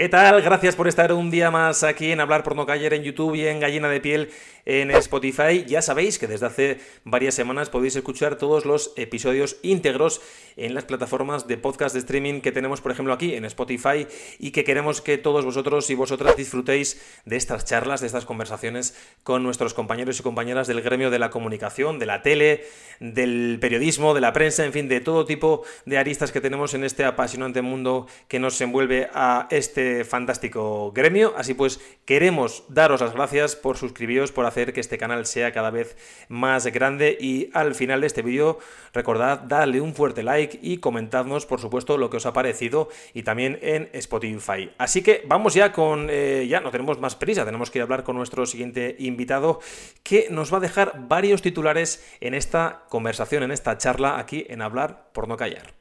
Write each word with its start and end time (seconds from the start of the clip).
¿Qué 0.00 0.08
tal? 0.08 0.40
Gracias 0.40 0.76
por 0.76 0.88
estar 0.88 1.12
un 1.12 1.30
día 1.30 1.50
más 1.50 1.82
aquí 1.82 2.10
en 2.10 2.20
Hablar 2.20 2.42
por 2.42 2.56
no 2.56 2.64
callar 2.64 2.94
en 2.94 3.02
YouTube 3.02 3.34
y 3.34 3.46
en 3.46 3.60
Gallina 3.60 3.86
de 3.90 4.00
Piel 4.00 4.30
en 4.64 4.90
Spotify. 4.92 5.64
Ya 5.66 5.82
sabéis 5.82 6.18
que 6.18 6.26
desde 6.26 6.46
hace 6.46 6.80
varias 7.04 7.34
semanas 7.34 7.68
podéis 7.68 7.96
escuchar 7.96 8.36
todos 8.36 8.64
los 8.64 8.94
episodios 8.96 9.58
íntegros 9.62 10.22
en 10.56 10.74
las 10.74 10.84
plataformas 10.84 11.46
de 11.46 11.58
podcast 11.58 11.94
de 11.94 12.00
streaming 12.00 12.40
que 12.40 12.50
tenemos, 12.50 12.80
por 12.80 12.92
ejemplo, 12.92 13.12
aquí 13.12 13.34
en 13.34 13.44
Spotify 13.44 14.06
y 14.38 14.52
que 14.52 14.64
queremos 14.64 15.02
que 15.02 15.18
todos 15.18 15.44
vosotros 15.44 15.90
y 15.90 15.94
vosotras 15.94 16.34
disfrutéis 16.36 16.98
de 17.26 17.36
estas 17.36 17.66
charlas, 17.66 18.00
de 18.00 18.06
estas 18.06 18.24
conversaciones 18.24 18.96
con 19.22 19.42
nuestros 19.42 19.74
compañeros 19.74 20.18
y 20.18 20.22
compañeras 20.22 20.66
del 20.66 20.80
gremio 20.80 21.10
de 21.10 21.18
la 21.18 21.28
comunicación, 21.28 21.98
de 21.98 22.06
la 22.06 22.22
tele, 22.22 22.64
del 23.00 23.58
periodismo, 23.60 24.14
de 24.14 24.20
la 24.20 24.32
prensa, 24.32 24.64
en 24.64 24.72
fin, 24.72 24.88
de 24.88 25.00
todo 25.00 25.26
tipo 25.26 25.62
de 25.84 25.98
aristas 25.98 26.32
que 26.32 26.40
tenemos 26.40 26.72
en 26.72 26.84
este 26.84 27.04
apasionante 27.04 27.60
mundo 27.60 28.06
que 28.28 28.38
nos 28.38 28.58
envuelve 28.60 29.10
a 29.12 29.46
este 29.50 29.89
fantástico 30.04 30.92
gremio. 30.92 31.34
Así 31.36 31.54
pues, 31.54 31.80
queremos 32.04 32.64
daros 32.68 33.00
las 33.00 33.14
gracias 33.14 33.56
por 33.56 33.76
suscribiros, 33.76 34.32
por 34.32 34.46
hacer 34.46 34.72
que 34.72 34.80
este 34.80 34.98
canal 34.98 35.26
sea 35.26 35.52
cada 35.52 35.70
vez 35.70 35.96
más 36.28 36.66
grande 36.66 37.16
y 37.20 37.50
al 37.52 37.74
final 37.74 38.00
de 38.00 38.06
este 38.06 38.22
vídeo 38.22 38.58
recordad 38.92 39.40
darle 39.40 39.80
un 39.80 39.94
fuerte 39.94 40.22
like 40.22 40.58
y 40.62 40.78
comentadnos, 40.78 41.46
por 41.46 41.60
supuesto, 41.60 41.98
lo 41.98 42.10
que 42.10 42.16
os 42.18 42.26
ha 42.26 42.32
parecido 42.32 42.88
y 43.14 43.22
también 43.22 43.58
en 43.62 43.88
Spotify. 43.92 44.70
Así 44.78 45.02
que 45.02 45.22
vamos 45.26 45.54
ya 45.54 45.72
con... 45.72 46.08
Eh, 46.10 46.46
ya 46.48 46.60
no 46.60 46.70
tenemos 46.70 46.98
más 47.00 47.16
prisa, 47.16 47.44
tenemos 47.44 47.70
que 47.70 47.78
ir 47.78 47.82
a 47.82 47.84
hablar 47.84 48.04
con 48.04 48.16
nuestro 48.16 48.46
siguiente 48.46 48.96
invitado 48.98 49.60
que 50.02 50.28
nos 50.30 50.52
va 50.52 50.58
a 50.58 50.60
dejar 50.60 51.08
varios 51.08 51.42
titulares 51.42 52.04
en 52.20 52.34
esta 52.34 52.84
conversación, 52.88 53.42
en 53.42 53.50
esta 53.50 53.78
charla 53.78 54.18
aquí 54.18 54.46
en 54.48 54.62
Hablar 54.62 55.10
por 55.12 55.28
no 55.28 55.36
callar. 55.36 55.74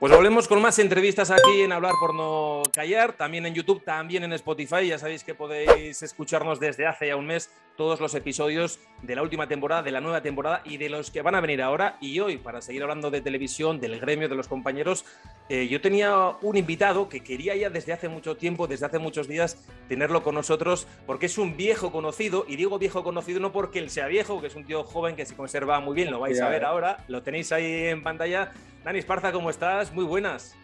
Pues 0.00 0.16
volvemos 0.16 0.48
con 0.48 0.62
más 0.62 0.78
entrevistas 0.78 1.30
aquí 1.30 1.60
en 1.60 1.72
Hablar 1.72 1.92
por 2.00 2.14
no 2.14 2.62
callar, 2.72 3.12
también 3.12 3.44
en 3.44 3.52
YouTube, 3.52 3.84
también 3.84 4.24
en 4.24 4.32
Spotify. 4.32 4.86
Ya 4.88 4.98
sabéis 4.98 5.22
que 5.24 5.34
podéis 5.34 6.02
escucharnos 6.02 6.58
desde 6.58 6.86
hace 6.86 7.08
ya 7.08 7.16
un 7.16 7.26
mes 7.26 7.50
todos 7.76 8.00
los 8.00 8.14
episodios 8.14 8.78
de 9.02 9.14
la 9.14 9.20
última 9.20 9.46
temporada, 9.46 9.82
de 9.82 9.90
la 9.90 10.00
nueva 10.00 10.22
temporada 10.22 10.62
y 10.64 10.78
de 10.78 10.88
los 10.88 11.10
que 11.10 11.20
van 11.20 11.34
a 11.34 11.42
venir 11.42 11.60
ahora. 11.60 11.98
Y 12.00 12.18
hoy, 12.18 12.38
para 12.38 12.62
seguir 12.62 12.80
hablando 12.82 13.10
de 13.10 13.20
televisión, 13.20 13.78
del 13.78 14.00
gremio, 14.00 14.30
de 14.30 14.36
los 14.36 14.48
compañeros, 14.48 15.04
eh, 15.50 15.68
yo 15.68 15.82
tenía 15.82 16.28
un 16.40 16.56
invitado 16.56 17.10
que 17.10 17.20
quería 17.20 17.54
ya 17.54 17.68
desde 17.68 17.92
hace 17.92 18.08
mucho 18.08 18.38
tiempo, 18.38 18.66
desde 18.66 18.86
hace 18.86 18.98
muchos 18.98 19.28
días, 19.28 19.62
tenerlo 19.86 20.22
con 20.22 20.34
nosotros, 20.34 20.86
porque 21.06 21.26
es 21.26 21.36
un 21.36 21.58
viejo 21.58 21.92
conocido, 21.92 22.46
y 22.48 22.56
digo 22.56 22.78
viejo 22.78 23.04
conocido 23.04 23.38
no 23.38 23.52
porque 23.52 23.80
él 23.80 23.90
sea 23.90 24.06
viejo, 24.06 24.40
que 24.40 24.46
es 24.46 24.54
un 24.54 24.64
tío 24.64 24.82
joven 24.82 25.14
que 25.14 25.26
se 25.26 25.36
conserva 25.36 25.78
muy 25.80 25.94
bien, 25.94 26.10
lo 26.10 26.20
vais 26.20 26.40
a 26.40 26.48
ver 26.48 26.64
ahora, 26.64 27.04
lo 27.08 27.22
tenéis 27.22 27.52
ahí 27.52 27.88
en 27.88 28.02
pantalla 28.02 28.50
Dani 28.84 28.98
Esparza, 28.98 29.30
¿cómo 29.32 29.50
estás? 29.50 29.92
Muy 29.92 30.04
buenas. 30.04 30.56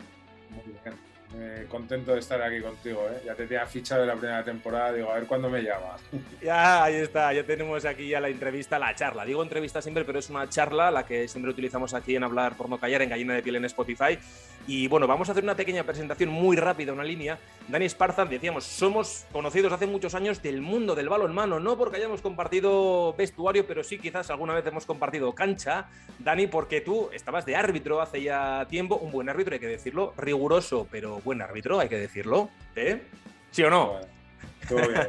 Contento 1.68 2.12
de 2.12 2.20
estar 2.20 2.40
aquí 2.42 2.60
contigo. 2.60 3.06
¿eh? 3.10 3.22
Ya 3.24 3.34
te 3.34 3.46
tenía 3.46 3.66
fichado 3.66 4.02
de 4.02 4.06
la 4.06 4.14
primera 4.14 4.44
temporada. 4.44 4.92
Digo, 4.92 5.10
a 5.10 5.14
ver 5.14 5.26
cuándo 5.26 5.48
me 5.48 5.62
llamas. 5.62 6.00
Ya, 6.42 6.84
ahí 6.84 6.94
está. 6.96 7.32
Ya 7.32 7.44
tenemos 7.44 7.84
aquí 7.84 8.08
ya 8.08 8.20
la 8.20 8.28
entrevista, 8.28 8.78
la 8.78 8.94
charla. 8.94 9.24
Digo 9.24 9.42
entrevista 9.42 9.82
siempre, 9.82 10.04
pero 10.04 10.18
es 10.18 10.30
una 10.30 10.48
charla 10.48 10.90
la 10.90 11.04
que 11.04 11.26
siempre 11.28 11.50
utilizamos 11.50 11.92
aquí 11.94 12.14
en 12.14 12.22
Hablar 12.22 12.56
por 12.56 12.68
no 12.68 12.78
callar, 12.78 13.02
en 13.02 13.10
Gallina 13.10 13.34
de 13.34 13.42
Piel 13.42 13.56
en 13.56 13.64
Spotify. 13.64 14.18
Y 14.68 14.88
bueno, 14.88 15.06
vamos 15.06 15.28
a 15.28 15.32
hacer 15.32 15.44
una 15.44 15.54
pequeña 15.54 15.84
presentación 15.84 16.28
muy 16.28 16.56
rápida, 16.56 16.92
una 16.92 17.04
línea. 17.04 17.38
Dani 17.68 17.84
Esparza, 17.84 18.24
decíamos, 18.24 18.64
somos 18.64 19.24
conocidos 19.32 19.72
hace 19.72 19.86
muchos 19.86 20.14
años 20.14 20.42
del 20.42 20.60
mundo 20.60 20.94
del 20.96 21.08
balonmano, 21.08 21.60
no 21.60 21.76
porque 21.78 21.98
hayamos 21.98 22.20
compartido 22.20 23.14
vestuario, 23.14 23.66
pero 23.66 23.84
sí 23.84 23.98
quizás 23.98 24.28
alguna 24.30 24.54
vez 24.54 24.66
hemos 24.66 24.84
compartido 24.84 25.32
cancha. 25.34 25.88
Dani, 26.18 26.48
porque 26.48 26.80
tú 26.80 27.10
estabas 27.12 27.46
de 27.46 27.54
árbitro 27.54 28.00
hace 28.00 28.22
ya 28.22 28.66
tiempo, 28.68 28.96
un 28.96 29.12
buen 29.12 29.28
árbitro, 29.28 29.54
hay 29.54 29.60
que 29.60 29.68
decirlo, 29.68 30.14
riguroso, 30.16 30.88
pero 30.90 31.20
buen 31.26 31.42
árbitro, 31.42 31.78
hay 31.78 31.90
que 31.90 31.98
decirlo. 31.98 32.48
¿Eh? 32.74 33.02
¿Sí 33.50 33.62
o 33.62 33.70
no? 33.70 34.00
Todo 34.66 34.88
bien. 34.88 35.06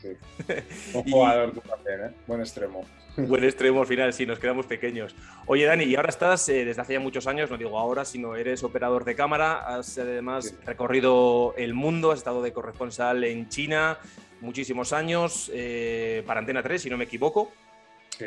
Sí. 0.00 0.10
Un 0.94 1.02
jugador 1.02 1.52
tú 1.52 1.60
también, 1.60 2.04
¿eh? 2.04 2.14
Buen 2.28 2.40
extremo. 2.40 2.84
Buen 3.16 3.42
extremo 3.42 3.80
al 3.80 3.86
final, 3.88 4.12
sí, 4.12 4.26
nos 4.26 4.38
quedamos 4.38 4.66
pequeños. 4.66 5.16
Oye, 5.46 5.64
Dani, 5.64 5.82
y 5.82 5.96
ahora 5.96 6.10
estás 6.10 6.48
eh, 6.50 6.64
desde 6.64 6.82
hace 6.82 6.92
ya 6.92 7.00
muchos 7.00 7.26
años, 7.26 7.50
no 7.50 7.56
digo 7.56 7.76
ahora, 7.76 8.04
sino 8.04 8.36
eres 8.36 8.62
operador 8.62 9.04
de 9.04 9.16
cámara, 9.16 9.58
has 9.58 9.98
además 9.98 10.54
recorrido 10.64 11.52
el 11.56 11.74
mundo, 11.74 12.12
has 12.12 12.18
estado 12.18 12.42
de 12.42 12.52
corresponsal 12.52 13.24
en 13.24 13.48
China 13.48 13.98
muchísimos 14.40 14.92
años, 14.92 15.50
eh, 15.52 16.22
para 16.26 16.40
Antena 16.40 16.62
3, 16.62 16.80
si 16.80 16.90
no 16.90 16.96
me 16.96 17.04
equivoco. 17.04 17.50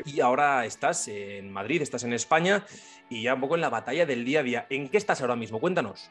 Y 0.06 0.22
ahora 0.22 0.66
estás 0.66 1.08
en 1.08 1.52
Madrid, 1.52 1.82
estás 1.82 2.04
en 2.04 2.14
España 2.14 2.66
y 3.10 3.24
ya 3.24 3.34
un 3.34 3.42
poco 3.42 3.56
en 3.56 3.62
la 3.62 3.70
batalla 3.70 4.06
del 4.06 4.24
día 4.24 4.40
a 4.40 4.44
día. 4.44 4.66
¿En 4.70 4.90
qué 4.90 4.98
estás 4.98 5.22
ahora 5.22 5.36
mismo? 5.36 5.60
Cuéntanos. 5.60 6.10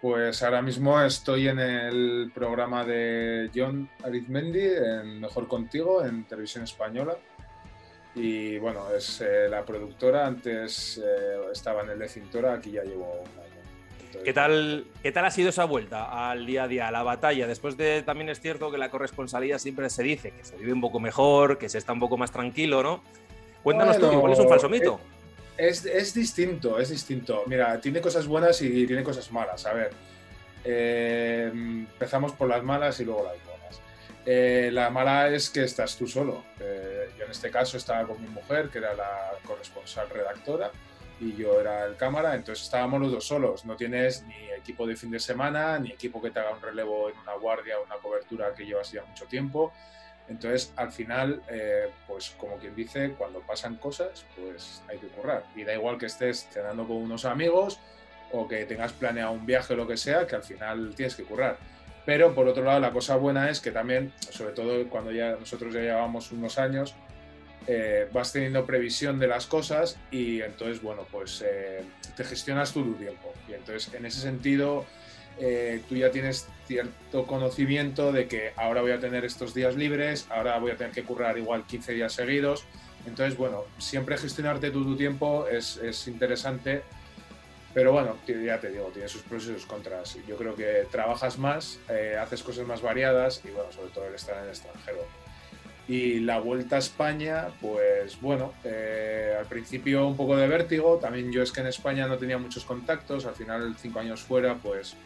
Pues 0.00 0.42
ahora 0.42 0.60
mismo 0.60 1.00
estoy 1.00 1.48
en 1.48 1.58
el 1.58 2.30
programa 2.34 2.84
de 2.84 3.50
John 3.54 3.88
Arizmendi, 4.04 4.60
en 4.60 5.20
Mejor 5.20 5.48
Contigo, 5.48 6.04
en 6.04 6.24
Televisión 6.24 6.64
Española. 6.64 7.16
Y 8.14 8.58
bueno, 8.58 8.90
es 8.96 9.20
eh, 9.20 9.48
la 9.48 9.64
productora, 9.64 10.26
antes 10.26 10.98
eh, 10.98 11.38
estaba 11.52 11.82
en 11.82 11.90
el 11.90 11.98
de 11.98 12.08
Cintora, 12.08 12.54
aquí 12.54 12.72
ya 12.72 12.82
llevo 12.82 13.12
un 13.12 13.42
año. 13.42 14.22
¿Qué 14.24 14.32
tal, 14.32 14.86
¿Qué 15.02 15.12
tal 15.12 15.24
ha 15.26 15.30
sido 15.30 15.50
esa 15.50 15.64
vuelta 15.64 16.30
al 16.30 16.46
día 16.46 16.64
a 16.64 16.68
día, 16.68 16.88
a 16.88 16.90
la 16.90 17.02
batalla? 17.02 17.46
Después 17.46 17.76
de, 17.76 18.02
también 18.02 18.30
es 18.30 18.40
cierto 18.40 18.70
que 18.70 18.78
la 18.78 18.90
corresponsalía 18.90 19.58
siempre 19.58 19.90
se 19.90 20.02
dice 20.02 20.30
que 20.30 20.44
se 20.44 20.56
vive 20.56 20.72
un 20.72 20.80
poco 20.80 21.00
mejor, 21.00 21.58
que 21.58 21.68
se 21.68 21.78
está 21.78 21.92
un 21.92 22.00
poco 22.00 22.16
más 22.16 22.30
tranquilo, 22.30 22.82
¿no? 22.82 23.02
Cuéntanos 23.62 23.98
tú, 23.98 24.20
¿cuál 24.20 24.32
es 24.32 24.38
un 24.38 24.48
falso 24.48 24.68
mito? 24.68 25.00
Es, 25.56 25.84
es, 25.86 26.14
distinto, 26.14 26.78
es 26.78 26.90
distinto. 26.90 27.44
Mira, 27.46 27.80
tiene 27.80 28.00
cosas 28.00 28.26
buenas 28.26 28.60
y 28.62 28.86
tiene 28.86 29.02
cosas 29.02 29.30
malas. 29.32 29.64
A 29.66 29.72
ver, 29.72 29.90
eh, 30.64 31.50
empezamos 31.52 32.32
por 32.32 32.48
las 32.48 32.62
malas 32.62 33.00
y 33.00 33.04
luego 33.04 33.24
las 33.24 33.42
buenas. 33.44 33.80
Eh, 34.26 34.70
la 34.72 34.90
mala 34.90 35.28
es 35.28 35.48
que 35.48 35.62
estás 35.62 35.96
tú 35.96 36.06
solo. 36.06 36.44
Eh, 36.60 37.10
yo 37.16 37.24
en 37.24 37.30
este 37.30 37.50
caso 37.50 37.76
estaba 37.76 38.06
con 38.06 38.20
mi 38.20 38.28
mujer, 38.28 38.68
que 38.68 38.78
era 38.78 38.92
la 38.94 39.30
corresponsal 39.46 40.10
redactora, 40.10 40.72
y 41.20 41.34
yo 41.34 41.60
era 41.60 41.84
el 41.86 41.96
cámara, 41.96 42.34
entonces 42.34 42.64
estábamos 42.64 43.00
los 43.00 43.12
dos 43.12 43.26
solos. 43.26 43.64
No 43.64 43.76
tienes 43.76 44.24
ni 44.24 44.50
equipo 44.50 44.86
de 44.86 44.96
fin 44.96 45.10
de 45.10 45.20
semana, 45.20 45.78
ni 45.78 45.90
equipo 45.90 46.20
que 46.20 46.30
te 46.30 46.40
haga 46.40 46.50
un 46.50 46.60
relevo 46.60 47.08
en 47.08 47.16
una 47.18 47.34
guardia 47.34 47.78
o 47.78 47.84
una 47.84 47.96
cobertura 47.96 48.52
que 48.54 48.66
llevas 48.66 48.90
ya 48.90 49.04
mucho 49.04 49.26
tiempo. 49.26 49.72
Entonces, 50.28 50.72
al 50.76 50.90
final, 50.90 51.42
eh, 51.48 51.88
pues 52.06 52.30
como 52.30 52.56
quien 52.56 52.74
dice, 52.74 53.14
cuando 53.16 53.40
pasan 53.40 53.76
cosas, 53.76 54.24
pues 54.36 54.82
hay 54.88 54.98
que 54.98 55.06
currar. 55.08 55.44
Y 55.54 55.64
da 55.64 55.74
igual 55.74 55.98
que 55.98 56.06
estés 56.06 56.48
cenando 56.50 56.86
con 56.86 56.96
unos 56.96 57.24
amigos 57.24 57.78
o 58.32 58.48
que 58.48 58.64
tengas 58.64 58.92
planeado 58.92 59.32
un 59.32 59.46
viaje 59.46 59.74
o 59.74 59.76
lo 59.76 59.86
que 59.86 59.96
sea, 59.96 60.26
que 60.26 60.34
al 60.34 60.42
final 60.42 60.94
tienes 60.96 61.14
que 61.14 61.22
currar. 61.22 61.58
Pero 62.04 62.34
por 62.34 62.46
otro 62.48 62.64
lado, 62.64 62.80
la 62.80 62.92
cosa 62.92 63.16
buena 63.16 63.50
es 63.50 63.60
que 63.60 63.70
también, 63.70 64.12
sobre 64.30 64.52
todo 64.52 64.88
cuando 64.88 65.12
ya 65.12 65.32
nosotros 65.32 65.74
ya 65.74 65.80
llevamos 65.80 66.30
unos 66.32 66.58
años, 66.58 66.94
eh, 67.68 68.08
vas 68.12 68.32
teniendo 68.32 68.64
previsión 68.64 69.18
de 69.18 69.26
las 69.26 69.46
cosas 69.46 69.98
y 70.12 70.40
entonces, 70.40 70.80
bueno, 70.80 71.04
pues 71.10 71.42
eh, 71.44 71.82
te 72.16 72.24
gestionas 72.24 72.72
tu 72.72 72.94
tiempo. 72.94 73.32
Y 73.48 73.54
entonces, 73.54 73.92
en 73.92 74.06
ese 74.06 74.20
sentido, 74.20 74.86
eh, 75.38 75.82
tú 75.88 75.96
ya 75.96 76.10
tienes 76.10 76.48
cierto 76.66 77.26
conocimiento 77.26 78.12
de 78.12 78.26
que 78.26 78.52
ahora 78.56 78.80
voy 78.80 78.92
a 78.92 79.00
tener 79.00 79.24
estos 79.24 79.54
días 79.54 79.76
libres, 79.76 80.26
ahora 80.30 80.58
voy 80.58 80.72
a 80.72 80.76
tener 80.76 80.92
que 80.92 81.04
currar 81.04 81.38
igual 81.38 81.64
15 81.66 81.92
días 81.92 82.12
seguidos. 82.12 82.64
Entonces, 83.06 83.36
bueno, 83.36 83.64
siempre 83.78 84.18
gestionarte 84.18 84.70
tu, 84.70 84.84
tu 84.84 84.96
tiempo 84.96 85.46
es, 85.48 85.76
es 85.76 86.08
interesante 86.08 86.82
pero 87.76 87.92
bueno, 87.92 88.16
ya 88.26 88.58
te 88.58 88.70
digo, 88.70 88.86
tiene 88.86 89.06
sus 89.06 89.20
pros 89.20 89.44
y 89.44 89.48
sus 89.48 89.66
contras. 89.66 90.16
Yo 90.26 90.38
creo 90.38 90.56
que 90.56 90.86
trabajas 90.90 91.36
más, 91.36 91.78
eh, 91.90 92.16
haces 92.18 92.42
cosas 92.42 92.66
más 92.66 92.80
variadas 92.80 93.42
y 93.44 93.50
bueno, 93.50 93.70
sobre 93.70 93.90
todo 93.90 94.06
el 94.06 94.14
estar 94.14 94.34
en 94.38 94.44
el 94.44 94.48
extranjero. 94.48 95.00
Y 95.86 96.20
la 96.20 96.38
vuelta 96.40 96.76
a 96.76 96.78
España, 96.78 97.48
pues 97.60 98.18
bueno, 98.22 98.54
eh, 98.64 99.36
al 99.38 99.44
principio 99.44 100.08
un 100.08 100.16
poco 100.16 100.38
de 100.38 100.48
vértigo. 100.48 100.96
También 100.96 101.30
yo 101.30 101.42
es 101.42 101.52
que 101.52 101.60
en 101.60 101.66
España 101.66 102.06
no 102.06 102.16
tenía 102.16 102.38
muchos 102.38 102.64
contactos. 102.64 103.26
Al 103.26 103.34
final, 103.34 103.76
cinco 103.78 104.00
años 104.00 104.22
fuera, 104.22 104.54
pues 104.54 104.96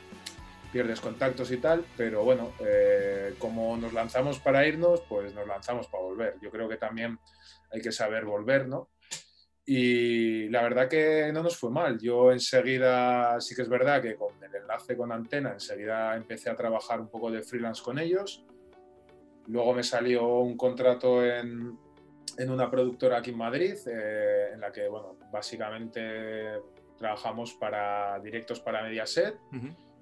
pierdes 0.73 1.01
contactos 1.01 1.51
y 1.51 1.59
tal. 1.59 1.85
Pero 1.97 2.25
bueno, 2.25 2.53
eh, 2.61 3.35
como 3.39 3.77
nos 3.77 3.93
lanzamos 3.93 4.39
para 4.39 4.67
irnos, 4.67 5.03
pues 5.09 5.35
nos 5.35 5.47
lanzamos 5.47 5.87
para 5.89 6.05
volver. 6.05 6.37
Yo 6.41 6.51
creo 6.51 6.69
que 6.69 6.77
también 6.77 7.19
hay 7.73 7.81
que 7.81 7.93
saber 7.93 8.25
volver, 8.25 8.69
¿no? 8.69 8.91
Y 9.65 10.49
la 10.49 10.63
verdad 10.63 10.89
que 10.89 11.31
no 11.33 11.43
nos 11.43 11.57
fue 11.57 11.71
mal. 11.71 11.99
Yo 12.01 12.33
enseguida, 12.33 13.41
sí 13.41 13.55
que 13.55 13.63
es 13.63 13.69
verdad 13.69 14.03
que 14.03 14.17
con 14.17 14.43
el 14.43 14.55
enlace 14.55 14.97
con 14.97 15.13
Antena, 15.13 15.53
enseguida 15.53 16.17
empecé 16.17 16.51
a 16.51 16.57
trabajar 16.57 17.01
un 17.01 17.09
poco 17.09 17.31
de 17.31 17.43
freelance 17.43 17.83
con 17.83 17.99
ellos. 17.99 18.45
Luego 19.47 19.75
me 19.75 19.83
salió 19.83 20.39
un 20.39 20.57
contrato 20.57 21.25
en, 21.25 21.79
en 22.37 22.51
una 22.51 22.71
productora 22.71 23.19
aquí 23.19 23.31
en 23.31 23.39
Madrid, 23.39 23.75
eh, 23.87 24.51
en 24.55 24.61
la 24.61 24.73
que, 24.73 24.89
bueno, 24.89 25.17
básicamente 25.31 26.61
trabajamos 26.99 27.55
para 27.55 28.19
directos 28.21 28.61
para 28.61 28.83
Mediaset. 28.83 29.37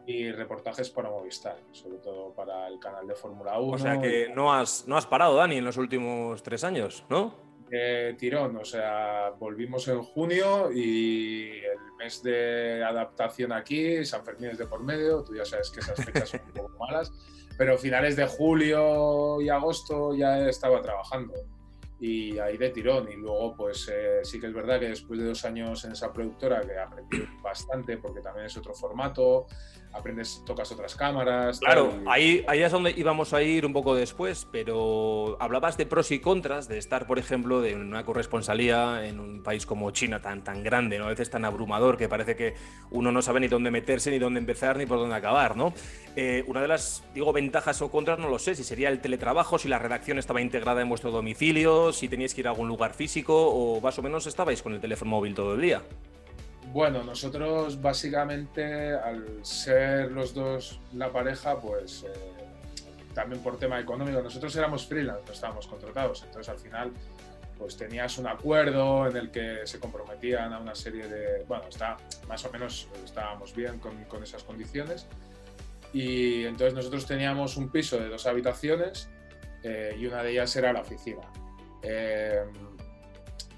Y 0.09 0.33
reportajes 0.33 0.89
para 0.89 1.11
Movistar, 1.11 1.59
sobre 1.71 1.99
todo 1.99 2.33
para 2.33 2.67
el 2.67 2.79
canal 2.79 3.07
de 3.07 3.15
Fórmula 3.15 3.59
1. 3.59 3.73
O 3.73 3.79
sea 3.79 4.01
que 4.01 4.31
no 4.35 4.55
has, 4.55 4.89
no 4.89 4.97
has 4.97 5.07
parado, 5.07 5.37
Dani, 5.37 5.59
en 5.59 5.67
los 5.67 5.77
últimos 5.77 6.43
tres 6.43 6.65
años, 6.65 7.05
¿no? 7.11 7.35
Eh, 7.71 8.17
tirón, 8.19 8.57
o 8.57 8.65
sea, 8.65 9.35
volvimos 9.39 9.87
en 9.89 10.03
junio 10.03 10.73
y 10.73 11.59
el 11.59 11.93
mes 11.99 12.23
de 12.23 12.83
adaptación 12.83 13.53
aquí, 13.53 14.03
San 14.07 14.25
Fermín 14.25 14.53
es 14.53 14.57
de 14.57 14.67
por 14.67 14.83
medio, 14.83 15.23
tú 15.23 15.37
ya 15.37 15.45
sabes 15.45 15.69
que 15.69 15.81
esas 15.81 16.03
fechas 16.03 16.31
son 16.31 16.41
un 16.47 16.53
poco 16.53 16.79
malas, 16.81 17.13
pero 17.59 17.77
finales 17.77 18.17
de 18.17 18.27
julio 18.27 19.43
y 19.43 19.51
agosto 19.51 20.15
ya 20.15 20.49
estaba 20.49 20.81
trabajando 20.81 21.35
y 22.01 22.39
ahí 22.39 22.57
de 22.57 22.71
tirón. 22.71 23.11
Y 23.11 23.17
luego, 23.17 23.55
pues 23.57 23.91
eh, 23.93 24.21
sí 24.23 24.41
que 24.41 24.47
es 24.47 24.55
verdad 24.55 24.79
que 24.81 24.89
después 24.89 25.19
de 25.19 25.27
dos 25.27 25.45
años 25.45 25.85
en 25.85 25.93
esa 25.93 26.13
productora, 26.13 26.61
que 26.61 26.79
aprendí 26.79 27.27
bastante, 27.43 27.99
porque 27.99 28.21
también 28.21 28.47
es 28.47 28.57
otro 28.57 28.75
formato, 28.75 29.47
aprendes, 29.93 30.43
tocas 30.47 30.71
otras 30.73 30.95
cámaras. 30.95 31.61
Claro, 31.61 31.93
ahí, 32.07 32.45
ahí 32.49 32.63
es 32.63 32.73
donde 32.73 32.93
íbamos 32.97 33.33
a 33.33 33.43
ir 33.43 33.67
un 33.67 33.73
poco 33.73 33.95
después, 33.95 34.47
pero 34.51 35.37
hablabas 35.41 35.77
de 35.77 35.87
pros 35.87 36.11
y 36.11 36.21
contras 36.21 36.69
de 36.69 36.79
estar, 36.79 37.07
por 37.07 37.19
ejemplo, 37.19 37.65
en 37.65 37.81
una 37.81 38.05
corresponsalía 38.05 39.07
en 39.07 39.21
un 39.21 39.43
país 39.43 39.67
como 39.67 39.91
China 39.91 40.21
tan, 40.21 40.45
tan 40.45 40.63
grande, 40.63 40.99
¿no? 40.99 41.07
a 41.07 41.09
veces 41.09 41.31
tan 41.31 41.45
abrumador, 41.45 41.97
que 41.97 42.09
parece 42.09 42.37
que 42.37 42.55
uno 42.91 43.13
no 43.13 43.23
sabe 43.23 43.41
ni 43.41 43.49
dónde 43.49 43.71
meterse, 43.71 44.11
ni 44.11 44.19
dónde 44.19 44.41
empezar, 44.41 44.77
ni 44.77 44.87
por 44.87 44.99
dónde 44.99 45.17
acabar. 45.17 45.57
¿no? 45.57 45.73
Eh, 46.17 46.45
una 46.47 46.61
de 46.61 46.69
las, 46.69 47.05
digo, 47.15 47.33
ventajas 47.33 47.81
o 47.83 47.91
contras, 47.91 48.19
no 48.19 48.29
lo 48.29 48.39
sé, 48.39 48.55
si 48.55 48.65
sería 48.65 48.89
el 48.89 49.01
teletrabajo, 49.01 49.59
si 49.59 49.69
la 49.69 49.79
redacción 49.79 50.19
estaba 50.19 50.41
integrada 50.41 50.83
en 50.83 50.89
vuestro 50.89 51.11
domicilio, 51.11 51.93
si 51.93 52.09
teníais 52.09 52.35
que 52.35 52.43
ir 52.43 52.49
a 52.49 52.51
algún 52.51 52.69
lugar 52.69 52.95
físico 52.95 53.49
o 53.49 53.81
más 53.81 53.99
o 53.99 54.03
menos 54.03 54.27
estabais 54.27 54.63
con 54.63 54.75
el 54.75 54.81
teléfono 54.81 55.11
móvil 55.11 55.35
todo 55.35 55.55
el 55.55 55.61
día. 55.61 55.83
Bueno, 56.73 57.03
nosotros 57.03 57.81
básicamente 57.81 58.93
al 58.93 59.45
ser 59.45 60.11
los 60.13 60.35
dos 60.35 60.81
la 60.93 61.11
pareja, 61.11 61.59
pues 61.59 62.05
eh, 62.05 62.09
también 63.15 63.43
por 63.43 63.59
tema 63.59 63.81
económico, 63.81 64.21
nosotros 64.21 64.55
éramos 64.57 64.87
freelance, 64.87 65.23
no 65.27 65.33
estábamos 65.33 65.67
contratados, 65.67 66.23
entonces 66.25 66.49
al 66.51 66.59
final 66.59 66.93
pues 67.59 67.77
tenías 67.77 68.19
un 68.19 68.29
acuerdo 68.29 69.09
en 69.09 69.17
el 69.17 69.31
que 69.31 69.67
se 69.67 69.81
comprometían 69.81 70.53
a 70.53 70.61
una 70.61 70.75
serie 70.75 71.09
de, 71.09 71.45
bueno, 71.49 71.65
está 71.69 71.97
más 72.29 72.45
o 72.45 72.53
menos 72.53 72.87
estábamos 73.05 73.55
bien 73.55 73.79
con, 73.79 74.05
con 74.05 74.23
esas 74.23 74.45
condiciones 74.45 75.07
y 75.93 76.45
entonces 76.45 76.75
nosotros 76.75 77.07
teníamos 77.07 77.57
un 77.57 77.71
piso 77.71 77.99
de 77.99 78.09
dos 78.09 78.27
habitaciones 78.27 79.09
eh, 79.63 79.97
y 79.99 80.07
una 80.07 80.23
de 80.23 80.33
ellas 80.33 80.55
era 80.57 80.73
la 80.73 80.81
oficina. 80.81 81.23
Eh, 81.83 82.45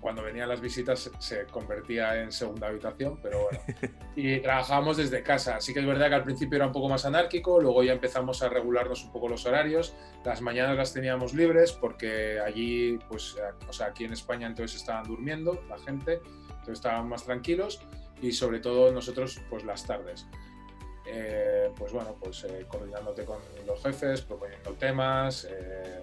cuando 0.00 0.23
venían 0.23 0.49
las 0.49 0.61
visitas 0.61 1.11
se 1.19 1.47
convertía 1.47 2.20
en 2.23 2.32
segunda 2.32 2.69
habitación, 2.69 3.19
pero 3.23 3.44
bueno. 3.44 3.61
Y 4.17 4.41
trabajábamos 4.41 4.97
desde 4.97 5.23
casa. 5.23 5.56
Así 5.56 5.73
que 5.73 5.81
es 5.81 5.87
verdad 5.87 6.08
que 6.08 6.14
al 6.17 6.25
principio 6.25 6.56
era 6.56 6.67
un 6.67 6.73
poco 6.73 6.88
más 6.88 7.06
anárquico, 7.06 7.61
luego 7.61 7.82
ya 7.82 7.93
empezamos 7.93 8.43
a 8.43 8.49
regularnos 8.49 9.05
un 9.05 9.12
poco 9.12 9.29
los 9.29 9.47
horarios. 9.47 9.94
Las 10.25 10.41
mañanas 10.41 10.76
las 10.76 10.93
teníamos 10.93 11.32
libres 11.32 11.73
porque 11.73 12.41
allí, 12.41 12.99
pues, 13.08 13.37
o 13.69 13.73
sea, 13.73 13.87
aquí 13.87 14.05
en 14.05 14.12
España 14.12 14.47
entonces 14.47 14.81
estaban 14.81 15.06
durmiendo 15.06 15.62
la 15.69 15.79
gente, 15.79 16.20
entonces 16.49 16.75
estaban 16.75 17.08
más 17.08 17.25
tranquilos 17.25 17.81
y 18.20 18.32
sobre 18.32 18.61
todo 18.61 18.93
nosotros, 18.93 19.41
pues 19.49 19.64
las 19.64 19.87
tardes. 19.87 20.26
Eh, 21.06 21.70
pues 21.76 21.93
bueno, 21.93 22.17
pues 22.20 22.44
eh, 22.44 22.67
coordinándote 22.69 23.25
con 23.25 23.38
los 23.67 23.82
jefes, 23.82 24.20
proponiendo 24.23 24.73
temas, 24.75 25.47
eh, 25.50 26.02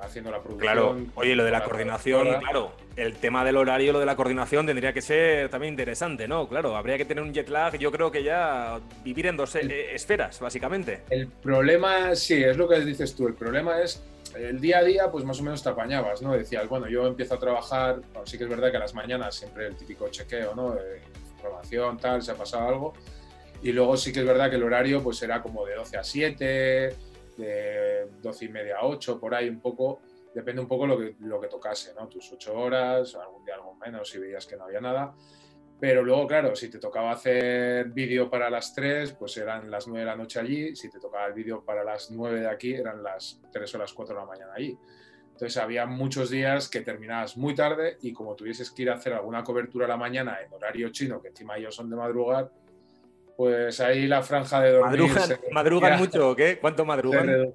haciendo 0.00 0.30
la 0.30 0.40
producción. 0.40 0.58
Claro, 0.58 0.96
oye, 1.14 1.34
lo 1.34 1.44
de 1.44 1.50
la, 1.50 1.64
coordinación, 1.64 2.38
claro, 2.40 2.72
el 2.96 3.16
tema 3.16 3.44
del 3.44 3.56
horario, 3.56 3.92
lo 3.92 4.00
de 4.00 4.06
la 4.06 4.16
coordinación 4.16 4.66
tendría 4.66 4.92
que 4.92 5.02
ser 5.02 5.48
también 5.48 5.72
interesante, 5.72 6.28
¿no? 6.28 6.48
Claro, 6.48 6.76
habría 6.76 6.96
que 6.96 7.04
tener 7.04 7.22
un 7.22 7.32
jet 7.32 7.48
lag, 7.48 7.76
yo 7.78 7.90
creo 7.92 8.10
que 8.10 8.22
ya 8.22 8.80
vivir 9.04 9.26
en 9.26 9.36
dos 9.36 9.54
eh, 9.56 9.94
esferas, 9.94 10.40
básicamente. 10.40 11.02
El 11.10 11.28
problema, 11.28 12.14
sí, 12.14 12.42
es 12.42 12.56
lo 12.56 12.68
que 12.68 12.80
dices 12.80 13.14
tú, 13.14 13.26
el 13.26 13.34
problema 13.34 13.80
es 13.80 14.02
el 14.34 14.60
día 14.60 14.78
a 14.78 14.84
día, 14.84 15.10
pues 15.10 15.24
más 15.24 15.40
o 15.40 15.42
menos 15.42 15.62
te 15.62 15.68
apañabas, 15.68 16.20
¿no? 16.22 16.32
Decías, 16.32 16.68
bueno, 16.68 16.88
yo 16.88 17.06
empiezo 17.06 17.34
a 17.34 17.38
trabajar, 17.38 18.00
sí 18.24 18.36
que 18.36 18.44
es 18.44 18.50
verdad 18.50 18.70
que 18.70 18.76
a 18.76 18.80
las 18.80 18.94
mañanas 18.94 19.34
siempre 19.34 19.66
el 19.66 19.76
típico 19.76 20.08
chequeo, 20.08 20.54
¿no? 20.54 20.76
información, 21.36 21.98
tal, 21.98 22.22
se 22.22 22.32
ha 22.32 22.34
pasado 22.34 22.68
algo. 22.68 22.94
Y 23.62 23.72
luego 23.72 23.96
sí 23.96 24.12
que 24.12 24.20
es 24.20 24.26
verdad 24.26 24.50
que 24.50 24.56
el 24.56 24.62
horario 24.62 25.02
pues 25.02 25.22
era 25.22 25.42
como 25.42 25.64
de 25.64 25.74
12 25.74 25.96
a 25.96 26.04
7, 26.04 26.96
de 27.36 28.08
12 28.22 28.44
y 28.44 28.48
media 28.48 28.78
a 28.78 28.86
8, 28.86 29.18
por 29.20 29.34
ahí 29.34 29.48
un 29.48 29.60
poco, 29.60 30.00
depende 30.34 30.60
un 30.60 30.68
poco 30.68 30.86
lo 30.86 30.98
que, 30.98 31.16
lo 31.20 31.40
que 31.40 31.48
tocase, 31.48 31.94
¿no? 31.94 32.08
Tus 32.08 32.32
8 32.32 32.54
horas, 32.54 33.14
algún 33.14 33.44
día 33.44 33.54
algo 33.54 33.74
menos 33.74 34.08
si 34.08 34.18
veías 34.18 34.46
que 34.46 34.56
no 34.56 34.64
había 34.64 34.80
nada. 34.80 35.14
Pero 35.78 36.02
luego, 36.02 36.26
claro, 36.26 36.56
si 36.56 36.70
te 36.70 36.78
tocaba 36.78 37.10
hacer 37.10 37.90
vídeo 37.90 38.30
para 38.30 38.48
las 38.48 38.74
3, 38.74 39.12
pues 39.12 39.36
eran 39.36 39.70
las 39.70 39.86
9 39.86 40.00
de 40.00 40.06
la 40.06 40.16
noche 40.16 40.40
allí. 40.40 40.74
Si 40.74 40.90
te 40.90 40.98
tocaba 40.98 41.26
el 41.26 41.34
vídeo 41.34 41.62
para 41.62 41.84
las 41.84 42.10
9 42.10 42.40
de 42.40 42.48
aquí, 42.48 42.72
eran 42.72 43.02
las 43.02 43.42
3 43.52 43.74
o 43.74 43.78
las 43.78 43.92
4 43.92 44.14
de 44.14 44.20
la 44.20 44.26
mañana 44.26 44.52
allí. 44.54 44.78
Entonces 45.36 45.58
había 45.58 45.84
muchos 45.84 46.30
días 46.30 46.70
que 46.70 46.80
terminabas 46.80 47.36
muy 47.36 47.54
tarde 47.54 47.98
y 48.00 48.14
como 48.14 48.34
tuvieses 48.34 48.70
que 48.70 48.82
ir 48.82 48.90
a 48.90 48.94
hacer 48.94 49.12
alguna 49.12 49.44
cobertura 49.44 49.84
a 49.84 49.88
la 49.88 49.98
mañana 49.98 50.38
en 50.40 50.50
horario 50.50 50.88
chino, 50.88 51.20
que 51.20 51.28
encima 51.28 51.58
ellos 51.58 51.74
son 51.74 51.90
de 51.90 51.96
madrugar, 51.96 52.50
pues 53.36 53.80
ahí 53.80 54.06
la 54.06 54.22
franja 54.22 54.60
de 54.60 54.72
dormir. 54.72 55.00
¿Madrugan, 55.02 55.38
¿madrugan 55.52 55.98
mucho 55.98 56.30
o 56.30 56.36
qué? 56.36 56.58
¿Cuánto 56.58 56.84
madrugan? 56.84 57.54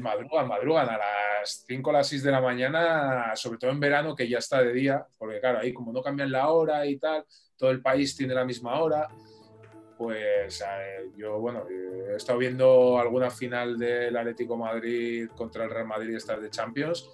Madrugan, 0.00 0.48
madrugan 0.48 0.88
a 0.88 0.98
las 0.98 1.64
5 1.66 1.90
o 1.90 1.92
las 1.92 2.06
6 2.08 2.22
de 2.22 2.30
la 2.30 2.40
mañana, 2.40 3.34
sobre 3.34 3.58
todo 3.58 3.70
en 3.70 3.80
verano, 3.80 4.14
que 4.14 4.28
ya 4.28 4.38
está 4.38 4.62
de 4.62 4.72
día, 4.72 5.06
porque 5.18 5.40
claro, 5.40 5.60
ahí 5.60 5.72
como 5.72 5.92
no 5.92 6.02
cambian 6.02 6.30
la 6.30 6.48
hora 6.50 6.84
y 6.86 6.98
tal, 6.98 7.24
todo 7.56 7.70
el 7.70 7.80
país 7.80 8.16
tiene 8.16 8.34
la 8.34 8.44
misma 8.44 8.80
hora. 8.80 9.08
Pues 9.96 10.60
eh, 10.60 11.10
yo, 11.16 11.38
bueno, 11.38 11.64
he 11.68 12.16
estado 12.16 12.38
viendo 12.38 12.98
alguna 12.98 13.30
final 13.30 13.78
del 13.78 14.16
Atlético 14.16 14.56
Madrid 14.56 15.28
contra 15.36 15.64
el 15.64 15.70
Real 15.70 15.86
Madrid, 15.86 16.16
estas 16.16 16.42
de 16.42 16.50
Champions, 16.50 17.08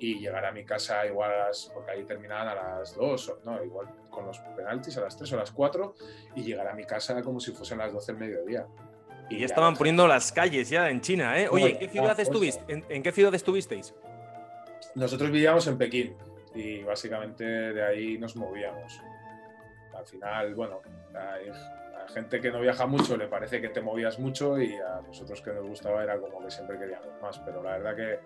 y 0.00 0.18
llegar 0.18 0.44
a 0.44 0.52
mi 0.52 0.64
casa 0.64 1.04
igual, 1.06 1.32
a 1.32 1.48
las, 1.48 1.70
porque 1.74 1.92
ahí 1.92 2.04
terminaban 2.04 2.48
a 2.48 2.54
las 2.54 2.94
2, 2.94 3.40
no, 3.44 3.62
igual 3.62 3.88
con 4.10 4.26
los 4.26 4.38
penaltis 4.56 4.96
a 4.96 5.02
las 5.02 5.16
3 5.16 5.32
o 5.32 5.34
a 5.36 5.38
las 5.38 5.50
4, 5.50 5.94
y 6.36 6.42
llegar 6.42 6.68
a 6.68 6.74
mi 6.74 6.84
casa 6.84 7.20
como 7.22 7.40
si 7.40 7.52
fuesen 7.52 7.78
las 7.78 7.92
12 7.92 8.12
del 8.12 8.20
mediodía. 8.20 8.66
Y, 9.30 9.40
ya 9.40 9.46
estaban 9.46 9.76
poniendo 9.76 10.06
las 10.06 10.32
calles 10.32 10.70
ya 10.70 10.88
en 10.88 11.00
China, 11.00 11.38
¿eh? 11.38 11.48
Oye, 11.50 11.72
¿en 11.72 11.78
qué 11.78 11.88
ciudad, 11.88 12.18
estuviste, 12.18 12.84
en, 12.88 13.02
qué 13.02 13.12
ciudad 13.12 13.34
estuvisteis? 13.34 13.94
Nosotros 14.94 15.30
vivíamos 15.30 15.66
en 15.66 15.76
Pekín 15.76 16.16
y 16.54 16.82
básicamente 16.82 17.44
de 17.44 17.84
ahí 17.84 18.18
nos 18.18 18.36
movíamos. 18.36 19.00
Al 19.94 20.06
final, 20.06 20.54
bueno, 20.54 20.80
a 21.14 22.08
gente 22.12 22.40
que 22.40 22.50
no 22.50 22.60
viaja 22.60 22.86
mucho 22.86 23.16
le 23.16 23.26
parece 23.26 23.60
que 23.60 23.68
te 23.68 23.80
movías 23.80 24.18
mucho 24.18 24.60
y 24.60 24.74
a 24.74 25.00
nosotros 25.06 25.42
que 25.42 25.52
nos 25.52 25.66
gustaba 25.66 26.02
era 26.02 26.18
como 26.18 26.42
que 26.42 26.50
siempre 26.50 26.78
queríamos 26.78 27.08
más, 27.20 27.38
pero 27.40 27.62
la 27.62 27.78
verdad 27.78 27.96
que 27.96 28.20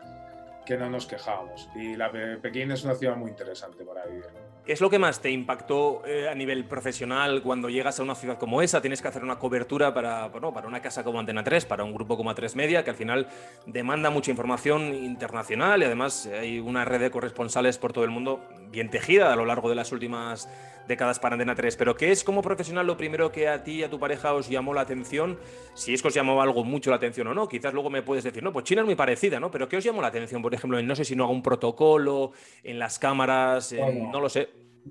que 0.65 0.77
no 0.77 0.89
nos 0.89 1.07
quejábamos. 1.07 1.69
Y 1.75 1.97
la 1.97 2.11
Pekín 2.41 2.71
es 2.71 2.85
una 2.85 2.95
ciudad 2.95 3.17
muy 3.17 3.31
interesante 3.31 3.85
para 3.85 4.05
vivir. 4.07 4.25
¿Qué 4.65 4.73
es 4.73 4.81
lo 4.81 4.91
que 4.91 5.01
más 5.01 5.21
te 5.21 5.29
impactó 5.29 6.07
eh, 6.07 6.29
a 6.29 6.37
nivel 6.37 6.65
profesional 6.67 7.43
cuando 7.43 7.69
llegas 7.69 7.99
a 7.99 8.05
una 8.05 8.15
ciudad 8.15 8.39
como 8.39 8.63
esa? 8.63 8.81
Tienes 8.81 9.03
que 9.03 9.09
hacer 9.09 9.25
una 9.25 9.37
cobertura 9.37 9.93
para, 9.93 10.31
para 10.31 10.69
una 10.69 10.81
casa 10.81 11.03
como 11.03 11.19
Antena 11.19 11.43
3, 11.43 11.65
para 11.65 11.83
un 11.83 11.93
grupo 11.93 12.17
como 12.17 12.31
A3 12.31 12.55
Media, 12.55 12.85
que 12.85 12.91
al 12.91 12.97
final 12.97 13.27
demanda 13.67 14.11
mucha 14.11 14.31
información 14.31 14.95
internacional 14.95 15.83
y 15.83 15.87
además 15.87 16.27
hay 16.27 16.61
una 16.61 16.85
red 16.85 17.01
de 17.01 17.11
corresponsales 17.11 17.77
por 17.79 17.93
todo 17.93 18.05
el 18.05 18.11
mundo 18.11 18.41
bien 18.71 18.89
tejida 18.89 19.33
a 19.33 19.37
lo 19.37 19.45
largo 19.47 19.69
de 19.69 19.75
las 19.75 19.91
últimas 19.91 20.49
décadas 20.89 21.19
para 21.19 21.35
Antena 21.35 21.55
3. 21.55 21.77
Pero 21.77 21.97
¿qué 21.97 22.11
es 22.11 22.25
como 22.25 22.43
profesional 22.43 22.87
lo 22.87 22.97
primero 22.97 23.33
que 23.33 23.49
a 23.49 23.63
ti 23.63 23.73
y 23.77 23.83
a 23.83 23.91
tu 23.91 23.99
pareja 23.99 24.35
os 24.35 24.49
llamó 24.49 24.75
la 24.75 24.83
atención? 24.83 25.39
Si 25.75 25.95
es 25.95 26.03
que 26.03 26.09
os 26.09 26.15
llamó 26.15 26.41
algo 26.43 26.65
mucho 26.65 26.91
la 26.91 26.97
atención 26.97 27.27
o 27.29 27.35
no. 27.35 27.49
Quizás 27.49 27.73
luego 27.73 27.91
me 27.91 28.03
puedes 28.03 28.25
decir, 28.25 28.43
no, 28.43 28.53
pues 28.53 28.65
China 28.65 28.83
es 28.83 28.87
muy 28.87 28.97
parecida, 28.97 29.41
¿no? 29.41 29.51
Pero 29.51 29.69
¿qué 29.69 29.77
os 29.77 29.85
llamó 29.85 30.03
la 30.03 30.09
atención? 30.09 30.43
Por 30.43 30.55
ejemplo, 30.55 30.79
en 30.79 30.87
no 30.87 30.95
sé 30.95 31.05
si 31.05 31.17
no 31.17 31.25
hago 31.25 31.33
un 31.33 31.43
protocolo, 31.43 32.33
en 32.63 32.79
las 32.79 32.99
cámaras, 32.99 33.73
no 33.73 34.21
lo 34.21 34.29
sé. 34.29 34.49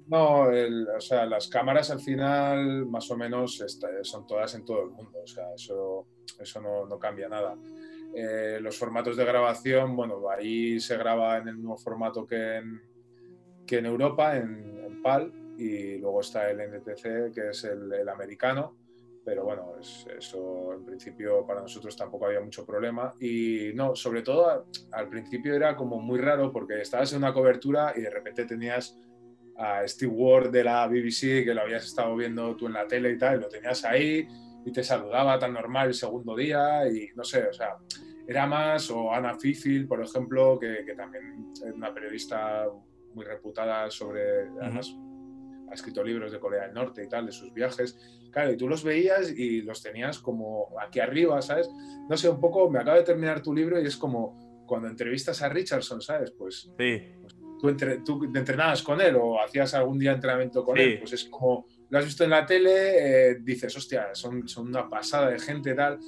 No, 0.07 0.43
o 0.43 1.01
sea, 1.01 1.25
las 1.25 1.47
cámaras 1.47 1.91
al 1.91 1.99
final 1.99 2.85
más 2.85 3.09
o 3.11 3.17
menos 3.17 3.63
son 4.03 4.25
todas 4.25 4.55
en 4.55 4.63
todo 4.63 4.83
el 4.83 4.91
mundo, 4.91 5.19
o 5.23 5.27
sea, 5.27 5.53
eso, 5.53 6.07
eso 6.39 6.61
no, 6.61 6.97
cambia 6.97 7.27
nada. 7.27 7.55
Eh, 8.15 8.59
los 8.61 8.77
formatos 8.77 9.17
de 9.17 9.25
grabación, 9.25 9.95
bueno, 9.95 10.29
ahí 10.29 10.79
se 10.79 10.97
graba 10.97 11.37
en 11.37 11.49
el 11.49 11.57
mismo 11.57 11.77
formato 11.77 12.25
que 12.25 12.57
en, 12.57 12.81
que 13.65 13.79
en 13.79 13.85
Europa, 13.85 14.37
en, 14.37 15.01
PAL, 15.01 15.33
y 15.61 15.99
luego 15.99 16.21
está 16.21 16.49
el 16.49 16.59
NTC, 16.59 17.31
que 17.31 17.49
es 17.51 17.63
el, 17.65 18.09
americano, 18.09 18.75
pero 19.23 19.43
bueno, 19.43 19.75
eso 19.79 20.73
en 20.73 20.83
principio 20.83 21.45
para 21.45 21.61
nosotros 21.61 21.95
tampoco 21.95 22.25
había 22.25 22.41
mucho 22.41 22.65
problema. 22.65 23.13
Y 23.19 23.71
no, 23.75 23.95
sobre 23.95 24.23
todo 24.23 24.65
al 24.91 25.07
principio 25.07 25.53
era 25.53 25.75
como 25.75 25.99
muy 25.99 26.19
raro 26.19 26.51
porque 26.51 26.81
estabas 26.81 27.11
en 27.11 27.19
una 27.19 27.31
cobertura 27.31 27.93
y 27.95 28.01
de 28.01 28.09
repente 28.09 28.45
tenías 28.45 28.97
a 29.55 29.87
Steve 29.87 30.11
Ward 30.11 30.49
de 30.49 30.63
la 30.63 30.87
BBC, 30.87 31.45
que 31.45 31.53
lo 31.53 31.61
habías 31.61 31.85
estado 31.85 32.15
viendo 32.15 32.55
tú 32.55 32.65
en 32.65 32.73
la 32.73 32.87
tele 32.87 33.11
y 33.11 33.17
tal, 33.19 33.37
y 33.37 33.41
lo 33.41 33.47
tenías 33.47 33.85
ahí 33.85 34.27
y 34.65 34.71
te 34.71 34.83
saludaba 34.83 35.37
tan 35.37 35.53
normal 35.53 35.89
el 35.89 35.93
segundo 35.93 36.35
día 36.35 36.87
y 36.87 37.09
no 37.15 37.23
sé, 37.23 37.47
o 37.47 37.53
sea, 37.53 37.77
era 38.27 38.47
más, 38.47 38.89
o 38.89 39.13
Ana 39.13 39.37
Fifil, 39.37 39.87
por 39.87 40.01
ejemplo, 40.01 40.57
que, 40.57 40.83
también 40.97 41.51
es 41.53 41.71
una 41.71 41.93
periodista 41.93 42.67
muy 43.13 43.25
reputada 43.25 43.91
sobre, 43.91 44.47
además 44.59 44.95
ha 45.71 45.73
escrito 45.73 46.03
libros 46.03 46.31
de 46.31 46.39
Corea 46.39 46.63
del 46.63 46.73
Norte 46.73 47.03
y 47.03 47.07
tal, 47.07 47.25
de 47.25 47.31
sus 47.31 47.53
viajes, 47.53 47.97
claro, 48.29 48.51
y 48.51 48.57
tú 48.57 48.67
los 48.67 48.83
veías 48.83 49.31
y 49.31 49.61
los 49.61 49.81
tenías 49.81 50.19
como 50.19 50.67
aquí 50.79 50.99
arriba, 50.99 51.41
¿sabes? 51.41 51.69
No 52.09 52.17
sé, 52.17 52.29
un 52.29 52.41
poco, 52.41 52.69
me 52.69 52.79
acaba 52.79 52.97
de 52.97 53.03
terminar 53.03 53.41
tu 53.41 53.55
libro 53.55 53.81
y 53.81 53.85
es 53.85 53.95
como 53.95 54.65
cuando 54.67 54.89
entrevistas 54.89 55.41
a 55.41 55.49
Richardson, 55.49 56.01
¿sabes? 56.01 56.31
Pues, 56.31 56.69
sí. 56.77 57.01
Pues 57.21 57.35
tú, 57.59 58.03
tú 58.03 58.31
te 58.31 58.39
entrenabas 58.39 58.83
con 58.83 58.99
él 58.99 59.15
o 59.15 59.41
hacías 59.41 59.73
algún 59.73 59.97
día 59.97 60.11
entrenamiento 60.11 60.63
con 60.63 60.77
él, 60.77 60.99
pues 60.99 61.13
es 61.13 61.25
como 61.25 61.65
lo 61.89 61.99
has 61.99 62.05
visto 62.05 62.23
en 62.23 62.29
la 62.29 62.45
tele, 62.45 62.71
eh, 63.31 63.37
dices, 63.41 63.75
hostia, 63.75 64.13
son, 64.13 64.47
son 64.47 64.67
una 64.67 64.89
pasada 64.89 65.29
de 65.29 65.39
gente 65.39 65.73
tal, 65.73 65.99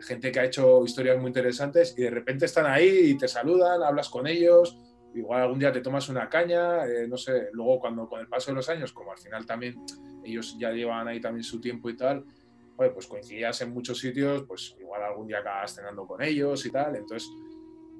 gente 0.00 0.30
que 0.30 0.40
ha 0.40 0.44
hecho 0.44 0.84
historias 0.84 1.18
muy 1.18 1.28
interesantes 1.28 1.94
y 1.96 2.02
de 2.02 2.10
repente 2.10 2.44
están 2.44 2.66
ahí 2.66 3.10
y 3.10 3.16
te 3.16 3.28
saludan, 3.28 3.82
hablas 3.82 4.10
con 4.10 4.26
ellos, 4.26 4.78
igual 5.14 5.42
algún 5.42 5.58
día 5.58 5.72
te 5.72 5.80
tomas 5.80 6.08
una 6.08 6.28
caña, 6.28 6.86
eh, 6.86 7.06
no 7.08 7.16
sé, 7.16 7.48
luego 7.52 7.80
cuando 7.80 8.08
con 8.08 8.20
el 8.20 8.28
paso 8.28 8.50
de 8.50 8.56
los 8.56 8.68
años, 8.68 8.92
como 8.92 9.12
al 9.12 9.18
final 9.18 9.46
también 9.46 9.84
ellos 10.24 10.56
ya 10.58 10.70
llevan 10.70 11.08
ahí 11.08 11.20
también 11.20 11.44
su 11.44 11.60
tiempo 11.60 11.90
y 11.90 11.96
tal, 11.96 12.24
pues 12.76 13.06
coincidías 13.06 13.60
en 13.60 13.72
muchos 13.72 13.98
sitios, 13.98 14.44
pues 14.46 14.76
igual 14.80 15.02
algún 15.02 15.28
día 15.28 15.38
acabas 15.38 15.74
cenando 15.74 16.06
con 16.06 16.20
ellos 16.22 16.66
y 16.66 16.70
tal, 16.70 16.96
entonces 16.96 17.30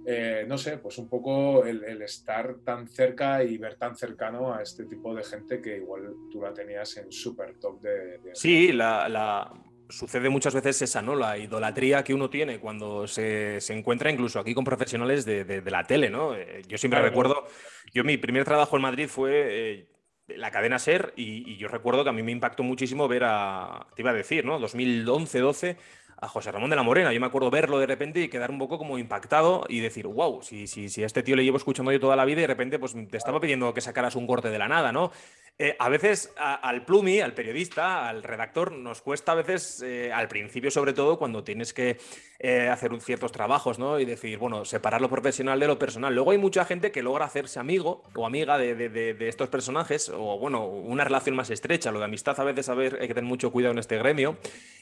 eh, 0.05 0.45
no 0.49 0.59
sé, 0.59 0.79
pues 0.79 0.99
un 0.99 1.09
poco 1.09 1.65
el, 1.65 2.03
estar 2.03 2.57
tan 2.65 2.89
cerca 2.89 3.45
y 3.45 3.57
ver 3.57 3.77
tan 3.77 3.95
cercano 3.95 4.53
a 4.53 4.63
este 4.63 4.85
tipo 4.85 5.15
de 5.15 5.23
gente 5.23 5.63
que 5.63 5.77
igual 5.77 6.15
tú 6.31 6.41
la 6.41 6.53
tenías 6.53 6.97
en 6.97 7.13
súper 7.13 7.55
top 7.59 7.81
de, 7.81 8.21
Sí, 8.33 8.73
la, 8.73 9.53
sucede 9.93 10.29
muchas 10.29 10.55
veces 10.55 10.83
esa, 10.83 11.03
¿no? 11.03 11.15
La 11.15 11.39
idolatría 11.39 12.03
que 12.03 12.15
uno 12.15 12.31
tiene 12.31 12.59
cuando 12.59 13.07
se, 13.07 13.59
encuentra 13.69 14.11
incluso 14.11 14.41
aquí 14.41 14.55
con 14.55 14.65
profesionales 14.65 15.25
de, 15.25 15.63
la 15.67 15.85
tele, 15.85 16.11
¿no? 16.11 16.35
Eh, 16.35 16.63
yo 16.67 16.79
siempre 16.79 17.01
recuerdo, 17.01 17.47
yo 17.93 18.03
mi 18.05 18.17
primer 18.17 18.45
trabajo 18.45 18.77
en 18.77 18.83
Madrid 18.83 19.09
fue... 19.09 19.31
Eh, 19.49 19.89
la 20.29 20.53
cadena 20.53 20.79
SER 20.79 21.13
y, 21.17 21.53
y, 21.53 21.57
yo 21.59 21.69
recuerdo 21.69 22.05
que 22.05 22.11
a 22.11 22.13
mí 22.13 22.23
me 22.23 22.33
impactó 22.33 22.63
muchísimo 22.63 23.07
ver 23.07 23.25
a, 23.25 23.89
te 23.95 24.03
iba 24.03 24.13
a 24.13 24.15
decir, 24.15 24.47
¿no? 24.47 24.59
2011-12 24.61 25.77
a 26.23 26.29
José 26.29 26.53
Ramón 26.53 26.71
de 26.71 26.77
la 26.77 26.85
Morena. 26.85 27.13
Yo 27.13 27.21
me 27.21 27.27
acuerdo 27.27 27.51
verlo 27.51 27.81
de 27.81 27.87
repente 27.87 28.21
y 28.21 28.29
quedar 28.29 28.53
un 28.53 28.59
poco 28.59 28.79
como 28.79 28.97
impactado 28.97 29.67
y 29.69 29.81
decir, 29.81 30.07
wow, 30.07 30.41
si, 30.41 30.69
si, 30.69 30.89
si 30.89 31.03
a 31.03 31.07
este 31.07 31.25
tío 31.25 31.35
le 31.35 31.43
llevo 31.43 31.57
escuchando 31.57 31.91
yo 31.91 31.99
toda 31.99 32.15
la 32.15 32.25
vida 32.25 32.39
y 32.39 32.43
de 32.43 32.47
repente 32.47 32.79
pues 32.79 32.95
te 33.11 33.17
estaba 33.17 33.41
pidiendo 33.41 33.75
que 33.75 33.81
sacaras 33.81 34.15
un 34.15 34.29
corte 34.29 34.49
de 34.49 34.59
la 34.59 34.69
nada, 34.69 34.93
¿no? 34.93 35.11
Eh, 35.59 35.77
a 35.79 35.89
veces 35.91 36.33
al 36.37 36.85
plumi, 36.85 37.21
al 37.21 37.35
periodista, 37.35 38.09
al 38.09 38.23
redactor, 38.23 38.73
nos 38.73 39.03
cuesta 39.03 39.33
a 39.33 39.35
veces, 39.35 39.83
eh, 39.83 40.11
al 40.13 40.27
principio 40.27 40.71
sobre 40.71 40.95
todo, 40.95 41.19
cuando 41.19 41.45
tienes 41.45 41.75
que 41.75 41.99
eh, 42.41 42.69
hacer 42.69 42.91
ciertos 43.01 43.31
trabajos, 43.31 43.79
¿no? 43.79 44.01
Y 44.01 44.05
decir, 44.05 44.39
bueno, 44.39 44.65
separar 44.65 45.01
lo 45.01 45.11
profesional 45.11 45.61
de 45.61 45.67
lo 45.67 45.79
personal. 45.79 46.15
Luego 46.15 46.31
hay 46.31 46.39
mucha 46.39 46.65
gente 46.65 46.91
que 46.91 47.03
logra 47.03 47.27
hacerse 47.27 47.61
amigo 47.61 48.03
o 48.15 48.27
amiga 48.27 48.59
de, 48.59 49.17
estos 49.29 49.51
personajes, 49.51 50.09
o 50.09 50.39
bueno, 50.39 50.67
una 50.67 51.05
relación 51.05 51.37
más 51.37 51.51
estrecha. 51.51 51.93
Lo 51.93 51.99
de 51.99 52.07
amistad 52.07 52.41
a 52.41 52.45
veces 52.45 52.69
a 52.69 52.73
hay 52.73 52.91
que 52.91 53.15
tener 53.15 53.25
mucho 53.25 53.53
cuidado 53.53 53.73
en 53.73 53.79
este 53.79 53.99
gremio 53.99 54.39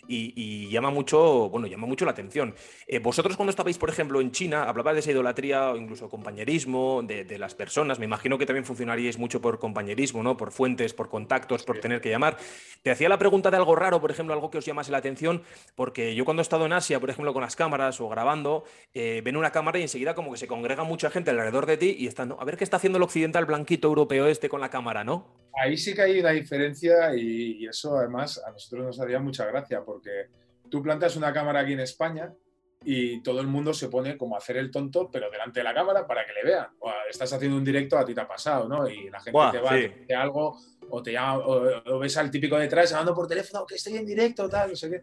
y, 0.08 0.68
llama 0.70 0.90
mucho, 0.90 1.50
bueno, 1.50 1.66
llama 1.66 1.86
mucho 1.86 2.04
la 2.04 2.12
atención. 2.12 2.54
vosotros 3.02 3.36
cuando 3.36 3.50
estabais, 3.50 3.76
por 3.76 3.90
ejemplo, 3.90 4.20
en 4.20 4.32
China, 4.32 4.64
hablabais 4.64 4.94
de 4.94 5.00
esa 5.00 5.10
idolatría 5.10 5.70
o 5.70 5.76
incluso 5.76 6.08
compañerismo 6.08 7.02
de, 7.04 7.24
de 7.24 7.38
las 7.38 7.54
personas. 7.54 7.98
Me 7.98 8.06
imagino 8.06 8.38
que 8.38 8.46
también 8.46 8.64
funcionaríais 8.64 9.18
mucho 9.18 9.40
por 9.40 9.58
compañerismo, 9.58 10.22
¿no? 10.22 10.36
Por 10.36 10.52
fuentes, 10.60 10.92
por 10.92 11.08
contactos, 11.08 11.64
por 11.64 11.80
tener 11.80 12.02
que 12.02 12.10
llamar. 12.10 12.36
Te 12.82 12.90
hacía 12.90 13.08
la 13.08 13.16
pregunta 13.16 13.50
de 13.50 13.56
algo 13.56 13.74
raro, 13.76 13.98
por 13.98 14.10
ejemplo, 14.10 14.34
algo 14.34 14.50
que 14.50 14.58
os 14.58 14.66
llamase 14.66 14.92
la 14.92 14.98
atención, 14.98 15.42
porque 15.74 16.14
yo 16.14 16.26
cuando 16.26 16.42
he 16.42 16.44
estado 16.44 16.66
en 16.66 16.74
Asia, 16.74 17.00
por 17.00 17.08
ejemplo, 17.08 17.32
con 17.32 17.40
las 17.40 17.56
cámaras 17.56 17.98
o 17.98 18.10
grabando, 18.10 18.64
eh, 18.92 19.22
ven 19.24 19.38
una 19.38 19.52
cámara 19.52 19.78
y 19.78 19.82
enseguida 19.82 20.14
como 20.14 20.32
que 20.32 20.36
se 20.36 20.46
congrega 20.46 20.84
mucha 20.84 21.08
gente 21.08 21.30
alrededor 21.30 21.64
de 21.64 21.78
ti 21.78 21.96
y 21.98 22.08
están, 22.08 22.36
a 22.38 22.44
ver 22.44 22.58
qué 22.58 22.64
está 22.64 22.76
haciendo 22.76 22.98
el 22.98 23.04
occidental 23.04 23.46
blanquito 23.46 23.88
europeo 23.88 24.26
este 24.26 24.50
con 24.50 24.60
la 24.60 24.68
cámara, 24.68 25.02
¿no? 25.02 25.48
Ahí 25.62 25.78
sí 25.78 25.94
que 25.94 26.02
hay 26.02 26.20
una 26.20 26.32
diferencia 26.32 27.14
y, 27.16 27.62
y 27.62 27.66
eso 27.66 27.96
además 27.96 28.38
a 28.46 28.50
nosotros 28.50 28.84
nos 28.84 29.00
haría 29.00 29.18
mucha 29.18 29.46
gracia 29.46 29.82
porque 29.82 30.26
tú 30.68 30.82
plantas 30.82 31.16
una 31.16 31.32
cámara 31.32 31.60
aquí 31.60 31.72
en 31.72 31.80
España 31.80 32.34
y 32.82 33.22
todo 33.22 33.40
el 33.40 33.46
mundo 33.46 33.74
se 33.74 33.88
pone 33.88 34.16
como 34.16 34.34
a 34.34 34.38
hacer 34.38 34.56
el 34.56 34.70
tonto, 34.70 35.10
pero 35.10 35.30
delante 35.30 35.60
de 35.60 35.64
la 35.64 35.74
cámara 35.74 36.06
para 36.06 36.24
que 36.24 36.32
le 36.32 36.42
vean. 36.44 36.68
O 36.80 36.90
estás 37.08 37.32
haciendo 37.32 37.56
un 37.56 37.64
directo, 37.64 37.98
a 37.98 38.04
ti 38.04 38.14
te 38.14 38.20
ha 38.20 38.28
pasado, 38.28 38.68
¿no? 38.68 38.88
Y 38.88 39.10
la 39.10 39.20
gente 39.20 39.38
te 39.52 39.58
va 39.58 39.72
a 39.72 39.74
decir 39.74 40.14
algo, 40.14 40.58
o 40.88 41.02
te 41.02 41.12
llama, 41.12 41.38
o, 41.38 41.98
ves 41.98 42.16
al 42.16 42.30
típico 42.30 42.58
detrás 42.58 42.90
llamando 42.90 43.14
por 43.14 43.26
teléfono 43.26 43.66
que 43.66 43.74
estoy 43.74 43.96
en 43.96 44.06
directo, 44.06 44.48
tal, 44.48 44.70
no 44.70 44.76
sé 44.76 44.90
qué. 44.90 45.02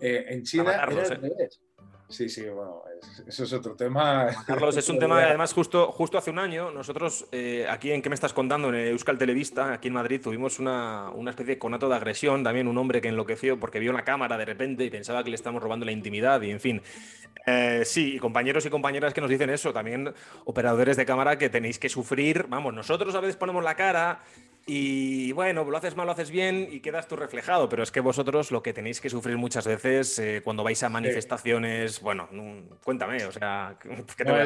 Eh, 0.00 0.24
en 0.28 0.42
China 0.42 0.74
era 0.74 1.16
¿eh? 1.16 1.48
Sí, 2.08 2.28
sí, 2.28 2.42
bueno, 2.48 2.82
eso 3.26 3.44
es 3.44 3.52
otro 3.52 3.74
tema. 3.74 4.28
Carlos, 4.46 4.76
es 4.76 4.88
un 4.88 4.98
tema, 4.98 5.22
además, 5.22 5.52
justo, 5.52 5.92
justo 5.92 6.18
hace 6.18 6.30
un 6.30 6.38
año, 6.38 6.70
nosotros 6.70 7.26
eh, 7.32 7.66
aquí 7.68 7.92
en 7.92 8.02
¿Qué 8.02 8.08
me 8.08 8.14
estás 8.14 8.32
contando? 8.32 8.68
En 8.68 8.74
Euskal 8.74 9.18
Televista, 9.18 9.72
aquí 9.72 9.88
en 9.88 9.94
Madrid, 9.94 10.20
tuvimos 10.22 10.58
una, 10.58 11.10
una, 11.10 11.30
especie 11.30 11.54
de 11.54 11.58
conato 11.58 11.88
de 11.88 11.96
agresión, 11.96 12.44
también 12.44 12.68
un 12.68 12.78
hombre 12.78 13.00
que 13.00 13.08
enloqueció 13.08 13.58
porque 13.58 13.80
vio 13.80 13.90
una 13.90 14.04
cámara 14.04 14.36
de 14.36 14.44
repente 14.44 14.84
y 14.84 14.90
pensaba 14.90 15.24
que 15.24 15.30
le 15.30 15.36
estamos 15.36 15.62
robando 15.62 15.84
la 15.84 15.92
intimidad 15.92 16.40
y 16.42 16.50
en 16.50 16.60
fin. 16.60 16.82
Eh, 17.46 17.82
sí, 17.84 18.18
compañeros 18.18 18.66
y 18.66 18.70
compañeras 18.70 19.14
que 19.14 19.20
nos 19.20 19.30
dicen 19.30 19.50
eso, 19.50 19.72
también 19.72 20.12
operadores 20.44 20.96
de 20.96 21.06
cámara 21.06 21.38
que 21.38 21.48
tenéis 21.48 21.78
que 21.78 21.88
sufrir, 21.88 22.46
vamos, 22.48 22.74
nosotros 22.74 23.14
a 23.14 23.20
veces 23.20 23.36
ponemos 23.36 23.62
la 23.62 23.74
cara 23.74 24.20
y 24.68 25.30
bueno, 25.30 25.64
lo 25.64 25.76
haces 25.76 25.94
mal, 25.94 26.06
lo 26.06 26.12
haces 26.12 26.32
bien 26.32 26.66
y 26.68 26.80
quedas 26.80 27.06
tú 27.06 27.14
reflejado, 27.14 27.68
pero 27.68 27.84
es 27.84 27.92
que 27.92 28.00
vosotros 28.00 28.50
lo 28.50 28.64
que 28.64 28.72
tenéis 28.72 29.00
que 29.00 29.08
sufrir 29.08 29.36
muchas 29.36 29.64
veces 29.64 30.18
eh, 30.18 30.40
cuando 30.42 30.64
vais 30.64 30.82
a 30.82 30.88
manifestaciones, 30.88 32.00
bueno, 32.00 32.28
cuéntame, 32.82 33.24
o 33.24 33.30
sea... 33.30 33.78
no, 34.24 34.42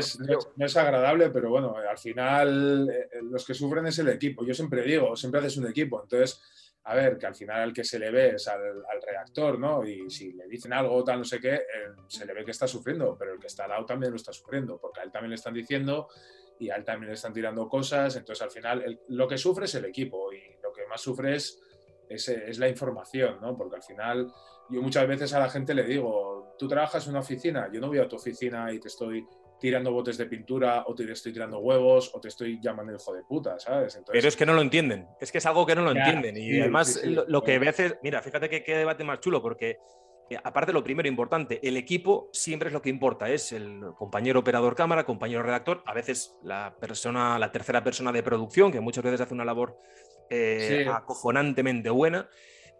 es, 0.66 0.76
agradable, 0.76 1.30
pero 1.30 1.48
bueno, 1.48 1.74
al 1.74 1.96
final 1.96 2.90
eh, 2.90 3.08
los 3.22 3.46
que 3.46 3.54
sufren 3.54 3.86
es 3.86 3.98
el 3.98 4.10
equipo. 4.10 4.44
Yo 4.44 4.52
siempre 4.52 4.82
digo, 4.82 5.16
siempre 5.16 5.40
haces 5.40 5.56
un 5.56 5.68
equipo, 5.68 6.02
entonces, 6.02 6.42
a 6.84 6.94
ver, 6.94 7.16
que 7.16 7.24
al 7.24 7.34
final 7.34 7.68
el 7.68 7.72
que 7.72 7.82
se 7.82 7.98
le 7.98 8.10
ve 8.10 8.34
es 8.34 8.46
al, 8.46 8.60
reactor, 9.08 9.58
¿no? 9.58 9.86
Y 9.86 10.10
si 10.10 10.34
le 10.34 10.46
dicen 10.48 10.74
algo 10.74 11.02
tal, 11.02 11.20
no 11.20 11.24
sé 11.24 11.40
qué, 11.40 11.62
se 12.08 12.26
le 12.26 12.34
ve 12.34 12.44
que 12.44 12.50
está 12.50 12.68
sufriendo, 12.68 13.16
pero 13.18 13.32
el 13.32 13.40
que 13.40 13.46
está 13.46 13.64
al 13.64 13.70
lado 13.70 13.86
también 13.86 14.12
lo 14.12 14.16
está 14.16 14.34
sufriendo, 14.34 14.78
porque 14.78 15.00
a 15.00 15.04
él 15.04 15.10
también 15.10 15.30
le 15.30 15.36
están 15.36 15.54
diciendo 15.54 16.08
y 16.60 16.70
a 16.70 16.76
él 16.76 16.84
también 16.84 17.08
le 17.08 17.14
están 17.14 17.32
tirando 17.32 17.68
cosas, 17.68 18.14
entonces 18.16 18.42
al 18.42 18.50
final 18.50 19.00
lo 19.08 19.26
que 19.26 19.38
sufre 19.38 19.64
es 19.64 19.74
el 19.74 19.86
equipo 19.86 20.30
y 20.32 20.40
lo 20.62 20.72
que 20.72 20.86
más 20.86 21.00
sufre 21.00 21.34
es, 21.34 21.58
es, 22.08 22.58
la 22.58 22.68
información, 22.68 23.38
¿no? 23.40 23.56
Porque 23.56 23.76
al 23.76 23.82
final 23.82 24.30
yo 24.68 24.82
muchas 24.82 25.08
veces 25.08 25.32
a 25.32 25.40
la 25.40 25.48
gente 25.48 25.72
le 25.72 25.84
digo, 25.84 26.54
tú 26.58 26.68
trabajas 26.68 27.06
en 27.06 27.12
una 27.12 27.20
oficina, 27.20 27.70
yo 27.72 27.80
no 27.80 27.88
voy 27.88 27.98
a 27.98 28.06
tu 28.06 28.16
oficina 28.16 28.70
y 28.72 28.78
te 28.78 28.88
estoy 28.88 29.26
tirando 29.58 29.90
botes 29.90 30.18
de 30.18 30.26
pintura 30.26 30.84
o 30.86 30.94
te 30.94 31.10
estoy 31.10 31.32
tirando 31.32 31.58
huevos 31.60 32.10
o 32.14 32.20
te 32.20 32.28
estoy 32.28 32.60
llamando 32.60 32.94
hijo 32.94 33.14
de 33.14 33.22
puta, 33.22 33.58
¿sabes? 33.58 33.98
Pero 34.10 34.28
es 34.28 34.36
que 34.36 34.44
no 34.44 34.52
lo 34.52 34.60
entienden, 34.60 35.08
es 35.18 35.32
que 35.32 35.38
es 35.38 35.46
algo 35.46 35.64
que 35.64 35.74
no 35.74 35.82
lo 35.82 35.92
entienden 35.92 36.36
y 36.36 36.60
además 36.60 37.02
lo, 37.04 37.42
que 37.42 37.58
veces, 37.58 37.96
mira, 38.02 38.20
fíjate 38.20 38.50
que 38.50 38.62
qué 38.62 38.76
debate 38.76 39.02
más 39.02 39.20
chulo 39.20 39.40
porque 39.40 39.78
aparte 40.42 40.72
lo 40.72 40.84
primero 40.84 41.08
importante, 41.08 41.66
el 41.66 41.76
equipo 41.76 42.28
siempre 42.32 42.68
es 42.68 42.72
lo 42.72 42.82
que 42.82 42.90
importa, 42.90 43.28
es 43.28 43.52
el 43.52 43.80
compañero 43.96 44.40
operador 44.40 44.74
cámara, 44.74 45.04
compañero 45.04 45.42
redactor, 45.42 45.82
a 45.86 45.94
veces 45.94 46.36
la 46.42 46.76
persona, 46.80 47.38
la 47.38 47.50
tercera 47.50 47.82
persona 47.82 48.12
de 48.12 48.22
producción, 48.22 48.70
que 48.70 48.80
muchas 48.80 49.02
veces 49.02 49.20
hace 49.20 49.34
una 49.34 49.44
labor 49.44 49.76
eh, 50.30 50.86
acojonantemente 50.92 51.90
buena, 51.90 52.28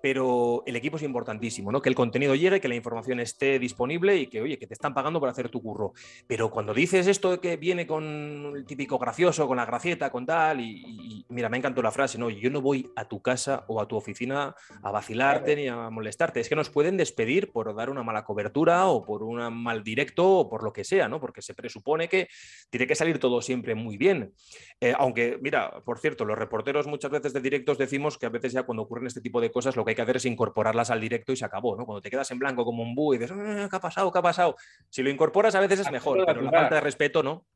pero 0.03 0.63
el 0.67 0.77
equipo 0.77 0.97
es 0.97 1.03
importantísimo, 1.03 1.71
¿no? 1.73 1.83
Que 1.83 1.89
el 1.89 1.95
contenido 1.95 2.35
llegue, 2.35 2.61
que 2.61 2.69
la 2.69 2.75
información 2.75 3.21
esté 3.21 3.59
disponible 3.59 4.17
y 4.17 4.27
que, 4.27 4.41
oye, 4.41 4.59
que 4.59 4.67
te 4.67 4.75
están 4.75 4.95
pagando 4.95 5.21
por 5.21 5.29
hacer 5.29 5.49
tu 5.49 5.63
curro. 5.63 5.93
Pero 6.27 6.51
cuando 6.51 6.75
dices 6.75 7.07
esto 7.07 7.33
de 7.33 7.39
que 7.39 7.57
viene 7.57 7.87
con 7.87 8.53
el 8.57 8.65
típico 8.65 8.99
gracioso, 8.99 9.47
con 9.47 9.57
la 9.57 9.67
gracieta, 9.67 10.11
con 10.11 10.27
tal, 10.27 10.61
y, 10.61 11.25
mira, 11.29 11.49
me 11.49 11.57
encantó 11.57 11.83
la 11.83 11.91
frase, 11.91 12.19
¿no? 12.19 12.31
Yo 12.31 12.51
no 12.51 12.61
voy 12.61 12.91
a 12.97 13.07
tu 13.07 13.21
casa 13.21 13.65
o 13.69 13.81
a 13.81 13.89
tu 13.89 13.97
oficina 13.97 14.55
a 14.83 14.91
vacilarte 14.91 15.57
ni 15.57 15.69
a 15.69 15.91
molestarte. 15.91 16.41
Es 16.41 16.49
que 16.49 16.57
nos 16.57 16.71
pueden 16.71 16.97
despedir 16.97 17.51
por 17.53 17.75
dar 17.75 17.91
una 17.91 18.03
mala 18.03 18.25
cobertura 18.25 18.87
o 18.87 19.05
por 19.05 19.23
un 19.23 19.41
mal 19.63 19.83
directo 19.83 20.29
o 20.29 20.49
por 20.49 20.63
lo 20.63 20.73
que 20.73 20.85
sea, 20.85 21.09
¿no? 21.09 21.21
Porque 21.21 21.43
se 21.43 21.55
presupone 21.55 22.09
que 22.09 22.29
tiene 22.71 22.87
que 22.87 22.95
salir 22.95 23.19
todo 23.19 23.43
siempre 23.43 23.75
muy 23.75 23.97
bien. 23.97 24.33
Eh, 24.81 24.95
aunque, 24.97 25.39
mira, 25.41 25.83
por 25.85 25.99
cierto, 25.99 26.25
los 26.25 26.39
reporteros 26.39 26.87
muchas 26.87 27.11
veces 27.11 27.33
de 27.33 27.41
directos 27.41 27.79
decimos 27.79 28.19
que 28.19 28.27
a 28.27 28.31
veces 28.31 28.53
ya 28.53 28.63
cuando 28.63 28.83
ocurren 28.83 29.07
este 29.07 29.21
tipo 29.21 29.41
de 29.41 29.51
cosas, 29.51 29.77
lo 29.77 29.85
que 29.85 29.90
hay 29.91 29.95
que 29.95 30.03
hacer 30.03 30.17
es 30.17 30.25
incorporarlas 30.25 30.91
al 30.91 31.01
directo 31.01 31.33
y 31.33 31.37
se 31.37 31.45
acabó, 31.45 31.77
¿no? 31.77 31.85
Cuando 31.85 32.01
te 32.01 32.11
quedas 32.11 32.31
en 32.31 32.39
blanco 32.39 32.65
como 32.65 32.83
un 32.83 32.95
búho 32.95 33.15
y 33.15 33.19
dices, 33.19 33.37
ah, 33.37 33.67
¿qué 33.71 33.77
ha 33.77 33.81
pasado? 33.81 34.13
¿Qué 34.13 34.19
ha 34.19 34.23
pasado? 34.23 34.57
Si 34.89 35.03
lo 35.03 35.11
incorporas 35.11 35.55
a 35.55 35.61
veces 35.61 35.81
es 35.81 35.91
mejor, 35.91 36.25
pero 36.27 36.41
la 36.41 36.51
falta 36.51 36.77
de 36.77 36.81
respeto, 36.81 37.23
¿no? 37.23 37.47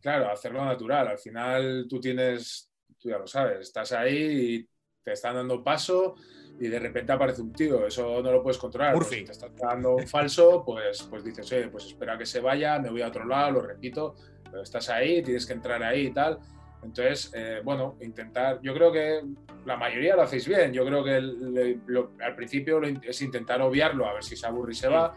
Claro, 0.00 0.30
hacerlo 0.30 0.64
natural. 0.64 1.08
Al 1.08 1.18
final 1.18 1.86
tú 1.88 2.00
tienes, 2.00 2.70
tú 2.98 3.08
ya 3.08 3.18
lo 3.18 3.26
sabes, 3.26 3.60
estás 3.60 3.92
ahí 3.92 4.16
y 4.16 4.68
te 5.02 5.12
están 5.12 5.34
dando 5.34 5.62
paso 5.62 6.16
y 6.58 6.68
de 6.68 6.78
repente 6.78 7.12
aparece 7.12 7.42
un 7.42 7.52
tío, 7.52 7.86
eso 7.86 8.22
no 8.22 8.32
lo 8.32 8.42
puedes 8.42 8.58
controlar. 8.58 8.94
Pues 8.94 9.08
si 9.08 9.24
te 9.24 9.32
estás 9.32 9.54
dando 9.56 9.96
un 9.96 10.06
falso, 10.06 10.64
pues, 10.64 11.02
pues 11.04 11.22
dices, 11.22 11.50
oye, 11.52 11.68
pues 11.68 11.86
espera 11.86 12.16
que 12.16 12.26
se 12.26 12.40
vaya, 12.40 12.78
me 12.78 12.90
voy 12.90 13.02
a 13.02 13.08
otro 13.08 13.24
lado, 13.24 13.52
lo 13.52 13.60
repito, 13.60 14.14
pero 14.44 14.62
estás 14.62 14.88
ahí, 14.88 15.22
tienes 15.22 15.46
que 15.46 15.52
entrar 15.52 15.82
ahí 15.82 16.06
y 16.06 16.12
tal. 16.12 16.38
Entonces, 16.86 17.30
eh, 17.34 17.60
bueno, 17.62 17.96
intentar, 18.00 18.60
yo 18.62 18.72
creo 18.74 18.92
que 18.92 19.22
la 19.64 19.76
mayoría 19.76 20.16
lo 20.16 20.22
hacéis 20.22 20.46
bien, 20.48 20.72
yo 20.72 20.84
creo 20.84 21.04
que 21.04 21.76
al 22.22 22.36
principio 22.36 22.80
es 22.82 23.20
intentar 23.22 23.60
obviarlo, 23.60 24.06
a 24.06 24.14
ver 24.14 24.24
si 24.24 24.36
se 24.36 24.46
aburre 24.46 24.72
y 24.72 24.76
se 24.76 24.88
va, 24.88 25.14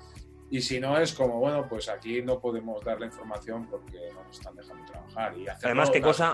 y 0.49 0.61
si 0.61 0.79
no 0.79 0.97
es 0.97 1.13
como, 1.13 1.39
bueno, 1.39 1.67
pues 1.69 1.89
aquí 1.89 2.21
no 2.21 2.39
podemos 2.39 2.83
dar 2.83 2.99
la 2.99 3.05
información 3.05 3.67
porque 3.69 4.09
no 4.13 4.23
nos 4.23 4.37
están 4.37 4.55
dejando 4.55 4.83
trabajar. 4.85 5.37
Y 5.37 5.45
Además, 5.47 5.91
qué 5.91 6.01
cosa, 6.01 6.33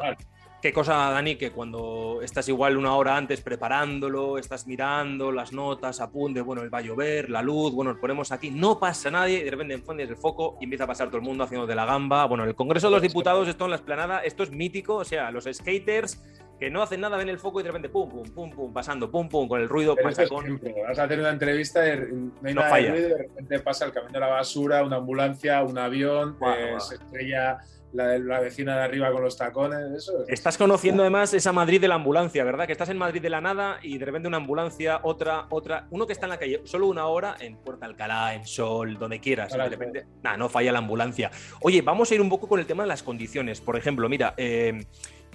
Qué 0.61 0.73
cosa, 0.73 1.11
Dani, 1.11 1.35
que 1.35 1.51
cuando 1.51 2.21
estás 2.23 2.49
igual 2.49 2.75
una 2.75 2.95
hora 2.95 3.15
antes 3.15 3.41
preparándolo, 3.41 4.39
estás 4.39 4.65
mirando 4.65 5.31
las 5.31 5.53
notas, 5.53 6.01
apuntes, 6.01 6.43
bueno, 6.43 6.63
el 6.63 6.73
va 6.73 6.79
a 6.79 6.81
llover, 6.81 7.29
la 7.29 7.43
luz, 7.43 7.71
bueno, 7.71 7.91
nos 7.91 7.99
ponemos 7.99 8.31
aquí, 8.31 8.49
no 8.49 8.79
pasa 8.79 9.11
nadie, 9.11 9.39
y 9.39 9.43
de 9.43 9.51
repente 9.51 9.75
enfundes 9.75 10.09
el 10.09 10.17
foco 10.17 10.57
y 10.59 10.63
empieza 10.63 10.85
a 10.85 10.87
pasar 10.87 11.09
todo 11.09 11.17
el 11.17 11.23
mundo 11.23 11.43
haciendo 11.43 11.67
de 11.67 11.75
la 11.75 11.85
gamba. 11.85 12.25
Bueno, 12.25 12.45
el 12.45 12.55
Congreso 12.55 12.87
de 12.87 12.93
los 12.93 13.01
Diputados, 13.03 13.47
esto 13.47 13.65
en 13.65 13.71
la 13.71 13.75
esplanada, 13.75 14.21
esto 14.21 14.41
es 14.41 14.49
mítico, 14.49 14.95
o 14.95 15.05
sea, 15.05 15.29
los 15.29 15.43
skaters 15.43 16.23
que 16.59 16.69
no 16.69 16.81
hacen 16.81 17.01
nada, 17.01 17.17
ven 17.17 17.29
el 17.29 17.39
foco 17.39 17.59
y 17.59 17.63
de 17.63 17.69
repente 17.69 17.89
pum, 17.89 18.09
pum, 18.09 18.23
pum, 18.29 18.51
pum, 18.51 18.73
pasando, 18.73 19.11
pum, 19.11 19.27
pum, 19.27 19.47
con 19.47 19.61
el 19.61 19.67
ruido. 19.67 19.95
Pasa 19.95 20.27
con... 20.27 20.59
Vas 20.87 20.99
a 20.99 21.03
hacer 21.03 21.19
una 21.19 21.31
entrevista 21.31 21.87
y 21.87 21.97
no 21.97 22.31
hay 22.43 22.53
nada 22.53 22.75
de 22.75 22.89
ruido 22.91 23.09
de 23.09 23.17
repente 23.17 23.59
pasa 23.59 23.85
el 23.85 23.91
camión 23.91 24.13
de 24.13 24.19
la 24.19 24.27
basura, 24.27 24.83
una 24.83 24.97
ambulancia, 24.97 25.63
un 25.63 25.77
avión, 25.77 26.37
eh, 26.57 26.75
se 26.79 26.95
estrella 26.95 27.59
la, 27.95 28.17
la, 28.17 28.39
vecina 28.39 28.75
de 28.77 28.83
arriba 28.83 29.11
con 29.11 29.21
los 29.21 29.37
tacones. 29.37 29.91
Eso 29.97 30.25
Estás 30.27 30.57
conociendo 30.57 31.03
además 31.03 31.33
esa 31.33 31.51
Madrid 31.51 31.79
de 31.79 31.87
la 31.87 31.95
ambulancia, 31.95 32.43
¿verdad? 32.43 32.65
Que 32.65 32.73
estás 32.73 32.89
en 32.89 32.97
Madrid 32.97 33.21
de 33.21 33.29
la 33.29 33.41
nada 33.41 33.79
y 33.81 33.97
de 33.97 34.05
repente 34.05 34.27
una 34.27 34.37
ambulancia, 34.37 34.99
otra, 35.03 35.47
otra. 35.49 35.87
Uno 35.91 36.05
que 36.05 36.13
está 36.13 36.25
en 36.25 36.31
la 36.31 36.37
calle 36.37 36.61
solo 36.65 36.87
una 36.87 37.07
hora 37.07 37.35
en 37.39 37.57
Puerta 37.57 37.85
Alcalá, 37.85 38.35
en 38.35 38.45
Sol, 38.45 38.97
donde 38.97 39.19
quieras. 39.19 39.53
y 39.53 39.57
de 39.57 39.69
repente, 39.69 40.07
nada, 40.23 40.37
no 40.37 40.49
falla 40.49 40.71
la 40.71 40.79
ambulancia. 40.79 41.31
Oye, 41.61 41.81
vamos 41.81 42.11
a 42.11 42.15
ir 42.15 42.21
un 42.21 42.29
poco 42.29 42.47
con 42.47 42.59
el 42.59 42.65
tema 42.65 42.83
de 42.83 42.87
las 42.87 43.03
condiciones. 43.03 43.61
Por 43.61 43.77
ejemplo, 43.77 44.09
mira, 44.09 44.33
eh, 44.37 44.85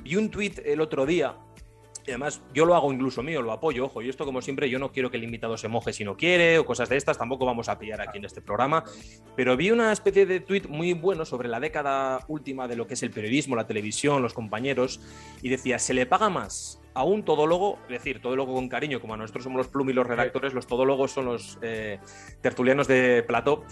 vi 0.03 0.17
un 0.17 0.31
tuit 0.31 0.59
el 0.65 0.81
otro 0.81 1.07
día 1.07 1.37
y 2.07 2.11
además, 2.11 2.43
yo 2.55 2.65
lo 2.65 2.75
hago 2.75 2.93
incluso 2.93 3.23
mío, 3.23 3.43
lo 3.43 3.53
apoyo, 3.53 3.85
ojo, 3.85 4.03
y 4.03 4.09
esto 4.09 4.25
como 4.25 4.41
siempre, 4.41 4.71
yo 4.71 4.79
no 4.79 4.91
quiero 4.91 5.11
que 5.11 5.17
el 5.17 5.25
invitado 5.25 5.57
se 5.57 5.69
moje 5.69 5.93
si 5.93 6.05
no 6.05 6.17
quiere 6.17 6.59
o 6.59 6.65
cosas 6.65 6.89
de 6.89 6.97
estas, 6.97 7.19
tampoco 7.19 7.45
vamos 7.45 7.69
a 7.69 7.79
pillar 7.79 8.01
aquí 8.01 8.19
en 8.19 8.25
este 8.25 8.41
programa, 8.41 8.85
pero 9.37 9.57
vi 9.57 9.71
una 9.71 9.93
especie 9.93 10.27
de 10.27 10.41
tuit 10.41 10.67
muy 10.67 10.93
bueno 10.95 11.25
sobre 11.25 11.49
la 11.49 11.61
década 11.61 12.25
última 12.29 12.67
de 12.69 12.77
lo 12.77 12.87
que 12.87 12.95
es 12.95 13.03
el 13.03 13.11
periodismo, 13.11 13.55
la 13.55 13.67
televisión, 13.67 14.23
los 14.23 14.35
compañeros, 14.35 15.01
y 15.43 15.51
decía, 15.51 15.79
se 15.79 15.95
le 15.95 16.07
paga 16.07 16.31
más 16.31 16.80
a 16.95 17.05
un 17.05 17.25
todólogo, 17.25 17.79
es 17.85 17.91
decir, 17.91 18.21
todólogo 18.21 18.55
con 18.55 18.69
cariño, 18.69 19.01
como 19.01 19.15
a 19.15 19.17
nosotros 19.17 19.45
somos 19.45 19.59
los 19.59 19.69
plum 19.69 19.91
y 19.91 19.93
los 19.93 20.07
redactores, 20.07 20.53
los 20.55 20.67
todólogos 20.67 21.13
son 21.13 21.27
los 21.27 21.59
eh, 21.63 21.99
tertulianos 22.41 22.89
de 22.89 23.23
plató, 23.27 23.65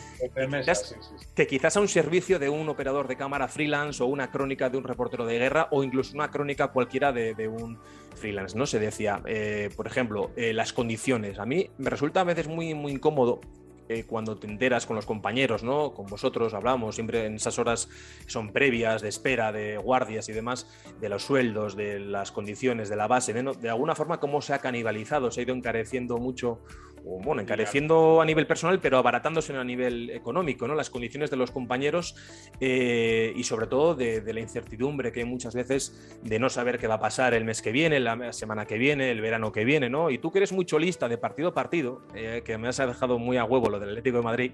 que 1.34 1.46
quizás 1.46 1.76
a 1.76 1.80
un 1.80 1.88
servicio 1.88 2.38
de 2.38 2.48
un 2.48 2.68
operador 2.68 3.08
de 3.08 3.16
cámara 3.16 3.48
freelance 3.48 4.02
o 4.02 4.06
una 4.06 4.30
crónica 4.30 4.70
de 4.70 4.78
un 4.78 4.84
reportero 4.84 5.26
de 5.26 5.38
guerra 5.38 5.68
o 5.70 5.82
incluso 5.82 6.14
una 6.14 6.30
crónica 6.30 6.68
cualquiera 6.68 7.12
de, 7.12 7.48
un 7.48 7.78
freelance, 8.14 8.56
¿no? 8.56 8.66
Se 8.66 8.78
decía, 8.78 9.22
eh, 9.26 9.70
por 9.76 9.86
ejemplo, 9.86 10.30
eh, 10.36 10.52
las 10.52 10.72
condiciones. 10.72 11.38
A 11.38 11.46
mí 11.46 11.70
me 11.78 11.90
resulta 11.90 12.20
a 12.20 12.24
veces 12.24 12.48
muy, 12.48 12.74
muy 12.74 12.92
incómodo 12.92 13.40
eh, 13.88 14.04
cuando 14.06 14.36
te 14.36 14.46
enteras 14.46 14.86
con 14.86 14.96
los 14.96 15.06
compañeros, 15.06 15.62
¿no? 15.62 15.92
Con 15.92 16.06
vosotros 16.06 16.54
hablamos 16.54 16.94
siempre 16.94 17.26
en 17.26 17.36
esas 17.36 17.58
horas 17.58 17.88
son 18.26 18.52
previas 18.52 19.02
de 19.02 19.08
espera, 19.08 19.52
de 19.52 19.78
guardias 19.78 20.28
y 20.28 20.32
demás, 20.32 20.66
de 21.00 21.08
los 21.08 21.22
sueldos, 21.22 21.76
de 21.76 21.98
las 21.98 22.32
condiciones, 22.32 22.88
de 22.88 22.96
la 22.96 23.06
base, 23.06 23.32
de, 23.32 23.42
de 23.42 23.68
alguna 23.70 23.94
forma 23.94 24.20
cómo 24.20 24.42
se 24.42 24.52
ha 24.52 24.58
canibalizado, 24.58 25.30
se 25.30 25.40
ha 25.40 25.42
ido 25.44 25.54
encareciendo 25.54 26.18
mucho 26.18 26.60
bueno, 27.04 27.40
encareciendo 27.42 28.20
a 28.20 28.24
nivel 28.24 28.46
personal, 28.46 28.80
pero 28.80 28.98
abaratándose 28.98 29.56
a 29.56 29.64
nivel 29.64 30.10
económico, 30.10 30.66
¿no? 30.68 30.74
Las 30.74 30.90
condiciones 30.90 31.30
de 31.30 31.36
los 31.36 31.50
compañeros 31.50 32.14
eh, 32.60 33.32
y 33.34 33.44
sobre 33.44 33.66
todo 33.66 33.94
de, 33.94 34.22
la 34.32 34.40
incertidumbre 34.40 35.12
que 35.12 35.20
hay 35.20 35.26
muchas 35.26 35.54
veces 35.54 36.18
de 36.22 36.38
no 36.38 36.50
saber 36.50 36.78
qué 36.78 36.86
va 36.86 36.94
a 36.94 37.00
pasar 37.00 37.34
el 37.34 37.44
mes 37.44 37.62
que 37.62 37.72
viene, 37.72 38.00
la 38.00 38.32
semana 38.32 38.66
que 38.66 38.78
viene, 38.78 39.10
el 39.10 39.20
verano 39.20 39.52
que 39.52 39.64
viene, 39.64 39.88
¿no? 39.88 40.10
Y 40.10 40.18
tú 40.18 40.30
que 40.30 40.38
eres 40.38 40.52
mucho 40.52 40.78
lista 40.78 41.08
de 41.08 41.18
partido 41.18 41.48
a 41.48 41.54
partido, 41.54 42.02
eh, 42.14 42.42
que 42.44 42.58
me 42.58 42.68
has 42.68 42.76
dejado 42.76 43.18
muy 43.18 43.36
a 43.36 43.44
huevo 43.44 43.68
lo 43.70 43.80
del 43.80 43.90
Atlético 43.90 44.18
de 44.18 44.22
Madrid, 44.22 44.52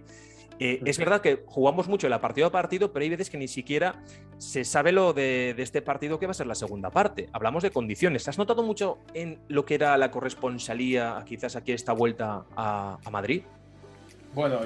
eh, 0.58 0.80
es 0.84 0.98
verdad 0.98 1.20
que 1.20 1.42
jugamos 1.46 1.88
mucho 1.88 2.06
en 2.06 2.12
la 2.12 2.20
partido 2.20 2.46
a 2.46 2.52
partido, 2.52 2.92
pero 2.92 3.02
hay 3.02 3.10
veces 3.10 3.30
que 3.30 3.38
ni 3.38 3.48
siquiera 3.48 4.02
se 4.38 4.64
sabe 4.64 4.92
lo 4.92 5.12
de, 5.12 5.54
este 5.58 5.82
partido 5.82 6.18
que 6.18 6.26
va 6.26 6.30
a 6.30 6.34
ser 6.34 6.46
la 6.46 6.54
segunda 6.54 6.90
parte. 6.90 7.28
Hablamos 7.32 7.62
de 7.62 7.70
condiciones. 7.70 8.28
¿Has 8.28 8.38
notado 8.38 8.62
mucho 8.62 8.98
en 9.14 9.40
lo 9.48 9.64
que 9.64 9.74
era 9.74 9.96
la 9.98 10.10
corresponsalía, 10.10 11.22
quizás 11.26 11.56
aquí 11.56 11.72
esta 11.72 11.92
vuelta 11.92 12.44
a, 12.56 12.98
Madrid? 13.10 13.42
Bueno, 14.32 14.60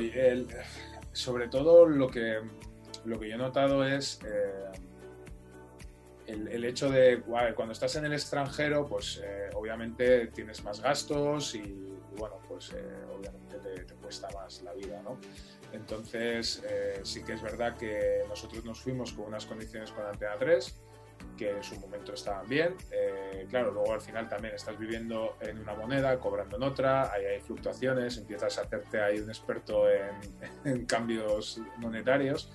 sobre 1.12 1.48
todo 1.48 1.86
lo 1.86 2.08
que, 2.08 2.38
lo 3.04 3.18
que 3.18 3.28
yo 3.28 3.34
he 3.34 3.38
notado 3.38 3.84
es 3.84 4.20
eh, 4.26 4.78
el, 6.26 6.64
hecho 6.64 6.90
de, 6.90 7.22
cuando 7.54 7.72
estás 7.72 7.96
en 7.96 8.04
el 8.06 8.12
extranjero, 8.12 8.86
pues 8.86 9.20
eh, 9.22 9.50
obviamente 9.54 10.28
tienes 10.28 10.62
más 10.64 10.80
gastos 10.80 11.54
y, 11.54 11.94
bueno, 12.16 12.36
pues 12.46 12.74
obviamente 13.14 13.58
te, 13.58 13.84
te, 13.84 13.94
cuesta 13.94 14.28
más 14.34 14.62
la 14.62 14.72
vida, 14.72 15.02
¿no? 15.02 15.18
Entonces, 15.72 16.62
eh, 16.66 17.00
sí 17.02 17.22
que 17.22 17.34
es 17.34 17.42
verdad 17.42 17.76
que 17.76 18.22
nosotros 18.28 18.64
nos 18.64 18.80
fuimos 18.80 19.12
con 19.12 19.26
unas 19.26 19.46
condiciones 19.46 19.90
con 19.92 20.06
Antena 20.06 20.36
3 20.38 20.80
que 21.36 21.50
en 21.50 21.62
su 21.62 21.78
momento 21.78 22.14
estaban 22.14 22.48
bien. 22.48 22.74
Eh, 22.90 23.46
claro, 23.48 23.72
luego 23.72 23.94
al 23.94 24.00
final 24.00 24.28
también 24.28 24.54
estás 24.54 24.78
viviendo 24.78 25.36
en 25.40 25.58
una 25.58 25.74
moneda, 25.74 26.18
cobrando 26.18 26.56
en 26.56 26.62
otra, 26.64 27.12
ahí 27.12 27.24
hay 27.24 27.40
fluctuaciones, 27.40 28.16
empiezas 28.18 28.58
a 28.58 28.62
hacerte 28.62 29.00
ahí 29.00 29.18
un 29.20 29.28
experto 29.28 29.86
en, 29.90 30.86
cambios 30.86 31.60
monetarios. 31.78 32.50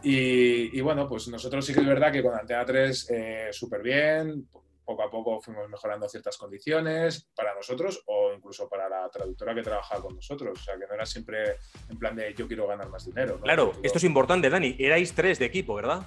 Y, 0.00 0.80
bueno, 0.80 1.08
pues 1.08 1.26
nosotros 1.28 1.66
sí 1.66 1.74
que 1.74 1.80
es 1.80 1.86
verdad 1.86 2.12
que 2.12 2.22
con 2.22 2.34
Antena 2.34 2.64
3 2.64 3.10
eh, 3.10 3.48
súper 3.50 3.82
bien, 3.82 4.46
poco 4.88 5.02
a 5.02 5.10
poco 5.10 5.38
fuimos 5.38 5.68
mejorando 5.68 6.08
ciertas 6.08 6.38
condiciones 6.38 7.28
para 7.36 7.54
nosotros 7.54 8.02
o 8.06 8.32
incluso 8.34 8.70
para 8.70 8.88
la 8.88 9.10
traductora 9.10 9.54
que 9.54 9.60
trabajaba 9.60 10.00
con 10.00 10.14
nosotros. 10.14 10.58
O 10.58 10.64
sea, 10.64 10.78
que 10.78 10.86
no 10.86 10.94
era 10.94 11.04
siempre 11.04 11.56
en 11.90 11.98
plan 11.98 12.16
de 12.16 12.32
yo 12.32 12.48
quiero 12.48 12.66
ganar 12.66 12.88
más 12.88 13.04
dinero. 13.04 13.38
Claro, 13.38 13.72
esto 13.82 13.98
es 13.98 14.04
importante, 14.04 14.48
Dani. 14.48 14.76
Erais 14.78 15.12
tres 15.12 15.38
de 15.38 15.44
equipo, 15.44 15.74
¿verdad? 15.74 16.06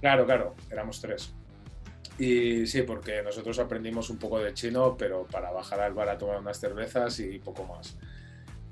Claro, 0.00 0.26
claro, 0.26 0.56
éramos 0.68 1.00
tres. 1.00 1.32
Y 2.18 2.66
sí, 2.66 2.82
porque 2.82 3.22
nosotros 3.22 3.60
aprendimos 3.60 4.10
un 4.10 4.18
poco 4.18 4.40
de 4.40 4.52
chino, 4.54 4.96
pero 4.96 5.24
para 5.26 5.52
bajar 5.52 5.80
al 5.80 5.94
bar 5.94 6.08
a 6.08 6.18
tomar 6.18 6.40
unas 6.40 6.58
cervezas 6.58 7.20
y 7.20 7.38
poco 7.38 7.62
más. 7.62 7.96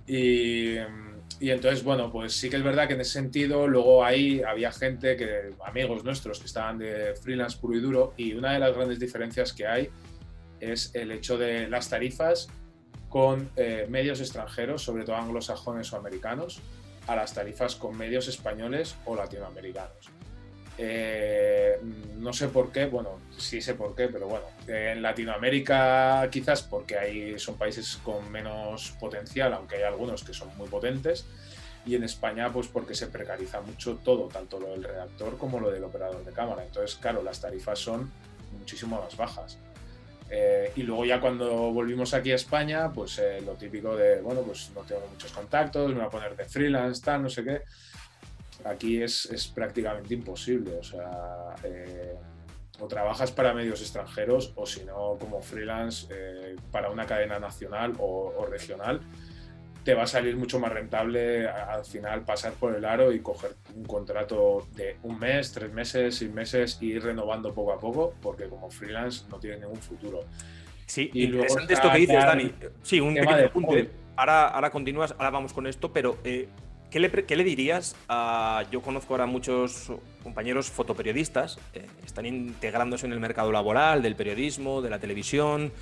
Y 0.05 0.79
y 1.45 1.51
entonces, 1.51 1.85
bueno, 1.85 2.11
pues 2.11 2.33
sí 2.33 2.49
que 2.49 2.57
es 2.57 2.63
verdad 2.63 2.89
que 2.89 2.95
en 2.95 3.03
ese 3.03 3.13
sentido, 3.13 3.69
luego 3.69 4.03
ahí 4.03 4.41
había 4.41 4.73
gente, 4.73 5.15
que 5.15 5.51
amigos 5.67 6.03
nuestros, 6.03 6.39
que 6.39 6.47
estaban 6.47 6.79
de 6.79 7.15
freelance 7.17 7.59
puro 7.59 7.77
y 7.77 7.81
duro, 7.81 8.15
y 8.17 8.33
una 8.33 8.55
de 8.55 8.61
las 8.61 8.75
grandes 8.75 8.99
diferencias 8.99 9.53
que 9.53 9.67
hay 9.67 9.91
es 10.59 10.95
el 10.95 11.13
hecho 11.13 11.37
de 11.37 11.69
las 11.69 11.91
tarifas 11.91 12.49
con 13.11 13.51
eh, 13.57 13.87
medios 13.91 14.21
extranjeros, 14.21 14.81
sobre 14.81 15.05
todo 15.05 15.17
anglosajones 15.17 15.93
o 15.93 15.99
americanos, 15.99 16.63
a 17.07 17.15
las 17.15 17.35
tarifas 17.35 17.77
con 17.77 17.95
medios 17.95 18.27
españoles 18.27 18.97
o 19.05 19.15
latinoamericanos. 19.15 20.14
Eh, 20.77 21.79
no 22.17 22.33
sé 22.33 22.49
por 22.49 22.73
qué, 22.73 22.87
bueno, 22.87 23.21
sí 23.37 23.61
sé 23.61 23.75
por 23.75 23.95
qué, 23.95 24.09
pero 24.09 24.27
bueno, 24.27 24.47
en 24.67 25.03
Latinoamérica 25.03 26.29
quizás 26.31 26.63
porque 26.63 26.99
ahí 26.99 27.39
son 27.39 27.57
países 27.57 27.99
con 28.03 28.31
menos 28.31 28.93
potencial, 28.99 29.53
aunque 29.53 29.77
hay 29.77 29.83
algunos 29.85 30.25
que 30.25 30.35
son 30.35 30.49
muy 30.57 30.69
potentes, 30.69 31.27
y 31.87 31.95
en 31.95 32.03
España 32.03 32.53
pues 32.53 32.67
porque 32.67 32.95
se 32.95 33.07
precariza 33.07 33.61
mucho 33.61 33.97
todo, 34.03 34.27
tanto 34.29 34.59
lo 34.59 34.71
del 34.71 34.83
redactor 34.83 35.39
como 35.39 35.61
lo 35.61 35.71
del 35.71 35.85
operador 35.85 36.25
de 36.25 36.33
cámara. 36.33 36.65
Entonces, 36.65 36.97
claro, 36.97 37.23
las 37.23 37.41
tarifas 37.41 37.79
son 37.79 38.11
muchísimo 38.59 39.01
más 39.01 39.17
bajas. 39.17 39.59
Eh, 40.31 40.73
y 40.75 40.83
luego 40.83 41.05
ya 41.05 41.21
cuando 41.21 41.71
volvimos 41.73 42.15
aquí 42.15 42.33
a 42.33 42.37
España, 42.37 42.91
pues 42.91 43.19
eh, 43.19 43.43
lo 43.45 43.53
típico 43.53 43.95
de, 43.95 44.23
bueno, 44.23 44.41
pues 44.41 44.71
no 44.75 44.81
tengo 44.81 45.07
muchos 45.09 45.31
contactos, 45.31 45.91
me 45.91 45.97
voy 45.97 46.07
a 46.07 46.11
poner 46.11 46.35
de 46.35 46.47
freelance, 46.47 47.03
tal, 47.03 47.23
no 47.23 47.29
sé 47.29 47.45
qué 47.45 47.63
aquí 48.65 49.03
es, 49.03 49.27
es 49.27 49.47
prácticamente 49.47 50.15
imposible. 50.15 50.79
O 50.79 50.83
sea, 50.83 51.55
eh, 51.63 52.15
o 52.81 52.89
trabajas 52.89 53.31
para 53.31 53.55
medios 53.55 53.81
extranjeros 53.81 54.53
o 54.57 54.67
si 54.67 54.85
no, 54.85 55.17
como 55.21 55.41
freelance 55.41 56.07
eh, 56.11 56.57
para 56.73 56.91
una 56.91 57.07
cadena 57.07 57.39
nacional 57.39 57.93
o, 57.99 58.47
regional, 58.51 59.01
te 59.85 59.95
va 59.95 60.05
a 60.05 60.07
salir 60.07 60.37
mucho 60.37 60.59
más 60.59 60.73
rentable 60.73 61.47
al 61.47 61.85
final 61.85 62.25
pasar 62.25 62.55
por 62.55 62.75
el 62.75 62.85
aro 62.85 63.13
y 63.13 63.21
coger 63.21 63.55
un 63.77 63.85
contrato 63.85 64.67
de 64.75 64.97
un 65.03 65.19
mes, 65.19 65.53
tres 65.53 65.73
meses, 65.73 66.17
seis 66.17 66.33
meses 66.33 66.79
y 66.81 66.93
ir 66.93 67.05
renovando 67.05 67.53
poco 67.53 67.73
a 67.73 67.79
poco, 67.79 68.15
porque 68.23 68.49
como 68.49 68.71
freelance 68.71 69.27
no 69.31 69.39
tiene 69.39 69.59
ningún 69.59 69.77
futuro. 69.77 70.21
Sí, 70.87 71.11
y 71.13 71.25
interesante 71.25 71.75
esto 71.75 71.93
que 71.93 71.99
dices, 71.99 72.25
Dani. 72.25 72.53
Sí, 72.83 73.01
un 73.01 73.15
pequeño 73.15 73.47
apunte. 73.47 73.91
Ahora, 74.17 74.49
ahora 74.49 74.71
continúas, 74.71 75.13
ahora 75.13 75.31
vamos 75.31 75.53
con 75.53 75.67
esto, 75.67 75.93
pero 75.93 76.19
eh, 76.25 76.49
¿Qué 76.95 77.01
le, 77.01 77.43
dirías 77.43 77.97
a.? 78.09 78.63
Yo 78.71 78.81
conozco 78.81 79.15
ahora 79.15 79.27
muchos 79.27 79.91
compañeros 80.23 80.71
fotoperiodistas, 80.71 81.59
eh, 81.73 81.89
están 82.07 82.25
integrándose 82.25 83.05
en 83.05 83.13
el 83.13 83.19
mercado 83.19 83.51
laboral, 83.51 84.01
del 84.01 84.15
periodismo, 84.15 84.81
de 84.81 84.91
la 84.91 85.01
televisión, 85.01 85.73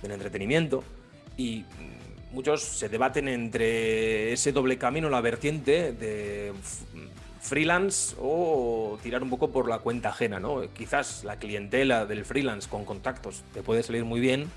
del 0.00 0.12
entretenimiento, 0.12 0.82
y 1.36 1.66
muchos 2.32 2.62
se 2.62 2.88
debaten 2.88 3.28
entre 3.28 4.32
ese 4.32 4.52
doble 4.52 4.78
camino, 4.78 5.10
la 5.10 5.20
vertiente 5.20 5.92
de 5.92 6.54
freelance 7.42 8.16
o 8.18 8.98
tirar 9.02 9.22
un 9.22 9.28
poco 9.28 9.50
por 9.50 9.68
la 9.68 9.80
cuenta 9.80 10.08
ajena, 10.08 10.40
¿no? 10.40 10.62
Quizás 10.72 11.22
la 11.22 11.36
clientela 11.36 12.06
del 12.06 12.24
freelance 12.24 12.66
con 12.66 12.86
contactos 12.86 13.44
te 13.52 13.62
puede 13.62 13.82
salir 13.82 14.06
muy 14.06 14.20
bien, 14.20 14.50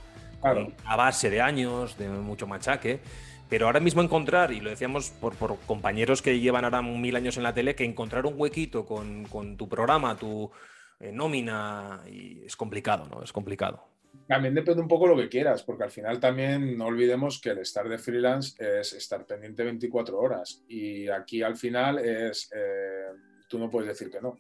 a 0.86 0.95
base 0.95 1.30
de 1.30 1.41
años, 1.41 1.97
de 1.97 2.08
mucho 2.08 2.47
machaque 2.47 3.01
pero 3.49 3.67
ahora 3.67 3.79
mismo 3.79 4.01
encontrar, 4.01 4.51
y 4.51 4.60
lo 4.60 4.69
decíamos 4.69 5.12
por, 5.12 5.36
compañeros 5.65 6.21
que 6.21 6.39
llevan 6.39 6.65
ahora 6.65 6.81
mil 6.81 7.15
años 7.15 7.38
en 7.38 7.43
la 7.43 7.53
tele, 7.53 7.75
que 7.75 7.84
encontrar 7.84 8.25
un 8.25 8.34
huequito 8.38 8.86
con, 8.86 9.58
tu 9.58 9.69
programa, 9.69 10.17
tu, 10.17 10.51
eh, 10.99 11.12
nómina 11.12 12.01
y 12.10 12.43
es 12.45 12.55
complicado, 12.55 13.05
¿no? 13.10 13.23
Es 13.23 13.31
complicado. 13.31 13.84
También 14.27 14.55
depende 14.55 14.81
un 14.81 14.88
poco 14.88 15.08
lo 15.08 15.15
que 15.15 15.29
quieras, 15.29 15.62
porque 15.63 15.84
al 15.84 15.91
final 15.91 16.19
también 16.19 16.77
no 16.77 16.86
olvidemos 16.86 17.39
que 17.39 17.49
el 17.49 17.60
estar 17.60 17.88
de 17.88 17.97
freelance 17.97 18.55
es 18.79 18.93
estar 18.93 19.25
pendiente 19.25 19.63
24 19.63 20.17
horas 20.17 20.63
y 20.67 21.08
aquí 21.10 21.43
al 21.43 21.55
final 21.55 21.99
es, 21.99 22.49
eh, 22.55 23.12
tú 23.47 23.60
no 23.60 23.69
puedes 23.69 23.89
decir 23.89 24.10
que 24.10 24.21
no. 24.21 24.38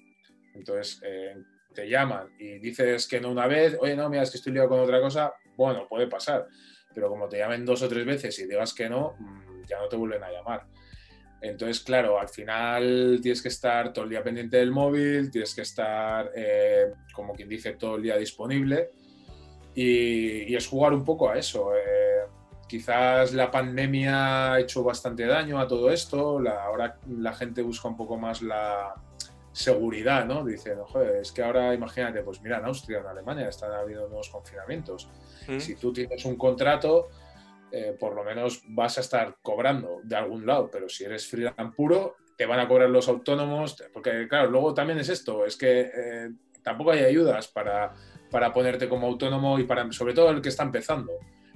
Entonces, 0.55 1.01
eh, 1.03 1.35
te 1.73 1.87
llaman 1.87 2.29
y 2.39 2.57
dices 2.59 3.07
que 3.07 3.19
no 3.19 3.29
una 3.29 3.45
vez, 3.45 3.77
oye, 3.79 3.95
no, 3.95 4.09
mira, 4.09 4.23
es 4.23 4.31
que 4.31 4.37
estoy 4.37 4.53
liado 4.53 4.69
con 4.69 4.79
otra 4.79 4.99
cosa, 5.01 5.33
bueno, 5.55 5.85
puede 5.87 6.07
pasar, 6.07 6.47
pero 6.95 7.09
como 7.09 7.27
te 7.27 7.37
llamen 7.37 7.65
dos 7.65 7.83
o 7.83 7.89
tres 7.89 8.05
veces 8.05 8.39
y 8.39 8.47
digas 8.47 8.73
que 8.73 8.89
no, 8.89 9.15
mm, 9.19 9.65
ya 9.67 9.79
no 9.79 9.87
te 9.87 9.97
vuelven 9.97 10.23
a 10.23 10.31
llamar. 10.31 10.65
Entonces, 11.41 11.81
claro, 11.81 12.19
al 12.19 12.29
final 12.29 13.19
tienes 13.21 13.41
que 13.41 13.49
estar 13.49 13.93
todo 13.93 14.05
el 14.05 14.09
día 14.09 14.23
pendiente 14.23 14.57
del 14.57 14.71
móvil, 14.71 15.29
tienes 15.29 15.53
que 15.53 15.61
estar, 15.61 16.31
eh, 16.35 16.85
como 17.13 17.33
quien 17.33 17.49
dice, 17.49 17.73
todo 17.73 17.97
el 17.97 18.03
día 18.03 18.17
disponible 18.17 18.91
y, 19.75 20.55
es 20.55 20.67
jugar 20.67 20.93
un 20.93 21.03
poco 21.03 21.29
a 21.29 21.37
eso. 21.37 21.75
Eh, 21.75 22.27
quizás 22.67 23.33
la 23.33 23.51
pandemia 23.51 24.53
ha 24.53 24.59
hecho 24.59 24.83
bastante 24.83 25.25
daño 25.25 25.59
a 25.59 25.67
todo 25.67 25.91
esto, 25.91 26.39
ahora 26.49 26.97
la 27.07 27.33
gente 27.33 27.61
busca 27.61 27.89
un 27.89 27.97
poco 27.97 28.17
más 28.17 28.41
la 28.41 28.95
seguridad, 29.55 30.25
¿no? 30.25 30.43
Dice, 30.43 30.75
joder, 30.75 31.15
es 31.15 31.31
que 31.31 31.41
ahora 31.41 31.73
imagínate, 31.73 32.21
pues 32.23 32.41
mira, 32.41 32.57
en 32.57 32.65
Austria, 32.65 32.99
en 32.99 33.07
Alemania 33.07 33.47
están 33.47 33.71
habiendo 33.71 34.09
nuevos 34.09 34.29
confinamientos. 34.29 35.09
Mm. 35.47 35.59
Si 35.59 35.75
tú 35.75 35.93
tienes 35.93 36.25
un 36.25 36.35
contrato, 36.35 37.07
eh, 37.71 37.95
por 37.97 38.13
lo 38.13 38.25
menos 38.25 38.63
vas 38.67 38.97
a 38.97 39.01
estar 39.01 39.37
cobrando 39.41 40.01
de 40.03 40.15
algún 40.17 40.45
lado, 40.45 40.69
pero 40.69 40.89
si 40.89 41.05
eres 41.05 41.25
freelance 41.27 41.73
puro, 41.73 42.17
te 42.35 42.45
van 42.45 42.59
a 42.59 42.67
cobrar 42.67 42.89
los 42.89 43.07
autónomos, 43.07 43.81
porque 43.93 44.27
claro, 44.27 44.51
luego 44.51 44.73
también 44.73 44.99
es 44.99 45.07
esto, 45.07 45.45
es 45.45 45.55
que 45.55 45.89
eh, 45.95 46.31
tampoco 46.61 46.91
hay 46.91 47.05
ayudas 47.05 47.47
para, 47.47 47.93
para 48.29 48.51
ponerte 48.51 48.89
como 48.89 49.07
autónomo 49.07 49.57
y 49.57 49.63
para, 49.63 49.89
sobre 49.93 50.13
todo 50.13 50.31
el 50.31 50.41
que 50.41 50.49
está 50.49 50.63
empezando. 50.63 51.13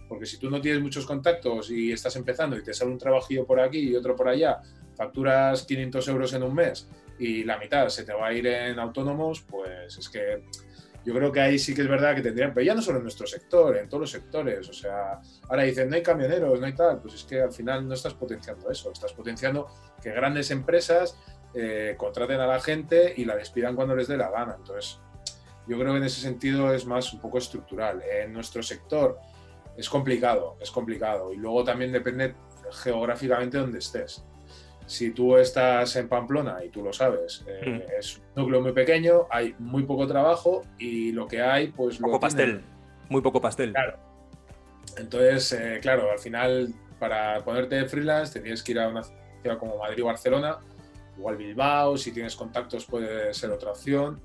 Porque 0.08 0.26
si 0.26 0.40
tú 0.40 0.50
no 0.50 0.62
tienes 0.62 0.82
muchos 0.82 1.06
contactos 1.06 1.70
y 1.70 1.92
estás 1.92 2.16
empezando 2.16 2.58
y 2.58 2.64
te 2.64 2.74
sale 2.74 2.92
un 2.92 2.98
trabajillo 2.98 3.46
por 3.46 3.60
aquí 3.60 3.90
y 3.90 3.96
otro 3.96 4.16
por 4.16 4.30
allá, 4.30 4.62
facturas 4.96 5.64
500 5.64 6.08
euros 6.08 6.34
en 6.34 6.44
un 6.44 6.56
mes 6.56 6.90
y 7.20 7.44
la 7.44 7.58
mitad 7.58 7.90
se 7.90 8.04
te 8.04 8.14
va 8.14 8.28
a 8.28 8.34
ir 8.34 8.48
en 8.48 8.80
autónomos, 8.80 9.42
pues 9.42 9.98
es 9.98 10.10
que 10.10 10.44
yo 11.06 11.14
creo 11.14 11.32
que 11.32 11.42
ahí 11.42 11.60
sí 11.60 11.74
que 11.74 11.82
es 11.82 11.88
verdad 11.88 12.16
que 12.16 12.22
tendrían, 12.22 12.54
pero 12.54 12.66
ya 12.66 12.74
no 12.74 12.82
solo 12.82 12.98
en 12.98 13.04
nuestro 13.04 13.28
sector, 13.28 13.78
en 13.78 13.88
todos 13.88 14.02
los 14.02 14.12
sectores, 14.12 14.68
o 14.70 14.74
sea, 14.74 15.20
ahora 15.50 15.64
dicen, 15.64 15.90
no 15.90 15.96
hay 15.96 16.04
camioneros, 16.04 16.60
no 16.60 16.66
hay 16.66 16.74
tal, 16.74 17.02
pues 17.02 17.16
es 17.16 17.24
que 17.24 17.42
al 17.42 17.52
final 17.52 17.88
no 17.88 17.94
estás 17.94 18.14
potenciando 18.14 18.70
eso, 18.70 18.92
estás 18.92 19.14
potenciando 19.14 19.68
que 20.02 20.12
grandes 20.12 20.52
empresas 20.52 21.18
eh, 21.54 21.96
contraten 21.98 22.40
a 22.40 22.48
la 22.48 22.60
gente 22.60 23.14
y 23.16 23.26
la 23.26 23.36
despidan 23.36 23.76
cuando 23.76 23.96
les 23.96 24.08
dé 24.08 24.18
la 24.18 24.30
gana. 24.30 24.56
Entonces, 24.58 25.00
yo 25.68 25.78
creo 25.78 25.94
que 25.94 25.98
en 25.98 26.04
ese 26.04 26.22
sentido 26.22 26.74
es 26.74 26.86
más 26.86 27.14
un 27.14 27.20
poco 27.20 27.38
estructural. 27.38 28.02
En 28.04 28.34
nuestro 28.34 28.62
sector 28.62 29.20
es 29.78 29.90
complicado, 29.90 30.58
es 30.60 30.72
complicado, 30.72 31.34
y 31.34 31.38
luego 31.38 31.64
también 31.64 31.92
depende 31.92 32.36
geográficamente 32.84 33.58
donde 33.58 33.80
estés 33.80 34.24
si 34.89 35.12
tú 35.12 35.38
estás 35.38 35.95
en 35.97 36.10
Pamplona 36.10 36.65
y 36.65 36.69
tú 36.69 36.82
lo 36.82 36.91
sabes, 36.91 37.45
eh, 37.47 37.84
hmm. 37.86 37.99
es 37.99 38.17
un 38.17 38.23
núcleo 38.36 38.60
muy 38.60 38.71
pequeño, 38.71 39.28
hay 39.30 39.54
muy 39.60 39.84
poco 39.84 40.08
trabajo 40.08 40.63
y 40.80 41.12
lo 41.12 41.28
que 41.28 41.43
hay, 41.43 41.67
pues... 41.67 41.99
Poco 41.99 42.19
pastel, 42.19 42.63
muy 43.08 43.21
poco 43.21 43.39
pastel. 43.39 43.71
Claro. 43.71 43.99
Entonces, 44.97 45.54
eh, 45.54 45.80
claro, 45.80 46.10
al 46.10 46.17
final, 46.17 46.73
para 46.97 47.43
ponerte 47.43 47.86
freelance, 47.86 48.34
te 48.34 48.39
tienes 48.39 48.63
que 48.63 48.71
ir 48.71 48.80
a 48.80 48.89
una 48.89 49.04
ciudad 49.04 49.60
como 49.60 49.78
Madrid 49.78 50.04
o 50.04 50.08
Barcelona, 50.08 50.58
igual 51.15 51.38
Bilbao, 51.38 51.95
si 51.95 52.12
tienes 52.12 52.36
contactos 52.36 52.86
puede 52.86 53.32
ser 53.36 53.52
otra 53.52 53.69
opción 53.69 54.19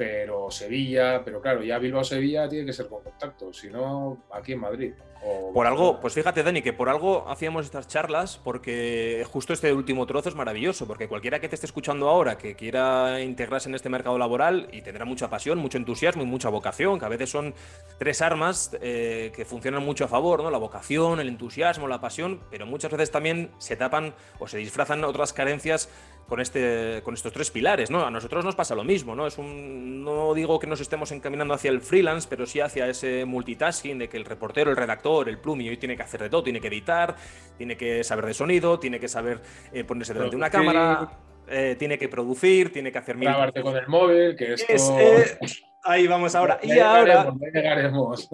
pero 0.00 0.50
Sevilla, 0.50 1.20
pero 1.22 1.42
claro, 1.42 1.62
ya 1.62 1.78
Bilbao-Sevilla 1.78 2.48
tiene 2.48 2.64
que 2.64 2.72
ser 2.72 2.88
con 2.88 3.02
contacto, 3.02 3.52
si 3.52 3.68
no, 3.68 4.24
aquí 4.32 4.52
en 4.52 4.60
Madrid. 4.60 4.94
por 5.52 5.66
algo, 5.66 6.00
pues 6.00 6.14
fíjate, 6.14 6.42
Dani, 6.42 6.62
que 6.62 6.72
por 6.72 6.88
algo 6.88 7.28
hacíamos 7.28 7.66
estas 7.66 7.86
charlas, 7.86 8.40
porque 8.42 9.26
justo 9.30 9.52
este 9.52 9.74
último 9.74 10.06
trozo 10.06 10.30
es 10.30 10.34
maravilloso, 10.34 10.86
porque 10.86 11.06
cualquiera 11.06 11.38
que 11.38 11.50
te 11.50 11.54
esté 11.54 11.66
escuchando 11.66 12.08
ahora, 12.08 12.38
que 12.38 12.54
quiera 12.54 13.20
integrarse 13.20 13.68
en 13.68 13.74
este 13.74 13.90
mercado 13.90 14.16
laboral 14.16 14.68
y 14.72 14.80
tendrá 14.80 15.04
mucha 15.04 15.28
pasión, 15.28 15.58
mucho 15.58 15.76
entusiasmo 15.76 16.22
y 16.22 16.26
mucha 16.26 16.48
vocación, 16.48 16.98
que 16.98 17.04
a 17.04 17.10
veces 17.10 17.28
son 17.28 17.52
tres 17.98 18.22
armas 18.22 18.74
eh, 18.80 19.32
que 19.36 19.44
funcionan 19.44 19.84
mucho 19.84 20.06
a 20.06 20.08
favor, 20.08 20.42
¿no? 20.42 20.50
La 20.50 20.56
vocación, 20.56 21.20
el 21.20 21.28
entusiasmo, 21.28 21.88
la 21.88 22.00
pasión, 22.00 22.40
pero 22.50 22.64
muchas 22.64 22.90
veces 22.90 23.10
también 23.10 23.50
se 23.58 23.76
tapan 23.76 24.14
o 24.38 24.48
se 24.48 24.56
disfrazan 24.56 25.04
otras 25.04 25.34
carencias 25.34 25.90
con, 26.30 26.40
este, 26.40 27.00
con 27.02 27.12
estos 27.12 27.32
tres 27.32 27.50
pilares, 27.50 27.90
¿no? 27.90 28.06
A 28.06 28.10
nosotros 28.10 28.44
nos 28.44 28.54
pasa 28.54 28.76
lo 28.76 28.84
mismo, 28.84 29.16
¿no? 29.16 29.26
Es 29.26 29.36
un, 29.36 30.04
no 30.04 30.32
digo 30.32 30.60
que 30.60 30.68
nos 30.68 30.80
estemos 30.80 31.10
encaminando 31.10 31.54
hacia 31.54 31.72
el 31.72 31.80
freelance, 31.80 32.28
pero 32.30 32.46
sí 32.46 32.60
hacia 32.60 32.86
ese 32.86 33.24
multitasking 33.24 33.98
de 33.98 34.08
que 34.08 34.16
el 34.16 34.24
reportero, 34.24 34.70
el 34.70 34.76
redactor, 34.76 35.28
el 35.28 35.38
plumi 35.38 35.68
hoy 35.68 35.76
tiene 35.76 35.96
que 35.96 36.04
hacer 36.04 36.22
de 36.22 36.30
todo, 36.30 36.44
tiene 36.44 36.60
que 36.60 36.68
editar, 36.68 37.16
tiene 37.58 37.76
que 37.76 38.04
saber 38.04 38.26
de 38.26 38.34
sonido, 38.34 38.78
tiene 38.78 39.00
que 39.00 39.08
saber 39.08 39.40
eh, 39.72 39.82
ponerse 39.82 40.14
delante 40.14 40.30
de 40.30 40.36
una 40.36 40.50
cámara, 40.50 41.18
eh, 41.48 41.74
tiene 41.76 41.98
que 41.98 42.08
producir, 42.08 42.72
tiene 42.72 42.92
que 42.92 42.98
hacer... 42.98 43.18
Grabarte 43.18 43.60
con 43.60 43.76
el 43.76 43.88
móvil, 43.88 44.36
que 44.36 44.52
esto... 44.52 44.72
Es, 44.72 44.88
eh, 44.88 45.38
Ahí 45.82 46.06
vamos 46.06 46.34
ahora. 46.34 46.58
y 46.62 46.78
ahora. 46.78 47.32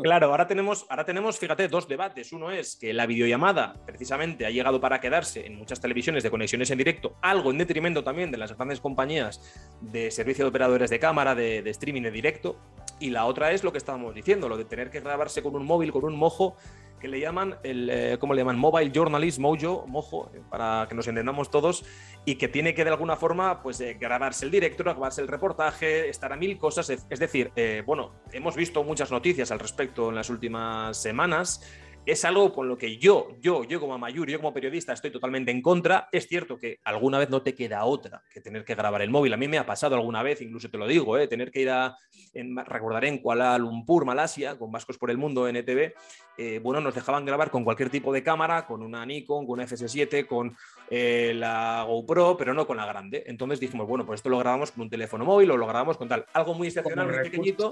Claro, 0.02 0.30
ahora 0.30 0.48
tenemos, 0.48 0.84
ahora 0.88 1.04
tenemos, 1.04 1.38
fíjate, 1.38 1.68
dos 1.68 1.86
debates. 1.86 2.32
Uno 2.32 2.50
es 2.50 2.76
que 2.76 2.92
la 2.92 3.06
videollamada, 3.06 3.74
precisamente, 3.86 4.46
ha 4.46 4.50
llegado 4.50 4.80
para 4.80 5.00
quedarse 5.00 5.46
en 5.46 5.56
muchas 5.56 5.80
televisiones 5.80 6.22
de 6.22 6.30
conexiones 6.30 6.70
en 6.70 6.78
directo, 6.78 7.16
algo 7.22 7.50
en 7.50 7.58
detrimento 7.58 8.02
también 8.02 8.30
de 8.30 8.38
las 8.38 8.56
grandes 8.56 8.80
compañías 8.80 9.40
de 9.80 10.10
servicio 10.10 10.44
de 10.44 10.48
operadores 10.48 10.90
de 10.90 10.98
cámara, 10.98 11.34
de, 11.34 11.62
de 11.62 11.70
streaming 11.70 12.02
de 12.02 12.10
directo. 12.10 12.56
Y 12.98 13.10
la 13.10 13.26
otra 13.26 13.52
es 13.52 13.62
lo 13.62 13.72
que 13.72 13.78
estábamos 13.78 14.14
diciendo, 14.14 14.48
lo 14.48 14.56
de 14.56 14.64
tener 14.64 14.90
que 14.90 15.00
grabarse 15.00 15.42
con 15.42 15.54
un 15.54 15.66
móvil, 15.66 15.92
con 15.92 16.04
un 16.04 16.16
mojo 16.16 16.56
que 17.00 17.08
le 17.08 17.20
llaman, 17.20 17.56
el, 17.62 17.90
eh, 17.90 18.16
¿cómo 18.18 18.34
le 18.34 18.40
llaman? 18.40 18.58
Mobile 18.58 18.90
Journalist, 18.92 19.38
Mojo, 19.38 19.86
Mojo, 19.86 20.30
eh, 20.34 20.40
para 20.50 20.86
que 20.88 20.94
nos 20.94 21.06
entendamos 21.06 21.50
todos, 21.50 21.84
y 22.24 22.36
que 22.36 22.48
tiene 22.48 22.74
que 22.74 22.84
de 22.84 22.90
alguna 22.90 23.16
forma 23.16 23.62
pues, 23.62 23.80
eh, 23.80 23.96
grabarse 24.00 24.44
el 24.44 24.50
directo, 24.50 24.82
grabarse 24.84 25.20
el 25.20 25.28
reportaje, 25.28 26.08
estar 26.08 26.32
a 26.32 26.36
mil 26.36 26.58
cosas. 26.58 26.90
Es 26.90 27.18
decir, 27.18 27.52
bueno, 27.86 28.12
hemos 28.32 28.56
visto 28.56 28.82
muchas 28.82 29.10
noticias 29.10 29.50
al 29.50 29.58
respecto 29.58 30.08
en 30.08 30.14
las 30.14 30.30
últimas 30.30 30.96
semanas 30.96 31.62
es 32.06 32.24
algo 32.24 32.52
con 32.52 32.68
lo 32.68 32.78
que 32.78 32.98
yo, 32.98 33.36
yo, 33.40 33.64
yo 33.64 33.80
como 33.80 33.98
Mayur, 33.98 34.28
yo 34.28 34.38
como 34.38 34.54
periodista 34.54 34.92
estoy 34.92 35.10
totalmente 35.10 35.50
en 35.50 35.60
contra. 35.60 36.08
Es 36.12 36.28
cierto 36.28 36.56
que 36.56 36.78
alguna 36.84 37.18
vez 37.18 37.30
no 37.30 37.42
te 37.42 37.52
queda 37.54 37.84
otra 37.84 38.22
que 38.32 38.40
tener 38.40 38.64
que 38.64 38.76
grabar 38.76 39.02
el 39.02 39.10
móvil. 39.10 39.32
A 39.34 39.36
mí 39.36 39.48
me 39.48 39.58
ha 39.58 39.66
pasado 39.66 39.96
alguna 39.96 40.22
vez, 40.22 40.40
incluso 40.40 40.70
te 40.70 40.78
lo 40.78 40.86
digo, 40.86 41.18
¿eh? 41.18 41.26
tener 41.26 41.50
que 41.50 41.62
ir 41.62 41.70
a, 41.70 41.96
en, 42.32 42.56
recordaré 42.64 43.08
en 43.08 43.18
Kuala 43.18 43.58
Lumpur, 43.58 44.04
Malasia, 44.04 44.56
con 44.56 44.70
Vascos 44.70 44.98
por 44.98 45.10
el 45.10 45.18
Mundo, 45.18 45.48
NTV, 45.48 45.94
eh, 46.38 46.60
bueno, 46.62 46.80
nos 46.80 46.94
dejaban 46.94 47.24
grabar 47.24 47.50
con 47.50 47.64
cualquier 47.64 47.90
tipo 47.90 48.12
de 48.12 48.22
cámara, 48.22 48.66
con 48.66 48.82
una 48.82 49.04
Nikon, 49.04 49.44
con 49.44 49.54
una 49.54 49.66
FS7, 49.66 50.26
con 50.26 50.56
eh, 50.90 51.32
la 51.34 51.84
GoPro, 51.88 52.36
pero 52.36 52.54
no 52.54 52.68
con 52.68 52.76
la 52.76 52.86
grande. 52.86 53.24
Entonces 53.26 53.58
dijimos, 53.58 53.88
bueno, 53.88 54.06
pues 54.06 54.18
esto 54.18 54.28
lo 54.28 54.38
grabamos 54.38 54.70
con 54.70 54.82
un 54.82 54.90
teléfono 54.90 55.24
móvil 55.24 55.50
o 55.50 55.56
lo 55.56 55.66
grabamos 55.66 55.96
con 55.96 56.08
tal. 56.08 56.24
Algo 56.32 56.54
muy 56.54 56.68
excepcional, 56.68 57.08
muy 57.08 57.18
pequeñito 57.18 57.68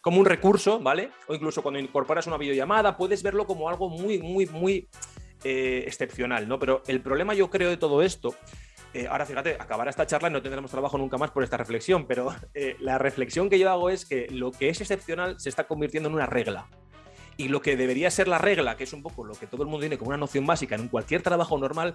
como 0.00 0.20
un 0.20 0.26
recurso, 0.26 0.80
¿vale? 0.80 1.10
O 1.26 1.34
incluso 1.34 1.62
cuando 1.62 1.80
incorporas 1.80 2.26
una 2.26 2.38
videollamada, 2.38 2.96
puedes 2.96 3.22
verlo 3.22 3.46
como 3.46 3.68
algo 3.68 3.88
muy, 3.88 4.18
muy, 4.20 4.46
muy 4.46 4.88
eh, 5.44 5.84
excepcional, 5.86 6.48
¿no? 6.48 6.58
Pero 6.58 6.82
el 6.86 7.00
problema 7.00 7.34
yo 7.34 7.50
creo 7.50 7.70
de 7.70 7.76
todo 7.76 8.02
esto, 8.02 8.34
eh, 8.94 9.06
ahora 9.08 9.26
fíjate, 9.26 9.56
acabará 9.58 9.90
esta 9.90 10.06
charla 10.06 10.28
y 10.28 10.32
no 10.32 10.40
tendremos 10.40 10.70
trabajo 10.70 10.96
nunca 10.96 11.18
más 11.18 11.30
por 11.30 11.44
esta 11.44 11.56
reflexión, 11.56 12.06
pero 12.06 12.34
eh, 12.54 12.76
la 12.80 12.98
reflexión 12.98 13.50
que 13.50 13.58
yo 13.58 13.70
hago 13.70 13.90
es 13.90 14.06
que 14.06 14.26
lo 14.30 14.52
que 14.52 14.70
es 14.70 14.80
excepcional 14.80 15.38
se 15.38 15.48
está 15.50 15.64
convirtiendo 15.64 16.08
en 16.08 16.14
una 16.14 16.26
regla. 16.26 16.68
Y 17.36 17.48
lo 17.48 17.60
que 17.60 17.76
debería 17.76 18.10
ser 18.10 18.28
la 18.28 18.38
regla, 18.38 18.76
que 18.76 18.84
es 18.84 18.92
un 18.92 19.02
poco 19.02 19.24
lo 19.24 19.34
que 19.34 19.46
todo 19.46 19.62
el 19.62 19.68
mundo 19.68 19.82
tiene 19.82 19.98
como 19.98 20.08
una 20.08 20.16
noción 20.16 20.46
básica 20.46 20.74
en 20.74 20.88
cualquier 20.88 21.22
trabajo 21.22 21.58
normal, 21.58 21.94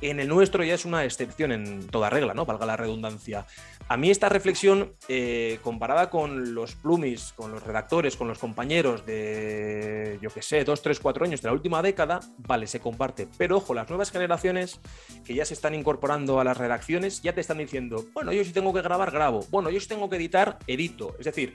en 0.00 0.20
el 0.20 0.28
nuestro 0.28 0.64
ya 0.64 0.74
es 0.74 0.84
una 0.84 1.04
excepción 1.04 1.52
en 1.52 1.86
toda 1.88 2.08
regla, 2.08 2.34
¿no? 2.34 2.46
Valga 2.46 2.64
la 2.64 2.76
redundancia. 2.76 3.46
A 3.88 3.96
mí 3.96 4.10
esta 4.10 4.28
reflexión, 4.28 4.92
eh, 5.08 5.58
comparada 5.62 6.10
con 6.10 6.54
los 6.54 6.74
plumis, 6.74 7.32
con 7.34 7.52
los 7.52 7.62
redactores, 7.62 8.16
con 8.16 8.28
los 8.28 8.38
compañeros 8.38 9.04
de, 9.04 10.18
yo 10.22 10.30
qué 10.30 10.42
sé, 10.42 10.64
dos, 10.64 10.82
tres, 10.82 11.00
cuatro 11.00 11.24
años 11.24 11.42
de 11.42 11.48
la 11.48 11.52
última 11.52 11.82
década, 11.82 12.20
vale, 12.38 12.66
se 12.66 12.80
comparte. 12.80 13.28
Pero 13.36 13.58
ojo, 13.58 13.74
las 13.74 13.88
nuevas 13.88 14.10
generaciones 14.10 14.80
que 15.24 15.34
ya 15.34 15.44
se 15.44 15.54
están 15.54 15.74
incorporando 15.74 16.40
a 16.40 16.44
las 16.44 16.56
redacciones 16.56 17.22
ya 17.22 17.34
te 17.34 17.40
están 17.40 17.58
diciendo, 17.58 18.04
bueno, 18.12 18.32
yo 18.32 18.44
si 18.44 18.52
tengo 18.52 18.72
que 18.72 18.82
grabar, 18.82 19.10
grabo. 19.10 19.44
Bueno, 19.50 19.70
yo 19.70 19.80
si 19.80 19.88
tengo 19.88 20.08
que 20.08 20.16
editar, 20.16 20.58
edito. 20.66 21.14
Es 21.18 21.26
decir, 21.26 21.54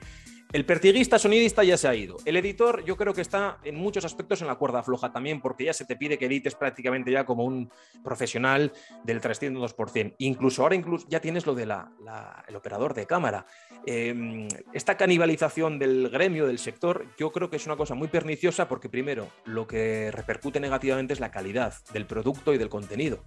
el 0.54 0.66
pertiguista 0.66 1.18
sonidista 1.18 1.64
ya 1.64 1.78
se 1.78 1.88
ha 1.88 1.96
ido. 1.96 2.18
El 2.26 2.38
editor 2.38 2.86
yo 2.86 2.96
creo 2.96 3.16
que 3.16 3.22
está 3.22 3.58
en 3.64 3.74
muchos 3.74 4.06
aspectos 4.06 4.40
en 4.42 4.48
la 4.48 4.54
cuerda 4.54 4.84
floja 4.84 5.12
también, 5.12 5.42
porque 5.42 5.66
ya 5.66 5.74
se 5.74 5.84
te 5.84 5.96
pide 5.96 6.20
que 6.20 6.28
edites 6.28 6.54
prácticamente 6.54 7.12
ya 7.12 7.26
como 7.26 7.44
un 7.44 7.72
profesional 8.04 8.72
del 9.04 9.20
302%. 9.20 10.14
Incluso 10.20 10.62
ahora 10.62 10.76
incluso 10.76 11.08
ya 11.10 11.20
tienes 11.22 11.48
lo 11.48 11.56
del 11.56 11.74
el 12.48 12.56
operador 12.56 12.94
de 12.94 13.08
cámara. 13.08 13.48
Em, 13.88 14.48
esta 14.74 14.96
canibalización 14.96 15.80
del 15.80 16.10
gremio, 16.10 16.46
del 16.46 16.60
sector, 16.60 17.08
yo 17.18 17.32
creo 17.32 17.50
que 17.50 17.56
es 17.56 17.66
una 17.66 17.76
cosa 17.76 17.96
muy 17.96 18.08
perniciosa 18.08 18.70
porque 18.70 18.90
primero 18.90 19.30
lo 19.46 19.66
que 19.66 20.12
repercute 20.12 20.60
negativamente 20.60 21.14
es 21.14 21.20
la 21.20 21.32
calidad 21.32 21.74
del 21.94 22.06
producto 22.06 22.54
y 22.54 22.60
del 22.60 22.70
contenido. 22.70 23.24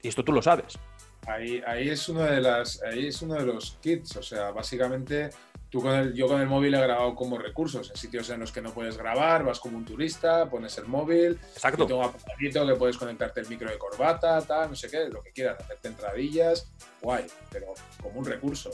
Y 0.00 0.06
esto 0.06 0.22
tú 0.22 0.32
lo 0.32 0.42
sabes. 0.42 0.78
Ahí, 1.26 1.60
ahí, 1.66 1.88
es 1.88 2.08
uno 2.08 2.22
de 2.22 2.40
las, 2.40 2.80
ahí 2.84 3.08
es 3.08 3.20
uno 3.20 3.34
de 3.34 3.44
los 3.44 3.76
kits, 3.82 4.16
o 4.16 4.22
sea, 4.22 4.50
básicamente 4.50 5.30
Tú 5.70 5.82
con 5.82 5.94
el, 5.94 6.14
yo 6.14 6.26
con 6.26 6.40
el 6.40 6.46
móvil 6.46 6.74
he 6.74 6.80
grabado 6.80 7.14
como 7.14 7.36
recursos, 7.36 7.90
en 7.90 7.96
sitios 7.96 8.30
en 8.30 8.40
los 8.40 8.52
que 8.52 8.62
no 8.62 8.72
puedes 8.72 8.96
grabar, 8.96 9.44
vas 9.44 9.60
como 9.60 9.76
un 9.76 9.84
turista, 9.84 10.48
pones 10.48 10.78
el 10.78 10.86
móvil, 10.86 11.38
Exacto. 11.52 11.86
tengo 11.86 12.00
un 12.00 12.06
aparatito 12.06 12.66
que 12.66 12.74
puedes 12.74 12.96
conectarte 12.96 13.40
el 13.40 13.48
micro 13.48 13.70
de 13.70 13.76
corbata, 13.76 14.40
tal, 14.42 14.70
no 14.70 14.76
sé 14.76 14.88
qué, 14.90 15.08
lo 15.08 15.22
que 15.22 15.30
quieras, 15.30 15.58
hacerte 15.60 15.88
entradillas, 15.88 16.70
guay, 17.02 17.26
pero 17.50 17.74
como 18.02 18.20
un 18.20 18.24
recurso. 18.24 18.70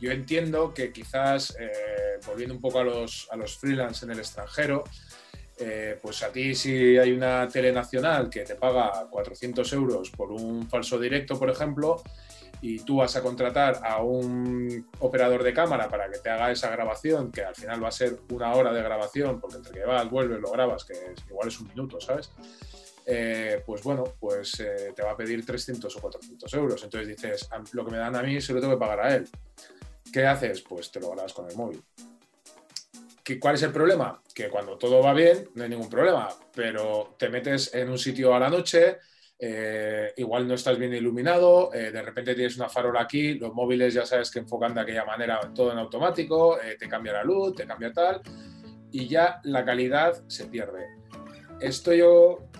Yo 0.00 0.12
entiendo 0.12 0.72
que 0.72 0.92
quizás, 0.92 1.56
eh, 1.58 2.20
volviendo 2.26 2.54
un 2.54 2.60
poco 2.60 2.78
a 2.78 2.84
los, 2.84 3.28
a 3.30 3.36
los 3.36 3.58
freelance 3.58 4.04
en 4.04 4.12
el 4.12 4.20
extranjero, 4.20 4.84
eh, 5.58 5.98
pues 6.00 6.22
a 6.22 6.32
ti 6.32 6.54
si 6.54 6.96
hay 6.96 7.12
una 7.12 7.46
tele 7.48 7.70
nacional 7.70 8.30
que 8.30 8.40
te 8.44 8.54
paga 8.54 9.06
400 9.10 9.70
euros 9.74 10.10
por 10.10 10.32
un 10.32 10.66
falso 10.70 10.98
directo, 10.98 11.38
por 11.38 11.50
ejemplo, 11.50 12.02
y 12.60 12.80
tú 12.80 12.96
vas 12.96 13.16
a 13.16 13.22
contratar 13.22 13.80
a 13.82 14.02
un 14.02 14.86
operador 14.98 15.42
de 15.42 15.52
cámara 15.52 15.88
para 15.88 16.10
que 16.10 16.18
te 16.18 16.30
haga 16.30 16.50
esa 16.50 16.70
grabación, 16.70 17.32
que 17.32 17.44
al 17.44 17.54
final 17.54 17.82
va 17.82 17.88
a 17.88 17.92
ser 17.92 18.18
una 18.30 18.52
hora 18.52 18.72
de 18.72 18.82
grabación, 18.82 19.40
porque 19.40 19.56
entre 19.56 19.72
que 19.72 19.84
vas, 19.84 20.08
vuelves, 20.10 20.40
lo 20.40 20.50
grabas, 20.50 20.84
que 20.84 20.94
igual 21.28 21.48
es 21.48 21.60
un 21.60 21.68
minuto, 21.68 22.00
¿sabes? 22.00 22.30
Eh, 23.06 23.62
pues 23.66 23.82
bueno, 23.82 24.04
pues 24.20 24.60
eh, 24.60 24.92
te 24.94 25.02
va 25.02 25.12
a 25.12 25.16
pedir 25.16 25.44
300 25.44 25.96
o 25.96 26.00
400 26.00 26.54
euros. 26.54 26.84
Entonces 26.84 27.08
dices, 27.08 27.48
lo 27.72 27.84
que 27.84 27.90
me 27.90 27.98
dan 27.98 28.14
a 28.14 28.22
mí 28.22 28.40
se 28.40 28.52
lo 28.52 28.60
tengo 28.60 28.74
que 28.74 28.80
pagar 28.80 29.00
a 29.00 29.16
él. 29.16 29.28
¿Qué 30.12 30.26
haces? 30.26 30.62
Pues 30.62 30.90
te 30.90 31.00
lo 31.00 31.10
grabas 31.10 31.32
con 31.32 31.48
el 31.50 31.56
móvil. 31.56 31.82
¿Cuál 33.38 33.54
es 33.54 33.62
el 33.62 33.72
problema? 33.72 34.20
Que 34.34 34.48
cuando 34.48 34.76
todo 34.76 35.02
va 35.02 35.12
bien, 35.14 35.48
no 35.54 35.62
hay 35.62 35.70
ningún 35.70 35.88
problema, 35.88 36.28
pero 36.54 37.14
te 37.18 37.28
metes 37.28 37.72
en 37.74 37.88
un 37.88 37.98
sitio 37.98 38.34
a 38.34 38.40
la 38.40 38.50
noche, 38.50 38.98
eh, 39.42 40.12
igual 40.18 40.46
no 40.46 40.54
estás 40.54 40.78
bien 40.78 40.92
iluminado, 40.92 41.72
eh, 41.72 41.90
de 41.90 42.02
repente 42.02 42.34
tienes 42.34 42.56
una 42.56 42.68
farola 42.68 43.00
aquí, 43.00 43.34
los 43.34 43.54
móviles 43.54 43.94
ya 43.94 44.04
sabes 44.04 44.30
que 44.30 44.40
enfocan 44.40 44.74
de 44.74 44.82
aquella 44.82 45.04
manera 45.04 45.40
todo 45.54 45.72
en 45.72 45.78
automático, 45.78 46.60
eh, 46.60 46.76
te 46.78 46.88
cambia 46.88 47.14
la 47.14 47.24
luz, 47.24 47.54
te 47.54 47.66
cambia 47.66 47.92
tal, 47.92 48.20
y 48.92 49.06
ya 49.08 49.40
la 49.44 49.64
calidad 49.64 50.22
se 50.26 50.46
pierde. 50.46 50.86
Esto 51.58 51.94
yo 51.94 52.50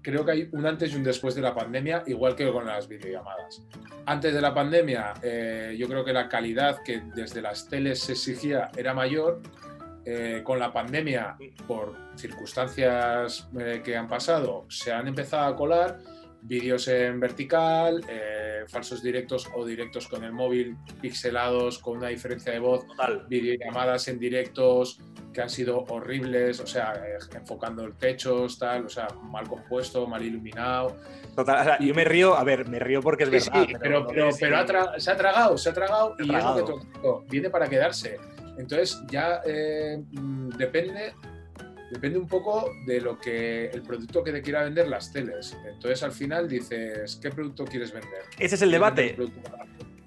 creo 0.00 0.24
que 0.24 0.32
hay 0.32 0.48
un 0.52 0.64
antes 0.64 0.92
y 0.92 0.96
un 0.96 1.04
después 1.04 1.34
de 1.34 1.42
la 1.42 1.54
pandemia, 1.54 2.02
igual 2.06 2.34
que 2.34 2.50
con 2.50 2.66
las 2.66 2.88
videollamadas. 2.88 3.62
Antes 4.06 4.34
de 4.34 4.40
la 4.40 4.52
pandemia, 4.52 5.14
yo 5.76 5.86
creo 5.86 6.04
que 6.04 6.12
la 6.12 6.28
calidad 6.28 6.82
que 6.82 7.02
desde 7.14 7.40
las 7.40 7.68
teles 7.68 8.00
se 8.00 8.12
exigía 8.12 8.70
era 8.76 8.94
mayor, 8.94 9.40
eh, 10.04 10.40
con 10.42 10.58
la 10.58 10.72
pandemia, 10.72 11.36
por 11.68 11.94
circunstancias 12.16 13.48
eh, 13.56 13.82
que 13.84 13.96
han 13.96 14.08
pasado, 14.08 14.64
se 14.68 14.92
han 14.92 15.06
empezado 15.06 15.44
a 15.44 15.56
colar 15.56 16.00
vídeos 16.42 16.88
en 16.88 17.20
vertical, 17.20 18.04
eh, 18.08 18.64
falsos 18.68 19.02
directos 19.02 19.48
o 19.54 19.64
directos 19.64 20.08
con 20.08 20.24
el 20.24 20.32
móvil 20.32 20.76
pixelados 21.00 21.78
con 21.78 21.98
una 21.98 22.08
diferencia 22.08 22.52
de 22.52 22.58
voz, 22.58 22.84
videollamadas 23.28 24.08
en 24.08 24.18
directos 24.18 25.00
que 25.32 25.40
han 25.40 25.48
sido 25.48 25.84
horribles, 25.88 26.60
o 26.60 26.66
sea, 26.66 26.92
enfocando 27.34 27.84
el 27.84 27.94
techo, 27.96 28.46
tal, 28.58 28.86
o 28.86 28.88
sea, 28.88 29.08
mal 29.22 29.48
compuesto, 29.48 30.06
mal 30.06 30.22
iluminado. 30.22 30.96
Total, 31.34 31.78
yo 31.80 31.94
me 31.94 32.04
río, 32.04 32.34
a 32.34 32.44
ver, 32.44 32.68
me 32.68 32.78
río 32.78 33.00
porque 33.00 33.24
es 33.24 33.30
verdad. 33.30 33.66
pero, 33.80 34.06
pero, 34.06 34.32
se 34.32 34.46
ha 34.46 34.66
tragado, 34.66 35.56
se 35.56 35.70
ha 35.70 35.72
tragado 35.72 36.14
y 36.18 36.34
es 36.34 36.44
lo 36.44 36.64
que 36.66 37.30
viene 37.30 37.48
para 37.48 37.66
quedarse. 37.68 38.18
Entonces 38.58 39.00
ya 39.08 39.40
eh, 39.46 40.02
mm, 40.12 40.50
depende, 40.50 41.14
depende 41.92 42.18
un 42.18 42.26
poco 42.26 42.72
de 42.86 43.02
lo 43.02 43.18
que 43.18 43.66
el 43.66 43.82
producto 43.82 44.24
que 44.24 44.32
te 44.32 44.40
quiera 44.40 44.64
vender 44.64 44.88
las 44.88 45.12
teles. 45.12 45.54
Entonces 45.66 46.02
al 46.02 46.12
final 46.12 46.48
dices, 46.48 47.18
¿qué 47.20 47.30
producto 47.30 47.66
quieres 47.66 47.92
vender? 47.92 48.22
Ese 48.38 48.54
es 48.54 48.62
el 48.62 48.70
debate. 48.70 49.14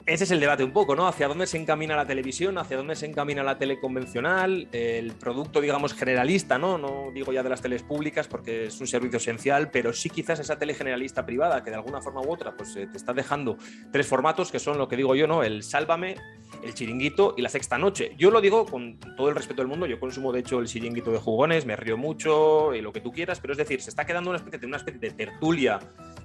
Ese 0.08 0.24
es 0.26 0.32
el 0.32 0.39
debate 0.39 0.63
un 0.63 0.71
poco, 0.71 0.95
¿no? 0.95 1.08
Hacia 1.08 1.28
dónde 1.28 1.48
se 1.48 1.58
encamina 1.58 1.95
la 1.95 2.06
televisión, 2.06 2.60
hacia 2.60 2.78
dónde 2.78 2.95
se 2.95 3.08
encamina 3.08 3.41
la 3.41 3.58
tele 3.58 3.80
convencional, 3.80 4.67
el 4.71 5.13
producto, 5.13 5.62
digamos, 5.62 5.95
generalista, 5.95 6.60
¿no? 6.60 6.78
No 6.78 7.10
digo 7.12 7.34
ya 7.34 7.41
de 7.41 7.50
las 7.50 7.62
teles 7.62 7.82
públicas 7.82 8.28
porque 8.28 8.65
es 8.67 8.80
un 8.80 8.86
servicio 8.86 9.17
esencial, 9.17 9.71
pero 9.71 9.93
sí 9.93 10.12
quizás 10.12 10.39
esa 10.39 10.60
tele 10.60 10.76
generalista 10.76 11.26
privada 11.26 11.63
que 11.63 11.71
de 11.71 11.78
alguna 11.78 12.02
forma 12.02 12.21
u 12.21 12.32
otra 12.32 12.56
pues 12.56 12.76
eh, 12.76 12.86
te 12.86 12.98
está 12.98 13.13
dejando 13.13 13.58
tres 13.91 14.06
formatos 14.06 14.52
que 14.52 14.60
son 14.60 14.78
lo 14.78 14.88
que 14.88 14.95
digo 14.95 15.15
yo, 15.15 15.26
¿no? 15.26 15.41
El 15.41 15.63
sálvame, 15.63 16.17
el 16.65 16.73
chiringuito 16.73 17.36
y 17.38 17.41
la 17.41 17.49
sexta 17.49 17.78
noche. 17.78 18.13
Yo 18.17 18.32
lo 18.32 18.41
digo 18.41 18.65
con 18.65 18.99
todo 19.15 19.30
el 19.30 19.36
respeto 19.36 19.62
del 19.62 19.67
mundo, 19.67 19.86
yo 19.86 19.99
consumo 19.99 20.32
de 20.34 20.39
hecho 20.39 20.60
el 20.60 20.67
chiringuito 20.67 21.12
de 21.12 21.19
jugones, 21.19 21.65
me 21.65 21.75
río 21.75 21.95
mucho 21.95 22.73
y 22.73 22.82
lo 22.82 22.91
que 22.91 23.01
tú 23.01 23.12
quieras, 23.12 23.39
pero 23.39 23.54
es 23.54 23.58
decir, 23.58 23.82
se 23.82 23.91
está 23.91 24.06
quedando 24.06 24.32
una 24.32 24.38
especie 24.38 24.60
de, 24.60 24.65
una 24.65 24.78
especie 24.78 24.99
de 24.99 25.12
tertulia 25.12 25.80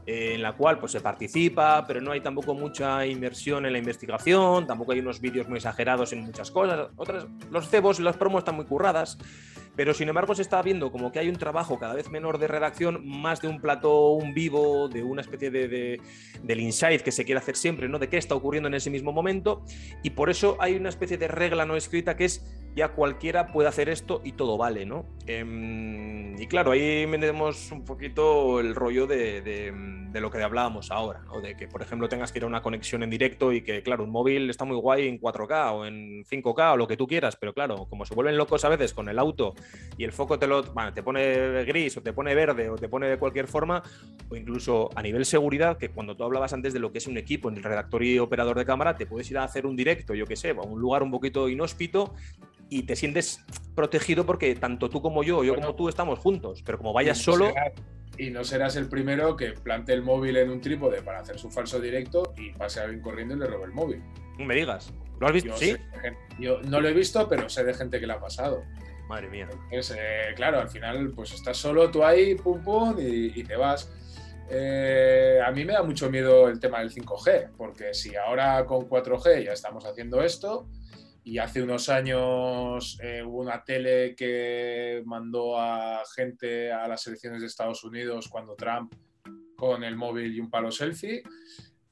eh, 0.07 0.33
en 0.35 0.43
la 0.43 0.53
cual 0.55 0.79
pues 0.79 0.93
se 0.93 1.01
participa, 1.01 1.85
pero 1.87 2.01
no 2.01 2.13
hay 2.13 2.21
tampoco 2.21 2.55
mucha 2.55 3.05
inversión 3.07 3.67
en 3.67 3.73
la 3.73 3.79
investigación, 3.79 4.67
tampoco 4.67 4.93
hay 4.93 5.01
unos 5.01 5.21
vídeos 5.21 5.47
muy 5.47 5.59
exagerados 5.59 6.13
en 6.15 6.23
muchas 6.23 6.51
cosas, 6.51 6.89
otras, 6.97 7.27
los 7.51 7.69
cebos 7.69 8.01
y 8.01 8.03
las 8.03 8.17
promos 8.17 8.41
están 8.41 8.57
muy 8.57 8.65
curradas, 8.65 9.19
pero 9.81 9.95
sin 9.95 10.11
embargo 10.11 10.35
se 10.35 10.43
está 10.43 10.61
viendo 10.61 10.93
como 10.93 11.11
que 11.11 11.21
hay 11.21 11.31
un 11.31 11.37
trabajo 11.37 11.79
cada 11.79 11.95
vez 11.95 12.11
menor 12.11 12.37
de 12.37 12.47
redacción, 12.47 13.01
más 13.03 13.41
de 13.41 13.49
un 13.49 13.63
plató, 13.63 14.11
un 14.11 14.35
vivo, 14.35 14.91
de 14.91 15.03
una 15.03 15.23
especie 15.23 15.51
de, 15.51 15.99
del 16.43 16.61
insight 16.61 17.01
que 17.01 17.11
se 17.11 17.25
quiere 17.25 17.39
hacer 17.39 17.57
siempre, 17.57 17.89
¿no? 17.89 17.99
De 17.99 18.11
qué 18.11 18.19
está 18.19 18.35
ocurriendo 18.35 18.69
en 18.69 18.75
ese 18.75 18.91
mismo 18.91 19.11
momento, 19.11 19.65
y 20.03 20.11
por 20.11 20.29
eso 20.29 20.59
hay 20.61 20.75
una 20.75 20.91
especie 20.91 21.17
de 21.17 21.29
regla 21.29 21.65
no 21.65 21.77
escrita 21.77 22.15
que 22.15 22.27
es 22.27 22.45
ya 22.75 22.89
cualquiera 22.89 23.49
puede 23.49 23.69
hacer 23.69 23.89
esto 23.89 24.21
y 24.25 24.33
todo 24.33 24.57
vale, 24.57 24.87
¿no? 24.87 25.05
Em, 25.27 26.41
y 26.41 26.47
claro, 26.47 26.71
ahí 26.71 27.07
tenemos 27.11 27.71
un 27.73 27.85
poquito 27.85 28.61
el 28.61 28.75
rollo 28.75 29.07
de, 29.07 29.43
de, 29.43 30.21
lo 30.21 30.31
que 30.31 30.43
hablábamos 30.43 30.91
ahora, 30.91 31.23
¿no? 31.27 31.41
De 31.41 31.57
que, 31.57 31.67
por 31.67 31.83
ejemplo, 31.83 32.09
tengas 32.09 32.33
que 32.33 32.39
ir 32.39 32.45
a 32.45 32.47
una 32.47 32.63
conexión 32.63 33.03
en 33.03 33.11
directo 33.11 33.53
y 33.53 33.63
que, 33.63 33.83
claro, 33.83 34.05
un 34.05 34.11
móvil 34.11 34.51
está 34.51 34.65
muy 34.65 34.77
guay 34.77 35.09
en 35.09 35.21
4K 35.21 35.73
o 35.73 35.87
en 35.87 36.25
5K 36.25 36.73
o 36.73 36.77
lo 36.77 36.87
que 36.87 36.97
tú 36.97 37.07
quieras, 37.07 37.37
pero 37.37 37.55
claro, 37.55 37.87
como 37.89 38.05
se 38.05 38.15
vuelven 38.15 38.37
locos 38.37 38.65
a 38.65 38.69
veces 38.69 38.93
con 38.93 39.09
el 39.09 39.19
auto 39.19 39.55
y 39.97 40.05
el 40.05 40.13
foco 40.13 40.39
te 40.39 40.47
lo 40.47 40.63
bueno, 40.63 40.93
te 40.93 41.03
pone 41.03 41.65
gris 41.65 41.97
o 41.97 42.03
te 42.03 42.13
pone 42.13 42.35
verde 42.35 42.69
o 42.71 42.77
te 42.77 42.89
pone 42.89 43.09
de 43.09 43.19
cualquier 43.19 43.47
forma, 43.47 43.83
o 44.29 44.37
incluso 44.37 44.91
a 44.95 45.03
nivel 45.03 45.25
seguridad, 45.25 45.79
que 45.79 45.91
cuando 45.91 46.17
tú 46.17 46.25
hablabas 46.25 46.53
antes 46.53 46.73
de 46.73 46.81
lo 46.81 46.93
que 46.93 46.99
es 46.99 47.07
un 47.07 47.17
equipo 47.17 47.49
en 47.49 47.57
el 47.57 47.63
redactor 47.63 48.05
y 48.05 48.19
operador 48.19 48.59
de 48.59 48.65
cámara, 48.65 48.97
te 48.97 49.07
puedes 49.07 49.31
ir 49.31 49.39
a 49.39 49.45
hacer 49.45 49.67
un 49.67 49.77
directo, 49.77 50.15
yo 50.15 50.27
qué 50.27 50.37
sé, 50.37 50.51
a 50.51 50.55
un 50.55 50.81
lugar 50.81 51.03
un 51.03 51.11
poquito 51.11 51.49
inhóspito 51.49 52.15
y 52.71 52.85
te 52.85 52.97
sientes 52.97 53.45
protegido 53.75 54.25
porque 54.25 54.55
tanto 54.55 54.89
tú 54.89 55.03
como 55.03 55.23
yo, 55.23 55.45
yo 55.45 55.57
como 55.57 55.75
tú 55.75 55.89
estamos 55.89 56.19
juntos, 56.19 56.63
pero 56.65 56.79
como 56.79 56.93
vayas 56.93 57.19
solo... 57.19 57.53
y 58.17 58.31
no 58.31 58.45
serás 58.45 58.77
el 58.77 58.89
primero 58.89 59.37
que 59.37 59.53
plante 59.53 59.93
el 59.93 60.03
móvil 60.03 60.37
en 60.37 60.51
un 60.51 60.61
trípode 60.61 61.03
para 61.03 61.21
hacer 61.21 61.39
su 61.39 61.51
falso 61.51 61.81
directo 61.81 62.33
y 62.37 62.53
pase 62.53 62.81
a 62.81 62.85
alguien 62.85 63.03
corriendo 63.03 63.35
y 63.35 63.39
le 63.39 63.47
robe 63.47 63.65
el 63.65 63.73
móvil. 63.73 64.03
No 64.39 64.45
me 64.45 64.55
digas. 64.55 64.93
¿Lo 65.21 65.27
has 65.27 65.33
visto? 65.35 65.55
¿Sí? 65.57 65.77
yo 66.39 66.63
no 66.63 66.81
lo 66.81 66.89
he 66.89 66.95
visto, 66.95 67.29
pero 67.29 67.49
sé 67.51 67.63
de 67.65 67.75
gente 67.75 68.01
que 68.01 68.07
le 68.07 68.15
ha 68.15 68.21
pasado. 68.21 68.63
Madre 69.07 69.29
mía. 69.29 69.49
Entonces, 69.65 69.97
eh, 70.01 70.33
claro, 70.37 70.61
al 70.61 70.69
final, 70.69 71.13
pues 71.15 71.33
estás 71.33 71.57
solo 71.57 71.91
tú 71.91 72.05
ahí, 72.05 72.37
pum, 72.37 72.63
pum, 72.63 72.97
y, 72.99 73.43
te 73.43 73.57
vas. 73.57 73.93
Eh, 74.49 75.41
a 75.45 75.51
mí 75.51 75.65
me 75.65 75.73
da 75.73 75.83
mucho 75.83 76.09
miedo 76.09 76.49
el 76.49 76.61
tema 76.61 76.79
del 76.79 76.93
5G, 76.93 77.51
porque 77.57 77.93
si 77.93 78.15
ahora 78.17 78.65
con 78.65 78.89
4G 78.89 79.45
ya 79.45 79.53
estamos 79.53 79.85
haciendo 79.85 80.23
esto, 80.23 80.69
y 81.25 81.39
hace 81.39 81.63
unos 81.63 81.89
años 81.89 82.99
eh, 83.03 83.23
hubo 83.23 83.41
una 83.41 83.63
tele 83.63 84.15
que 84.15 85.03
mandó 85.05 85.59
a 85.59 86.03
gente 86.15 86.73
a 86.73 86.89
las 86.89 87.07
elecciones 87.07 87.41
de 87.41 87.47
Estados 87.47 87.85
Unidos 87.85 88.29
cuando 88.29 88.55
Trump 88.55 88.95
con 89.57 89.85
el 89.85 89.97
móvil 89.97 90.35
y 90.35 90.41
un 90.41 90.51
palo 90.51 90.73
selfie. 90.73 91.23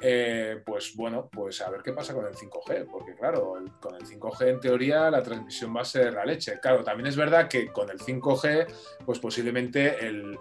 Eh, 0.01 0.63
pues 0.65 0.95
bueno, 0.95 1.29
pues 1.29 1.61
a 1.61 1.71
ver 1.71 1.83
qué 1.83 1.93
pasa 1.93 2.15
con 2.15 2.25
el 2.25 2.35
5G, 2.35 2.87
porque 2.89 3.17
claro, 3.17 3.57
con 3.81 3.97
el 3.97 4.03
5G 4.03 4.49
en 4.49 4.61
teoría 4.61 5.11
la 5.11 5.25
transmisión 5.25 5.75
va 5.77 5.81
a 5.81 5.85
ser 5.85 6.15
la 6.15 6.25
leche. 6.25 6.61
Claro, 6.61 6.85
también 6.85 7.09
es 7.09 7.17
verdad 7.17 7.49
que 7.49 7.73
con 7.73 7.91
el 7.91 7.99
5G, 7.99 8.67
pues 9.05 9.19
posiblemente 9.19 10.07
el, 10.07 10.39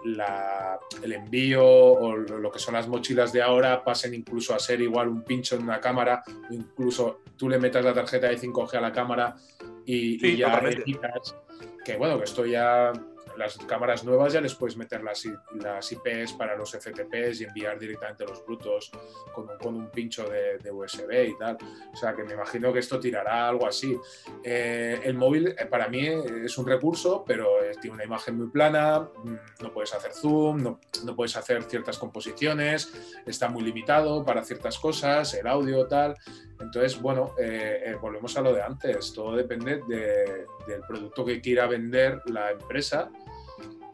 el 1.02 1.12
envío 1.12 1.66
o 1.66 2.16
lo 2.16 2.52
que 2.52 2.60
son 2.60 2.74
las 2.74 2.86
mochilas 2.86 3.32
de 3.32 3.42
ahora 3.42 3.82
pasen 3.82 4.14
incluso 4.14 4.54
a 4.54 4.60
ser 4.60 4.80
igual 4.80 5.08
un 5.08 5.24
pincho 5.24 5.56
en 5.56 5.62
una 5.62 5.80
cámara, 5.80 6.22
incluso 6.50 7.22
tú 7.36 7.48
le 7.48 7.58
metas 7.58 7.84
la 7.84 7.94
tarjeta 7.94 8.28
de 8.28 8.38
5G 8.38 8.74
a 8.74 8.80
la 8.80 8.92
cámara 8.92 9.36
y, 9.84 10.36
ya 10.36 10.62
que 11.84 11.96
bueno, 11.96 12.18
que 12.18 12.24
esto 12.24 12.44
ya 12.44 12.92
las 13.38 13.56
cámaras 13.58 14.04
nuevas 14.04 14.32
ya 14.32 14.40
les 14.40 14.54
puedes 14.54 14.76
meter 14.76 15.02
las, 15.02 15.22
las 15.54 15.92
IPs 15.92 16.32
para 16.32 16.56
los 16.56 16.72
FTPs 16.72 17.40
y 17.40 17.44
enviar 17.44 17.78
directamente 17.78 18.24
los 18.26 18.44
brutos 18.44 18.90
con 19.32 19.48
un, 19.48 19.58
con 19.58 19.76
un 19.76 19.90
pincho 19.90 20.28
de, 20.28 20.58
USB 20.70 21.28
y 21.28 21.38
tal. 21.38 21.56
O 21.92 21.96
sea 21.96 22.14
que 22.14 22.24
me 22.24 22.34
imagino 22.34 22.72
que 22.72 22.80
esto 22.80 22.98
tirará 23.00 23.48
algo 23.48 23.66
así. 23.66 23.96
Eh, 24.42 25.00
el 25.04 25.14
móvil 25.14 25.54
eh, 25.56 25.66
para 25.66 25.88
mí 25.88 26.06
es 26.06 26.58
un 26.58 26.66
recurso, 26.66 27.24
pero 27.26 27.48
tiene 27.80 27.94
una 27.94 28.04
imagen 28.04 28.36
muy 28.36 28.48
plana, 28.48 29.00
mm, 29.00 29.62
no 29.62 29.72
puedes 29.72 29.94
hacer 29.94 30.12
zoom, 30.12 30.62
no, 30.62 30.80
no 31.04 31.16
puedes 31.16 31.36
hacer 31.36 31.62
ciertas 31.62 31.96
composiciones, 31.96 32.92
está 33.24 33.48
muy 33.48 33.62
limitado 33.62 34.24
para 34.24 34.44
ciertas 34.44 34.78
cosas, 34.78 35.32
el 35.34 35.46
audio 35.46 35.86
tal. 35.86 36.16
Entonces, 36.60 37.00
bueno, 37.00 37.34
eh, 37.38 37.96
volvemos 38.00 38.36
a 38.36 38.40
lo 38.40 38.52
de 38.52 38.62
antes, 38.62 39.12
todo 39.12 39.36
depende 39.36 39.80
del 39.86 40.80
producto 40.86 41.24
que 41.24 41.40
quiera 41.40 41.66
vender 41.66 42.20
la 42.26 42.50
empresa 42.50 43.10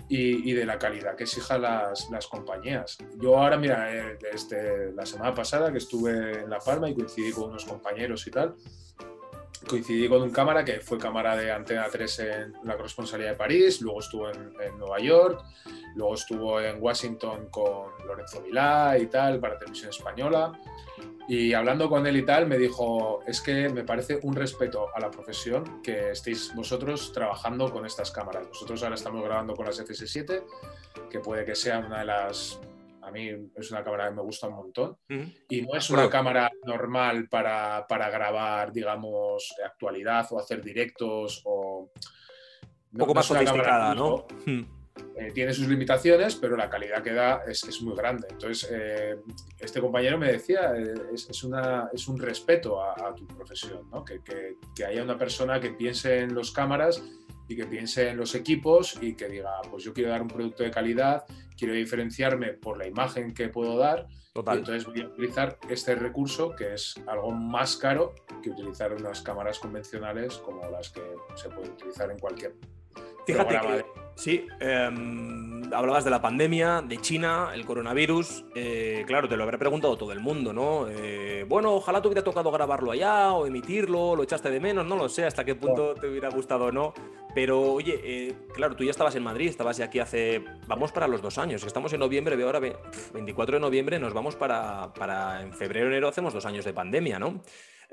y, 0.09 0.53
de 0.53 0.67
la 0.67 0.79
calidad 0.79 1.17
que 1.17 1.25
exijan 1.25 1.63
las, 1.63 2.11
las 2.11 2.27
compañías. 2.27 2.99
Yo 3.21 3.39
ahora, 3.39 3.57
mira, 3.57 3.89
desde 4.21 4.93
la 4.93 5.07
semana 5.07 5.35
pasada 5.35 5.73
que 5.73 5.79
estuve 5.79 6.43
en 6.43 6.51
La 6.51 6.59
Palma 6.59 6.89
y 6.89 6.95
coincidí 6.95 7.33
con 7.33 7.51
unos 7.51 7.65
compañeros 7.65 8.27
y 8.27 8.31
tal, 8.31 8.55
coincidí 9.65 10.09
con 10.09 10.23
un 10.23 10.31
cámara 10.31 10.65
que 10.65 10.81
fue 10.81 10.99
cámara 10.99 11.37
de 11.37 11.51
Antena 11.51 11.87
3 11.91 12.19
en 12.21 12.53
la 12.65 12.77
corresponsalía 12.77 13.29
de 13.29 13.35
París, 13.35 13.81
luego 13.81 14.01
estuvo 14.01 14.31
en, 14.31 14.55
Nueva 14.79 14.99
York, 15.01 15.45
luego 15.95 16.15
estuvo 16.15 16.61
en 16.61 16.83
Washington 16.83 17.49
con 17.51 17.91
Lorenzo 18.07 18.43
Vilá 18.43 18.99
y 18.99 19.07
tal, 19.07 19.41
para 19.41 19.59
Televisión 19.59 19.91
Española. 19.91 20.53
Y 21.27 21.55
hablando 21.55 21.89
con 21.89 22.07
él 22.07 22.17
y 22.19 22.23
tal, 22.25 22.47
me 22.47 22.59
dijo, 22.59 23.21
es 23.27 23.41
que 23.41 23.71
me 23.71 23.83
parece 23.83 24.21
un 24.23 24.35
respeto 24.35 24.89
a 24.95 25.01
la 25.01 25.11
profesión 25.11 25.83
que 25.83 26.11
estéis 26.11 26.55
vosotros 26.55 27.13
trabajando 27.13 27.73
con 27.73 27.87
estas 27.87 28.11
cámaras. 28.11 28.47
Nosotros 28.47 28.83
ahora 28.83 28.97
estamos 28.97 29.25
grabando 29.25 29.55
con 29.55 29.65
las 29.65 29.81
FS7, 29.81 30.45
que 31.09 31.21
puede 31.21 31.45
que 31.47 31.55
sea 31.55 31.79
una 31.79 32.01
de 32.01 32.05
las 32.05 32.61
a 33.05 33.11
mí 33.11 33.31
es 33.55 33.71
una 33.71 33.85
cámara 33.85 34.09
que 34.09 34.15
me 34.15 34.23
gusta 34.23 34.49
un 34.49 34.55
montón. 34.55 34.97
Y 35.49 35.63
no 35.63 35.77
es 35.77 35.91
una 35.91 36.09
cámara 36.09 36.51
normal 36.65 37.29
para, 37.29 37.87
grabar, 37.89 38.73
digamos, 38.73 39.55
actualidad 39.65 40.27
o 40.31 40.39
hacer 40.39 40.63
directos 40.63 41.43
o... 41.45 41.91
Un 42.93 42.99
poco 42.99 43.15
más 43.15 43.27
sofisticada, 43.27 43.95
¿no? 43.95 44.27
Eh, 45.17 45.33
tiene 45.33 45.53
sus 45.53 45.67
limitaciones, 45.67 46.37
pero 46.37 46.57
la 46.57 46.71
calidad 46.71 47.03
que 47.03 47.13
da 47.13 47.43
es, 47.47 47.83
muy 47.83 47.97
grande. 47.97 48.29
Entonces, 48.31 48.69
eh, 48.71 49.17
este 49.59 49.81
compañero 49.81 50.19
me 50.19 50.31
decía, 50.31 50.73
eh, 50.77 50.95
es, 51.13 51.45
una, 51.45 51.89
es 51.93 52.07
un 52.07 52.19
respeto 52.19 52.81
a, 52.83 53.15
tu 53.15 53.27
profesión, 53.27 53.91
¿no? 53.91 54.05
que, 54.05 54.21
que, 54.23 54.85
haya 54.85 55.03
una 55.03 55.19
persona 55.19 55.61
que 55.61 55.71
piense 55.71 56.21
en 56.21 56.35
los 56.35 56.53
cámaras 56.53 57.03
y 57.49 57.57
que 57.57 57.65
piense 57.65 58.09
en 58.09 58.17
los 58.17 58.35
equipos 58.35 58.97
y 59.01 59.15
que 59.15 59.29
diga, 59.29 59.61
pues 59.71 59.85
yo 59.85 59.93
quiero 59.93 60.11
dar 60.11 60.23
un 60.23 60.29
producto 60.29 60.63
de 60.63 60.71
calidad, 60.71 61.25
quiero 61.57 61.75
diferenciarme 61.75 62.55
por 62.55 62.79
la 62.79 62.87
imagen 62.87 63.35
que 63.35 63.49
puedo 63.49 63.77
dar, 63.77 64.07
Total. 64.33 64.57
y 64.57 64.59
entonces 64.59 64.87
voy 64.87 65.01
a 65.01 65.07
utilizar 65.07 65.59
este 65.69 65.95
recurso 65.95 66.55
que 66.57 66.75
es 66.75 66.95
algo 67.07 67.31
más 67.31 67.77
caro 67.77 68.15
que 68.43 68.51
utilizar 68.51 68.93
unas 68.93 69.23
cámaras 69.23 69.59
convencionales 69.59 70.39
como 70.39 70.69
las 70.71 70.91
que 70.91 71.03
se 71.37 71.49
pueden 71.51 71.73
utilizar 71.73 72.11
en 72.11 72.19
cualquier 72.19 72.55
Fíjate 73.27 73.61
que, 73.61 73.85
sí, 74.15 74.47
em, 74.61 75.73
hablabas 75.73 76.05
de 76.05 76.11
la 76.11 76.21
pandemia, 76.21 76.83
de 76.83 76.99
China, 76.99 77.51
el 77.55 77.65
coronavirus. 77.65 78.45
Eh, 78.55 79.05
claro, 79.07 79.29
te 79.29 79.37
lo 79.37 79.43
habrá 79.43 79.59
preguntado 79.59 79.97
todo 79.97 80.13
el 80.13 80.21
mundo, 80.21 80.53
¿no? 80.53 80.87
Eh, 80.89 81.45
bueno, 81.49 81.73
ojalá 81.75 82.01
te 82.01 82.09
hubiera 82.09 82.23
tocado 82.23 82.51
grabarlo 82.51 82.93
allá 82.93 83.33
o 83.33 83.47
emitirlo, 83.47 84.17
lo 84.17 84.23
echaste 84.23 84.51
de 84.51 84.61
menos, 84.61 84.87
no 84.87 84.97
lo 84.97 85.09
sé 85.09 85.25
hasta 85.25 85.45
qué 85.45 85.55
punto 85.55 85.95
te 85.95 86.09
hubiera 86.09 86.29
gustado 86.31 86.67
o 86.67 86.73
no. 86.73 86.93
Pero 87.35 87.73
oye, 87.73 88.01
eh, 88.05 88.35
claro, 88.55 88.77
tú 88.77 88.85
ya 88.85 88.93
estabas 88.93 89.17
en 89.17 89.25
Madrid, 89.25 89.49
estabas 89.49 89.77
ya 89.77 89.87
aquí 89.87 89.99
hace. 89.99 90.45
Vamos 90.69 90.93
para 90.93 91.09
los 91.09 91.21
dos 91.21 91.37
años. 91.39 91.65
Estamos 91.65 91.93
en 91.93 92.01
noviembre, 92.01 92.37
veo 92.37 92.47
ahora 92.47 92.61
24 92.61 93.57
de 93.57 93.61
noviembre, 93.61 93.99
nos 93.99 94.15
vamos 94.15 94.37
para, 94.37 94.93
para. 94.95 95.43
En 95.43 95.53
febrero, 95.53 95.89
enero 95.89 96.09
hacemos 96.09 96.33
dos 96.33 96.47
años 96.47 96.65
de 96.65 96.73
pandemia, 96.73 97.19
¿no? 97.19 97.43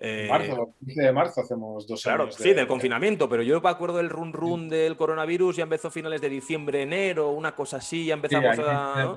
Eh, 0.03 0.25
marzo, 0.27 0.73
15 0.83 0.99
de 0.99 1.11
marzo 1.11 1.41
hacemos 1.41 1.85
dos 1.85 2.01
claro, 2.01 2.23
años. 2.23 2.35
sí, 2.35 2.53
del 2.53 2.65
confinamiento, 2.65 3.29
pero 3.29 3.43
yo 3.43 3.61
me 3.61 3.69
acuerdo 3.69 3.97
del 3.97 4.09
run 4.09 4.33
run 4.33 4.67
del 4.67 4.97
coronavirus, 4.97 5.57
ya 5.57 5.63
empezó 5.63 5.89
a 5.89 5.91
finales 5.91 6.19
de 6.21 6.27
diciembre, 6.27 6.81
enero, 6.81 7.29
una 7.29 7.53
cosa 7.53 7.77
así, 7.77 8.05
ya 8.05 8.15
empezamos 8.15 8.57
a. 8.57 9.15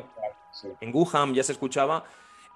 En 0.83 0.95
Wuhan 0.95 1.33
ya 1.33 1.43
se 1.43 1.53
escuchaba. 1.53 2.05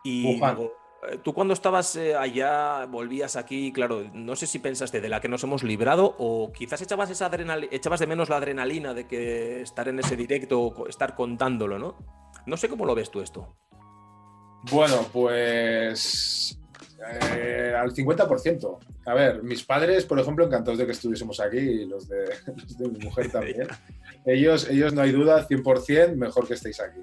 Y 0.05 0.37
eh, 0.37 1.19
tú 1.23 1.33
cuando 1.33 1.55
estabas 1.55 1.97
eh, 1.97 2.15
allá, 2.15 2.85
volvías 2.85 3.35
aquí, 3.37 3.73
claro, 3.73 4.05
no 4.13 4.37
sé 4.37 4.47
si 4.47 4.59
pensaste 4.59 5.01
de 5.01 5.09
la 5.09 5.23
que 5.23 5.29
nos 5.29 5.43
hemos 5.45 5.63
librado 5.63 6.15
o 6.19 6.53
quizás 6.53 6.83
echabas, 6.83 7.09
esa 7.09 7.31
echabas 7.71 8.01
de 8.01 8.07
menos 8.07 8.29
la 8.29 8.37
adrenalina 8.37 8.93
de 8.93 9.07
que 9.07 9.63
estar 9.63 9.89
en 9.89 10.01
ese 10.01 10.17
directo 10.17 10.61
o 10.61 10.87
estar 10.87 11.15
contándolo, 11.15 11.79
¿no? 11.79 11.97
No 12.45 12.59
sé 12.59 12.69
cómo 12.69 12.85
lo 12.85 12.95
ves 12.95 13.11
tú 13.11 13.23
esto. 13.23 13.57
Bueno, 14.71 15.07
pues 15.13 16.61
eh, 17.01 17.75
al 17.77 17.95
50%. 17.95 18.79
A 19.07 19.15
ver, 19.15 19.43
mis 19.43 19.63
padres, 19.63 20.05
por 20.05 20.19
ejemplo, 20.19 20.45
encantados 20.45 20.79
de 20.79 20.87
que 20.87 20.93
estuviésemos 20.93 21.39
aquí 21.41 21.59
y 21.59 21.87
los 21.87 22.09
de, 22.09 22.25
mi 22.79 22.99
mujer 22.99 23.31
también. 23.31 23.69
ellos, 24.25 24.69
ellos, 24.69 24.93
no 24.93 25.03
hay 25.03 25.13
duda, 25.13 25.47
100%, 25.47 26.17
mejor 26.17 26.47
que 26.47 26.55
estéis 26.55 26.81
aquí. 26.81 27.01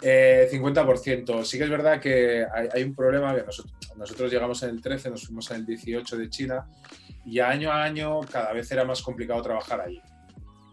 50%. 0.00 1.40
Eh, 1.40 1.44
sí 1.44 1.58
que 1.58 1.64
es 1.64 1.70
verdad 1.70 2.00
que 2.00 2.46
hay, 2.72 2.84
un 2.84 2.94
problema 2.94 3.34
que 3.34 3.42
nosotros, 3.42 3.74
nosotros, 3.96 4.30
llegamos 4.30 4.62
en 4.62 4.70
el 4.70 4.80
13, 4.80 5.10
nos 5.10 5.26
fuimos 5.26 5.50
en 5.50 5.56
el 5.56 5.66
18 5.66 6.16
de 6.16 6.30
China 6.30 6.66
y 7.26 7.40
año 7.40 7.72
a 7.72 7.82
año 7.82 8.20
cada 8.20 8.52
vez 8.52 8.70
era 8.70 8.84
más 8.84 9.02
complicado 9.02 9.42
trabajar 9.42 9.80
allí. 9.80 10.00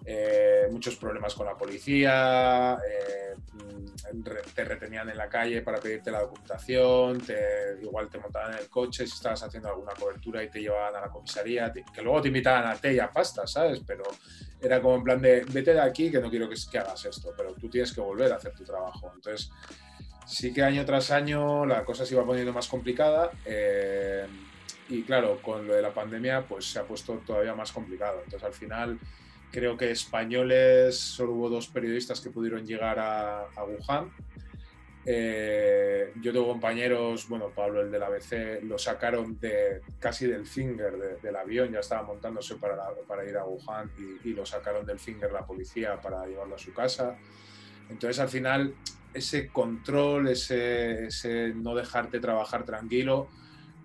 Eh, 0.08 0.68
muchos 0.72 0.96
problemas 0.98 1.34
con 1.34 1.48
la 1.48 1.58
policía, 1.58 2.78
eh, 2.88 3.34
te 4.54 4.64
retenían 4.64 5.10
en 5.10 5.18
la 5.18 5.28
calle 5.28 5.62
para 5.62 5.80
pedirte 5.80 6.12
la 6.12 6.22
documentación, 6.22 7.20
te, 7.22 7.80
igual 7.82 8.08
te 8.10 8.20
montaban 8.20 8.54
en 8.54 8.60
el 8.60 8.70
coche 8.70 9.08
si 9.08 9.14
estabas 9.14 9.42
haciendo 9.44 9.70
alguna 9.70 9.94
cobertura 9.94 10.44
y 10.44 10.50
te 10.50 10.62
llevaban 10.62 10.96
a 10.96 11.02
la 11.02 11.10
comisaría, 11.10 11.72
que 11.74 12.02
luego 12.02 12.22
te 12.22 12.28
invitaban 12.28 12.68
a 12.68 12.76
té 12.76 12.94
y 12.94 13.00
a 13.00 13.10
pasta, 13.10 13.48
¿sabes? 13.48 13.82
Pero 13.86 14.04
era 14.62 14.82
como 14.82 14.96
en 14.96 15.04
plan 15.04 15.22
de, 15.22 15.44
vete 15.46 15.74
de 15.74 15.82
aquí 15.82 16.12
que 16.12 16.20
no 16.20 16.30
quiero 16.30 16.48
que, 16.48 16.56
que 16.72 16.78
hagas 16.78 17.06
esto, 17.06 17.34
pero 17.36 17.54
tú 17.54 17.70
tienes 17.70 17.92
que 17.92 18.02
volver 18.02 18.32
a 18.32 18.36
hacer 18.36 18.54
tu 18.54 18.64
trabajo. 18.64 19.12
Entonces, 19.16 19.50
sí 20.26 20.54
que 20.54 20.64
año 20.64 20.86
tras 20.86 21.12
año 21.12 21.66
la 21.66 21.84
cosa 21.84 22.06
se 22.06 22.14
iba 22.14 22.26
poniendo 22.26 22.54
más 22.54 22.68
complicada. 22.68 23.32
Eh, 23.46 24.28
y 24.90 25.04
claro, 25.04 25.42
con 25.42 25.68
lo 25.68 25.74
de 25.74 25.82
la 25.82 25.94
pandemia, 25.94 26.46
pues 26.46 26.72
se 26.72 26.80
ha 26.80 26.84
puesto 26.84 27.22
todavía 27.26 27.56
más 27.56 27.72
complicado. 27.72 28.22
Entonces, 28.24 28.44
al 28.44 28.54
final, 28.54 29.00
creo 29.56 29.78
que 29.78 29.90
españoles, 29.90 31.00
solo 31.00 31.32
hubo 31.32 31.50
dos 31.50 31.68
periodistas 31.68 32.20
que 32.20 32.30
pudieron 32.30 32.68
llegar 32.68 33.00
a, 33.00 33.48
Wuhan. 33.64 34.12
Eh, 35.06 36.12
yo 36.22 36.34
tengo 36.34 36.48
compañeros, 36.48 37.30
bueno, 37.30 37.52
Pablo, 37.56 37.80
el 37.80 37.90
del 37.90 38.04
ABC, 38.04 38.62
lo 38.64 38.78
sacaron 38.78 39.40
de 39.40 39.80
casi 39.98 40.28
del 40.28 40.46
finger 40.46 41.22
del 41.22 41.36
avión, 41.38 41.72
ya 41.72 41.80
estaba 41.80 42.04
montándose 42.04 42.56
para, 42.56 42.84
para 43.08 43.24
ir 43.24 43.38
a 43.38 43.46
Wuhan 43.46 43.90
y, 44.26 44.34
lo 44.34 44.46
sacaron 44.46 44.86
del 44.86 45.00
finger 45.00 45.32
la 45.32 45.46
policía 45.46 46.02
para 46.02 46.26
llevarlo 46.26 46.56
a 46.56 46.60
su 46.60 46.74
casa. 46.74 47.16
Entonces, 47.90 48.20
al 48.20 48.28
final, 48.28 48.76
ese 49.14 49.48
control, 49.48 50.28
ese, 50.28 51.06
ese 51.06 51.54
no 51.56 51.76
dejarte 51.76 52.20
trabajar 52.20 52.66
tranquilo, 52.66 53.30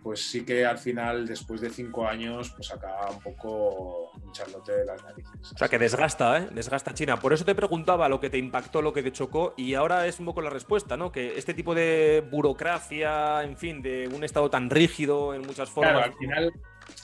pues 0.03 0.31
sí 0.31 0.45
que 0.45 0.65
al 0.65 0.79
final, 0.79 1.27
después 1.27 1.61
de 1.61 1.71
cinco 1.71 2.07
años, 2.07 2.53
pues 2.57 2.73
acaba 2.73 3.11
un 3.11 3.21
poco 3.21 4.13
hinchándote 4.25 4.73
de 4.73 4.85
las 4.85 5.03
narices. 5.05 5.53
O 5.55 5.59
sea, 5.59 5.69
que 5.69 5.79
desgasta, 5.79 6.39
¿eh? 6.39 6.49
Desgasta 6.53 6.95
China. 6.95 7.19
Por 7.19 7.33
eso 7.33 7.45
te 7.45 7.55
preguntaba 7.55 8.09
lo 8.09 8.21
que 8.21 8.31
te 8.31 8.39
impactó, 8.39 8.83
lo 8.83 8.93
que 8.93 9.03
te 9.03 9.13
chocó, 9.13 9.55
y 9.57 9.75
ahora 9.75 10.07
es 10.07 10.19
un 10.19 10.27
poco 10.27 10.41
la 10.41 10.51
respuesta, 10.51 10.97
¿no? 10.97 11.13
Que 11.13 11.37
este 11.39 11.55
tipo 11.55 11.75
de 11.75 12.27
burocracia, 12.31 13.43
en 13.43 13.57
fin, 13.57 13.83
de 13.83 14.09
un 14.09 14.25
Estado 14.25 14.49
tan 14.49 14.71
rígido 14.71 15.35
en 15.35 15.43
muchas 15.43 15.69
formas. 15.69 15.93
Claro, 15.93 16.13
al 16.13 16.19
final, 16.19 16.53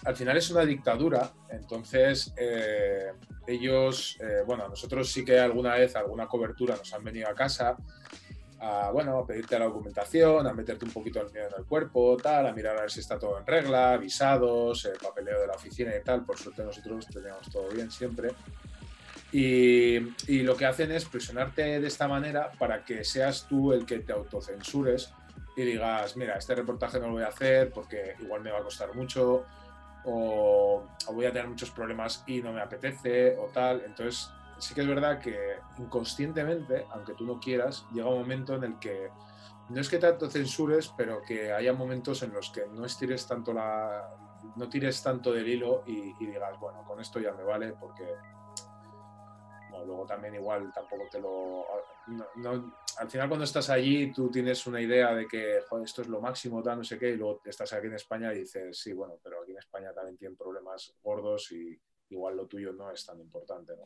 al 0.04 0.16
final 0.16 0.36
es 0.36 0.50
una 0.50 0.64
dictadura, 0.64 1.32
entonces 1.50 2.32
eh, 2.36 3.12
ellos, 3.46 4.16
eh, 4.20 4.42
bueno, 4.46 4.68
nosotros 4.68 5.10
sí 5.10 5.24
que 5.24 5.38
alguna 5.38 5.74
vez, 5.74 5.96
alguna 5.96 6.26
cobertura 6.26 6.76
nos 6.76 6.92
han 6.94 7.04
venido 7.04 7.28
a 7.28 7.34
casa 7.34 7.76
a, 8.60 8.90
bueno, 8.90 9.18
a 9.18 9.26
pedirte 9.26 9.58
la 9.58 9.66
documentación, 9.66 10.46
a 10.46 10.52
meterte 10.52 10.84
un 10.84 10.90
poquito 10.90 11.20
el 11.20 11.32
miedo 11.32 11.48
en 11.48 11.60
el 11.60 11.64
cuerpo, 11.64 12.16
tal, 12.16 12.46
a 12.46 12.52
mirar 12.52 12.76
a 12.76 12.82
ver 12.82 12.90
si 12.90 13.00
está 13.00 13.18
todo 13.18 13.38
en 13.38 13.46
regla, 13.46 13.96
visados, 13.96 14.84
el 14.86 14.98
papeleo 14.98 15.40
de 15.40 15.46
la 15.46 15.54
oficina 15.54 15.92
y 15.94 16.02
tal. 16.02 16.24
Por 16.24 16.38
suerte 16.38 16.64
nosotros 16.64 17.06
tenemos 17.06 17.48
todo 17.50 17.68
bien 17.68 17.90
siempre. 17.90 18.30
Y, 19.32 19.96
y, 20.28 20.42
lo 20.42 20.56
que 20.56 20.66
hacen 20.66 20.92
es 20.92 21.04
presionarte 21.04 21.80
de 21.80 21.86
esta 21.86 22.06
manera 22.06 22.52
para 22.58 22.84
que 22.84 23.04
seas 23.04 23.46
tú 23.48 23.72
el 23.72 23.84
que 23.84 23.98
te 23.98 24.12
autocensures 24.12 25.12
y 25.56 25.62
digas, 25.62 26.16
mira, 26.16 26.36
este 26.36 26.54
reportaje 26.54 27.00
no 27.00 27.08
lo 27.08 27.14
voy 27.14 27.24
a 27.24 27.28
hacer 27.28 27.70
porque 27.70 28.14
igual 28.20 28.42
me 28.42 28.52
va 28.52 28.58
a 28.58 28.62
costar 28.62 28.94
mucho 28.94 29.44
o, 30.04 30.86
o 31.06 31.12
voy 31.12 31.26
a 31.26 31.32
tener 31.32 31.48
muchos 31.48 31.70
problemas 31.70 32.22
y 32.26 32.40
no 32.40 32.52
me 32.52 32.60
apetece 32.60 33.36
o 33.36 33.46
tal. 33.46 33.82
Entonces 33.84 34.30
sí 34.58 34.74
que 34.74 34.82
es 34.82 34.86
verdad 34.86 35.20
que 35.20 35.58
inconscientemente, 35.78 36.86
aunque 36.90 37.14
tú 37.14 37.24
no 37.24 37.38
quieras, 37.38 37.86
llega 37.92 38.08
un 38.08 38.20
momento 38.20 38.54
en 38.54 38.64
el 38.64 38.78
que 38.78 39.10
no 39.68 39.80
es 39.80 39.88
que 39.88 39.98
tanto 39.98 40.30
censures, 40.30 40.92
pero 40.96 41.22
que 41.22 41.52
haya 41.52 41.72
momentos 41.72 42.22
en 42.22 42.32
los 42.32 42.50
que 42.50 42.66
no 42.66 42.84
estires 42.84 43.26
tanto 43.26 43.52
la 43.52 44.08
no 44.54 44.68
tires 44.68 45.02
tanto 45.02 45.32
del 45.32 45.48
hilo 45.48 45.82
y, 45.86 46.12
digas, 46.24 46.58
bueno, 46.60 46.84
con 46.84 47.00
esto 47.00 47.18
ya 47.18 47.32
me 47.32 47.42
vale 47.42 47.72
porque 47.72 48.06
luego 49.84 50.06
también 50.06 50.34
igual 50.34 50.72
tampoco 50.72 51.04
te 51.10 51.20
lo 51.20 51.64
al 52.98 53.10
final 53.10 53.28
cuando 53.28 53.44
estás 53.44 53.68
allí 53.68 54.12
tú 54.12 54.30
tienes 54.30 54.66
una 54.66 54.80
idea 54.80 55.14
de 55.14 55.26
que 55.26 55.58
esto 55.84 56.02
es 56.02 56.08
lo 56.08 56.20
máximo, 56.20 56.62
tal, 56.62 56.78
no 56.78 56.84
sé 56.84 56.98
qué, 56.98 57.10
y 57.10 57.16
luego 57.16 57.42
estás 57.44 57.72
aquí 57.72 57.88
en 57.88 57.94
España 57.94 58.32
y 58.32 58.38
dices, 58.38 58.78
sí, 58.78 58.92
bueno, 58.92 59.18
pero 59.22 59.42
aquí 59.42 59.50
en 59.52 59.58
España 59.58 59.92
también 59.92 60.16
tienen 60.16 60.36
problemas 60.36 60.94
gordos 61.02 61.52
y 61.52 61.78
igual 62.10 62.36
lo 62.36 62.46
tuyo 62.46 62.72
no 62.72 62.90
es 62.90 63.04
tan 63.04 63.20
importante, 63.20 63.74
¿no? 63.76 63.84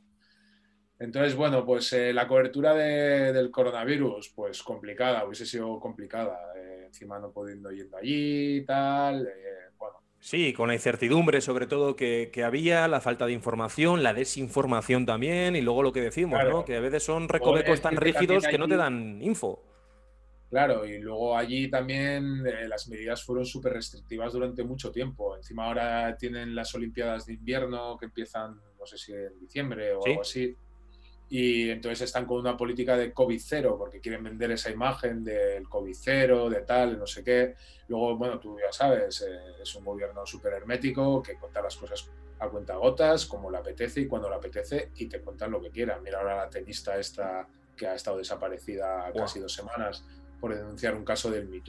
Entonces, 1.00 1.34
bueno, 1.34 1.64
pues 1.64 1.90
eh, 1.94 2.12
la 2.12 2.28
cobertura 2.28 2.74
del 2.74 3.50
coronavirus, 3.50 4.32
pues 4.36 4.62
complicada, 4.62 5.24
hubiese 5.24 5.46
sido 5.46 5.80
complicada, 5.80 6.38
eh, 6.54 6.84
encima 6.88 7.18
no 7.18 7.32
pudiendo 7.32 7.70
yendo 7.70 7.96
allí 7.96 8.58
y 8.58 8.64
tal, 8.66 9.26
eh, 9.26 9.72
bueno. 9.78 9.96
Sí, 10.18 10.52
con 10.52 10.68
la 10.68 10.74
incertidumbre 10.74 11.40
sobre 11.40 11.66
todo 11.66 11.96
que, 11.96 12.30
había, 12.44 12.86
la 12.86 13.00
falta 13.00 13.24
de 13.24 13.32
información, 13.32 14.02
la 14.02 14.12
desinformación 14.12 15.06
también, 15.06 15.56
y 15.56 15.62
luego 15.62 15.82
lo 15.82 15.92
que 15.92 16.02
decimos, 16.02 16.38
¿no? 16.44 16.66
Que 16.66 16.76
a 16.76 16.80
veces 16.80 17.02
son 17.02 17.30
recovecos 17.30 17.80
tan 17.80 17.96
rígidos 17.96 18.46
que 18.46 18.58
no 18.58 18.68
te 18.68 18.76
dan 18.76 19.22
info. 19.22 19.64
Claro, 20.50 20.84
y 20.84 20.98
luego 20.98 21.34
allí 21.34 21.70
también 21.70 22.44
eh, 22.46 22.68
las 22.68 22.88
medidas 22.88 23.24
fueron 23.24 23.46
súper 23.46 23.72
restrictivas 23.72 24.34
durante 24.34 24.64
mucho 24.64 24.90
tiempo. 24.90 25.34
Encima 25.34 25.64
ahora 25.64 26.14
tienen 26.18 26.54
las 26.54 26.74
Olimpiadas 26.74 27.24
de 27.24 27.34
invierno 27.34 27.96
que 27.96 28.06
empiezan, 28.06 28.60
no 28.78 28.84
sé 28.84 28.98
si 28.98 29.12
en 29.12 29.38
diciembre 29.38 29.94
o 29.94 30.04
algo 30.04 30.20
así. 30.20 30.54
Y 31.30 31.70
entonces 31.70 32.02
están 32.02 32.26
con 32.26 32.38
una 32.38 32.56
política 32.56 32.96
de 32.96 33.12
COVID 33.12 33.40
cero, 33.42 33.76
porque 33.78 34.00
quieren 34.00 34.24
vender 34.24 34.50
esa 34.50 34.70
imagen 34.70 35.24
del 35.24 35.68
COVID 35.68 35.94
cero, 35.96 36.50
de 36.50 36.62
tal, 36.62 36.98
no 36.98 37.06
sé 37.06 37.22
qué. 37.22 37.54
Luego, 37.86 38.16
bueno, 38.16 38.38
tú 38.40 38.58
ya 38.58 38.72
sabes, 38.72 39.22
eh, 39.22 39.62
es 39.62 39.74
un 39.76 39.84
gobierno 39.84 40.26
súper 40.26 40.54
hermético 40.54 41.22
que 41.22 41.36
cuenta 41.36 41.62
las 41.62 41.76
cosas 41.76 42.10
a 42.40 42.48
cuenta 42.48 42.74
gotas, 42.74 43.26
como 43.26 43.50
le 43.50 43.58
apetece 43.58 44.00
y 44.00 44.06
cuando 44.06 44.28
le 44.28 44.36
apetece, 44.36 44.90
y 44.96 45.06
te 45.06 45.20
cuentan 45.20 45.52
lo 45.52 45.60
que 45.60 45.70
quieran. 45.70 46.02
Mira 46.02 46.18
ahora 46.18 46.36
la 46.36 46.50
tenista 46.50 46.98
esta 46.98 47.46
que 47.76 47.86
ha 47.86 47.94
estado 47.94 48.18
desaparecida 48.18 49.10
casi 49.14 49.40
dos 49.40 49.54
semanas 49.54 50.04
por 50.40 50.54
denunciar 50.54 50.94
un 50.94 51.04
caso 51.04 51.30
del 51.30 51.48
Me 51.48 51.60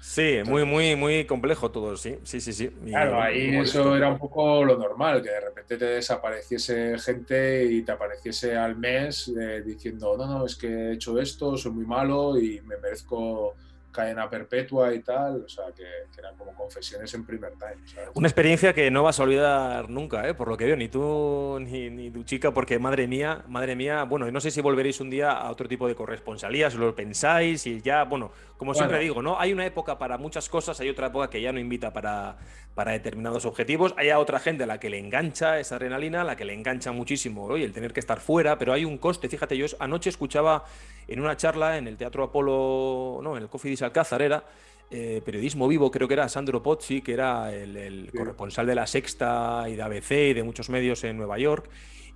Sí, 0.00 0.38
muy, 0.44 0.64
muy, 0.64 0.94
muy 0.96 1.24
complejo 1.24 1.70
todo, 1.70 1.96
sí, 1.96 2.18
sí, 2.22 2.40
sí, 2.40 2.52
sí. 2.52 2.68
claro, 2.68 3.20
ahí 3.20 3.56
eso 3.56 3.96
era 3.96 4.08
un 4.08 4.18
poco 4.18 4.64
lo 4.64 4.78
normal, 4.78 5.20
que 5.22 5.30
de 5.30 5.40
repente 5.40 5.76
te 5.76 5.84
desapareciese 5.84 6.98
gente 6.98 7.64
y 7.64 7.82
te 7.82 7.92
apareciese 7.92 8.56
al 8.56 8.76
mes 8.76 9.28
eh, 9.28 9.62
diciendo, 9.64 10.16
no, 10.16 10.26
no, 10.26 10.46
es 10.46 10.56
que 10.56 10.68
he 10.68 10.92
hecho 10.92 11.18
esto, 11.18 11.56
soy 11.56 11.72
muy 11.72 11.84
malo 11.84 12.38
y 12.38 12.60
me 12.60 12.76
merezco 12.76 13.54
cadena 13.98 14.30
perpetua 14.30 14.94
y 14.94 15.00
tal, 15.00 15.42
o 15.44 15.48
sea, 15.48 15.64
que, 15.74 15.82
eran 16.16 16.36
como 16.36 16.54
confesiones 16.54 17.12
en 17.14 17.26
primer 17.26 17.52
time. 17.52 17.82
Una 18.14 18.28
experiencia 18.28 18.72
que 18.72 18.92
no 18.92 19.02
vas 19.02 19.18
a 19.18 19.24
olvidar 19.24 19.90
nunca, 19.90 20.28
¿eh? 20.28 20.34
por 20.34 20.46
lo 20.46 20.56
que 20.56 20.66
veo, 20.66 20.76
ni 20.76 20.88
tú 20.88 21.58
ni, 21.60 22.10
tu 22.12 22.22
chica, 22.22 22.52
porque 22.52 22.78
madre 22.78 23.08
mía, 23.08 23.42
madre 23.48 23.74
mía, 23.74 24.04
bueno, 24.04 24.30
no 24.30 24.40
sé 24.40 24.52
si 24.52 24.60
volveréis 24.60 25.00
un 25.00 25.10
día 25.10 25.32
a 25.32 25.50
otro 25.50 25.66
tipo 25.66 25.88
de 25.88 25.96
corresponsalía, 25.96 26.70
si 26.70 26.78
lo 26.78 26.94
pensáis 26.94 27.66
y 27.66 27.80
ya, 27.80 28.04
bueno, 28.04 28.30
como 28.56 28.72
siempre 28.72 29.00
digo, 29.00 29.20
¿no? 29.20 29.38
Hay 29.40 29.52
una 29.52 29.66
época 29.66 29.98
para 29.98 30.16
muchas 30.16 30.48
cosas, 30.48 30.78
hay 30.78 30.90
otra 30.90 31.08
época 31.08 31.28
que 31.28 31.40
ya 31.40 31.52
no 31.52 31.58
invita 31.58 31.92
para, 31.92 32.36
para 32.78 32.92
determinados 32.92 33.44
objetivos, 33.44 33.92
hay 33.96 34.10
a 34.10 34.20
otra 34.20 34.38
gente 34.38 34.62
a 34.62 34.66
la 34.68 34.78
que 34.78 34.88
le 34.88 35.00
engancha 35.00 35.58
esa 35.58 35.74
adrenalina, 35.74 36.20
a 36.20 36.24
la 36.24 36.36
que 36.36 36.44
le 36.44 36.54
engancha 36.54 36.92
muchísimo 36.92 37.44
hoy 37.46 37.64
el 37.64 37.72
tener 37.72 37.92
que 37.92 37.98
estar 37.98 38.20
fuera, 38.20 38.56
pero 38.56 38.72
hay 38.72 38.84
un 38.84 38.98
coste, 38.98 39.28
fíjate, 39.28 39.56
yo 39.56 39.66
anoche 39.80 40.10
escuchaba 40.10 40.64
en 41.08 41.18
una 41.18 41.36
charla 41.36 41.76
en 41.76 41.88
el 41.88 41.96
Teatro 41.96 42.22
Apolo, 42.22 43.18
no, 43.20 43.36
en 43.36 43.42
el 43.42 43.48
Coffee 43.48 43.74
Alcázar 43.80 44.22
era, 44.22 44.44
eh, 44.92 45.20
periodismo 45.24 45.66
vivo, 45.66 45.90
creo 45.90 46.06
que 46.06 46.14
era 46.14 46.28
Sandro 46.28 46.62
Pozzi, 46.62 47.02
que 47.02 47.14
era 47.14 47.52
el, 47.52 48.12
corresponsal 48.16 48.64
de 48.64 48.76
La 48.76 48.86
Sexta 48.86 49.64
y 49.68 49.74
de 49.74 49.82
ABC 49.82 50.12
y 50.12 50.34
de 50.34 50.44
muchos 50.44 50.70
medios 50.70 51.02
en 51.02 51.16
Nueva 51.16 51.36
York, 51.36 51.68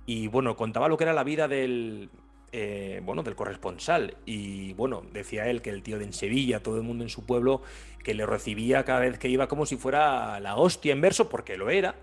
y 0.05 0.27
bueno, 0.27 0.55
contaba 0.55 0.87
lo 0.87 0.95
que 0.95 1.03
era 1.03 1.11
la 1.11 1.25
vida 1.25 1.49
del, 1.49 2.09
eh, 2.55 3.01
bueno, 3.03 3.23
del 3.23 3.35
corresponsal. 3.35 4.15
Y 4.25 4.73
bueno, 4.73 5.03
decía 5.11 5.47
él 5.49 5.63
que 5.63 5.71
el 5.71 5.81
tío 5.81 5.97
de 5.97 6.05
en 6.05 6.13
Sevilla, 6.13 6.61
todo 6.61 6.77
el 6.77 6.83
mundo 6.83 7.03
en 7.03 7.09
su 7.09 7.25
pueblo, 7.25 7.63
que 8.03 8.13
le 8.13 8.27
recibía 8.27 8.85
cada 8.85 8.99
vez 8.99 9.17
que 9.17 9.27
iba 9.27 9.47
como 9.47 9.65
si 9.65 9.75
fuera 9.75 10.39
la 10.39 10.55
hostia 10.55 10.93
en 10.93 11.01
verso, 11.01 11.29
porque 11.29 11.57
lo 11.57 11.71
era, 11.71 11.95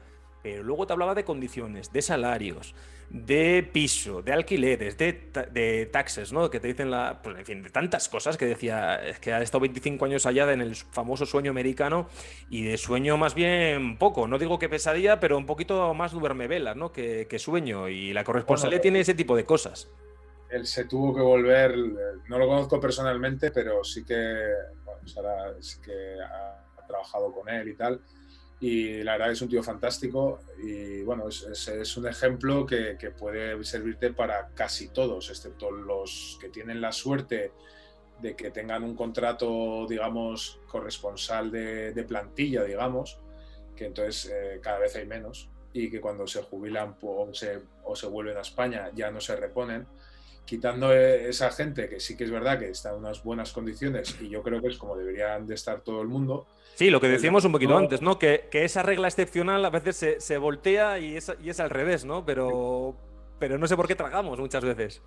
pero 0.42 0.64
luego 0.64 0.88
te 0.88 0.92
hablaba 0.92 1.14
de 1.14 1.22
condiciones, 1.22 1.92
de 1.92 2.02
salarios, 2.02 2.74
de 3.10 3.68
piso, 3.72 4.22
de 4.22 4.32
alquileres, 4.32 4.98
de, 4.98 5.88
taxes, 5.92 6.32
¿no? 6.32 6.50
Que 6.50 6.58
te 6.58 6.66
dicen 6.66 6.90
la. 6.90 7.20
Pues, 7.22 7.38
en 7.38 7.46
fin, 7.46 7.62
de 7.62 7.70
tantas 7.70 8.08
cosas 8.08 8.36
que 8.36 8.46
decía. 8.46 8.96
Es 9.04 9.20
que 9.20 9.32
ha 9.32 9.40
estado 9.42 9.60
25 9.60 10.04
años 10.04 10.26
allá 10.26 10.52
en 10.52 10.60
el 10.60 10.74
famoso 10.74 11.26
sueño 11.26 11.52
americano 11.52 12.08
y 12.48 12.64
de 12.64 12.76
sueño 12.76 13.16
más 13.16 13.36
bien 13.36 13.98
poco. 13.98 14.26
No 14.26 14.36
digo 14.36 14.58
que 14.58 14.68
pesadilla, 14.68 15.20
pero 15.20 15.38
un 15.38 15.46
poquito 15.46 15.94
más 15.94 16.10
duerme 16.10 16.48
velas, 16.48 16.76
¿no? 16.76 16.90
Que, 16.92 17.26
sueño. 17.38 17.88
Y 17.88 18.12
la 18.12 18.24
corresponsalía 18.24 18.80
tiene 18.80 18.98
ese 18.98 19.14
tipo 19.14 19.36
de 19.36 19.44
cosas. 19.44 19.88
Él 20.50 20.66
se 20.66 20.84
tuvo 20.84 21.14
que 21.14 21.22
volver. 21.22 21.76
No 22.28 22.38
lo 22.38 22.46
conozco 22.46 22.80
personalmente, 22.80 23.50
pero 23.50 23.84
sí 23.84 24.04
que. 24.04 24.52
Bueno, 24.84 25.00
sí 25.60 25.80
que 25.80 26.16
ha 26.20 26.86
trabajado 26.86 27.32
con 27.32 27.48
él 27.48 27.68
y 27.68 27.74
tal 27.74 28.00
y 28.60 29.02
la 29.02 29.12
verdad 29.12 29.32
es 29.32 29.40
un 29.40 29.48
tío 29.48 29.62
fantástico 29.62 30.40
y 30.62 31.02
bueno, 31.02 31.28
es, 31.28 31.68
es, 31.68 31.96
un 31.96 32.06
ejemplo 32.06 32.66
que, 32.66 32.96
que, 32.98 33.10
puede 33.10 33.64
servirte 33.64 34.12
para 34.12 34.48
casi 34.48 34.88
todos, 34.88 35.30
excepto 35.30 35.70
los 35.70 36.36
que 36.40 36.50
tienen 36.50 36.80
la 36.82 36.92
suerte 36.92 37.52
de 38.20 38.36
que 38.36 38.50
tengan 38.50 38.84
un 38.84 38.94
contrato, 38.94 39.86
digamos, 39.88 40.60
corresponsal 40.66 41.50
de, 41.50 41.92
de 41.92 42.04
plantilla, 42.04 42.62
digamos, 42.64 43.18
que 43.74 43.86
entonces 43.86 44.30
eh, 44.30 44.60
cada 44.62 44.78
vez 44.78 44.94
hay 44.94 45.06
menos 45.06 45.48
y 45.72 45.90
que 45.90 46.02
cuando 46.02 46.26
se 46.26 46.42
jubilan 46.42 46.96
o 47.00 47.32
se, 47.32 47.62
o 47.84 47.96
se 47.96 48.08
vuelven 48.08 48.36
a 48.36 48.42
España 48.42 48.90
ya 48.94 49.10
no 49.10 49.22
se 49.22 49.36
reponen 49.36 49.86
quitando 50.50 50.92
esa 50.92 51.52
gente 51.52 51.88
que 51.88 52.00
sí 52.00 52.16
que 52.16 52.24
es 52.24 52.30
verdad 52.32 52.58
que 52.58 52.70
está 52.70 52.90
en 52.90 52.96
unas 52.96 53.22
buenas 53.22 53.52
condiciones 53.52 54.16
y 54.20 54.28
yo 54.28 54.42
creo 54.42 54.60
que 54.60 54.66
es 54.66 54.78
como 54.78 54.96
deberían 54.96 55.46
de 55.46 55.54
estar 55.54 55.80
todo 55.82 56.02
el 56.02 56.08
mundo, 56.08 56.48
Sí, 56.74 56.88
lo 56.88 56.98
que 56.98 57.08
decíamos 57.08 57.44
un 57.44 57.52
poquito 57.52 57.76
antes, 57.76 58.00
¿no? 58.00 58.18
Que, 58.18 58.48
esa 58.52 58.82
regla 58.82 59.06
excepcional 59.06 59.62
a 59.66 59.68
veces 59.68 60.16
se, 60.18 60.38
voltea 60.38 60.98
y 60.98 61.14
es, 61.14 61.30
y 61.42 61.50
es, 61.50 61.60
al 61.60 61.68
revés, 61.68 62.06
¿no? 62.06 62.24
Pero, 62.24 62.96
pero 63.38 63.58
no 63.58 63.66
sé 63.66 63.76
por 63.76 63.86
qué 63.86 63.94
tragamos 63.94 64.40
muchas 64.40 64.64
veces. 64.64 65.02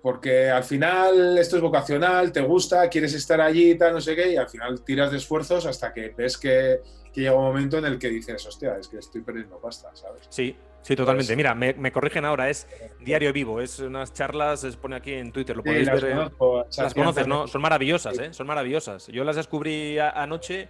Porque 0.00 0.48
al 0.48 0.62
final 0.62 1.38
esto 1.38 1.56
es 1.56 1.62
vocacional, 1.62 2.30
te 2.30 2.40
gusta, 2.40 2.88
quieres 2.88 3.14
estar 3.14 3.40
allí 3.40 3.72
y 3.72 3.74
tal, 3.76 3.94
no 3.94 4.00
sé 4.00 4.14
qué, 4.14 4.30
y 4.30 4.36
al 4.36 4.48
final 4.48 4.84
tiras 4.84 5.10
de 5.10 5.16
esfuerzos 5.16 5.66
hasta 5.66 5.92
que 5.92 6.10
ves 6.16 6.38
que, 6.38 6.80
llega 7.12 7.34
un 7.34 7.44
momento 7.44 7.78
en 7.78 7.86
el 7.86 7.98
que 7.98 8.08
dices, 8.08 8.46
hostia, 8.46 8.76
es 8.78 8.86
que 8.86 8.98
estoy 8.98 9.22
perdiendo 9.22 9.58
pasta, 9.58 9.90
¿sabes? 9.92 10.22
Sí, 10.28 10.54
sí, 10.86 10.96
totalmente. 10.96 11.28
Pues 11.28 11.36
Mira, 11.36 11.54
me, 11.54 11.92
corrigen 11.92 12.24
ahora, 12.24 12.48
es 12.48 12.66
Diario 13.00 13.32
Vivo, 13.32 13.60
es 13.60 13.78
unas 13.80 14.12
charlas, 14.12 14.60
se 14.60 14.72
pone 14.72 14.96
aquí 14.96 15.12
en 15.12 15.32
Twitter, 15.32 15.56
lo 15.56 15.62
podéis 15.62 15.90
ver. 15.90 16.04
¿eh? 16.04 16.30
las 16.78 16.94
conoces, 16.94 17.26
¿no? 17.26 17.46
Son 17.46 17.60
maravillosas, 17.60 18.18
¿eh? 18.18 18.32
Son 18.32 18.46
maravillosas. 18.46 19.08
Yo 19.08 19.24
las 19.24 19.36
descubrí 19.36 19.98
anoche 19.98 20.68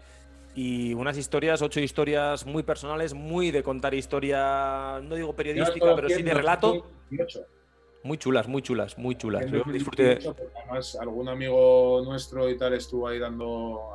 y 0.54 0.94
unas 0.94 1.18
historias, 1.18 1.60
ocho 1.60 1.80
historias 1.80 2.46
muy 2.46 2.62
personales, 2.62 3.12
muy 3.12 3.50
de 3.50 3.62
contar 3.62 3.92
historia, 3.94 5.00
no 5.02 5.14
digo 5.14 5.36
periodística, 5.36 5.94
pero 5.94 6.08
sí 6.08 6.22
de 6.22 6.32
relato. 6.32 6.86
Muy 8.02 8.18
chulas, 8.18 8.46
muy 8.46 8.62
chulas, 8.62 8.96
muy 8.98 9.16
chulas. 9.16 9.50
Yo 9.50 9.64
disfruté. 9.70 10.18
Además, 10.62 10.96
algún 11.00 11.28
amigo 11.28 12.02
nuestro 12.04 12.48
y 12.48 12.56
tal 12.56 12.72
estuvo 12.74 13.08
ahí 13.08 13.18
dando 13.18 13.90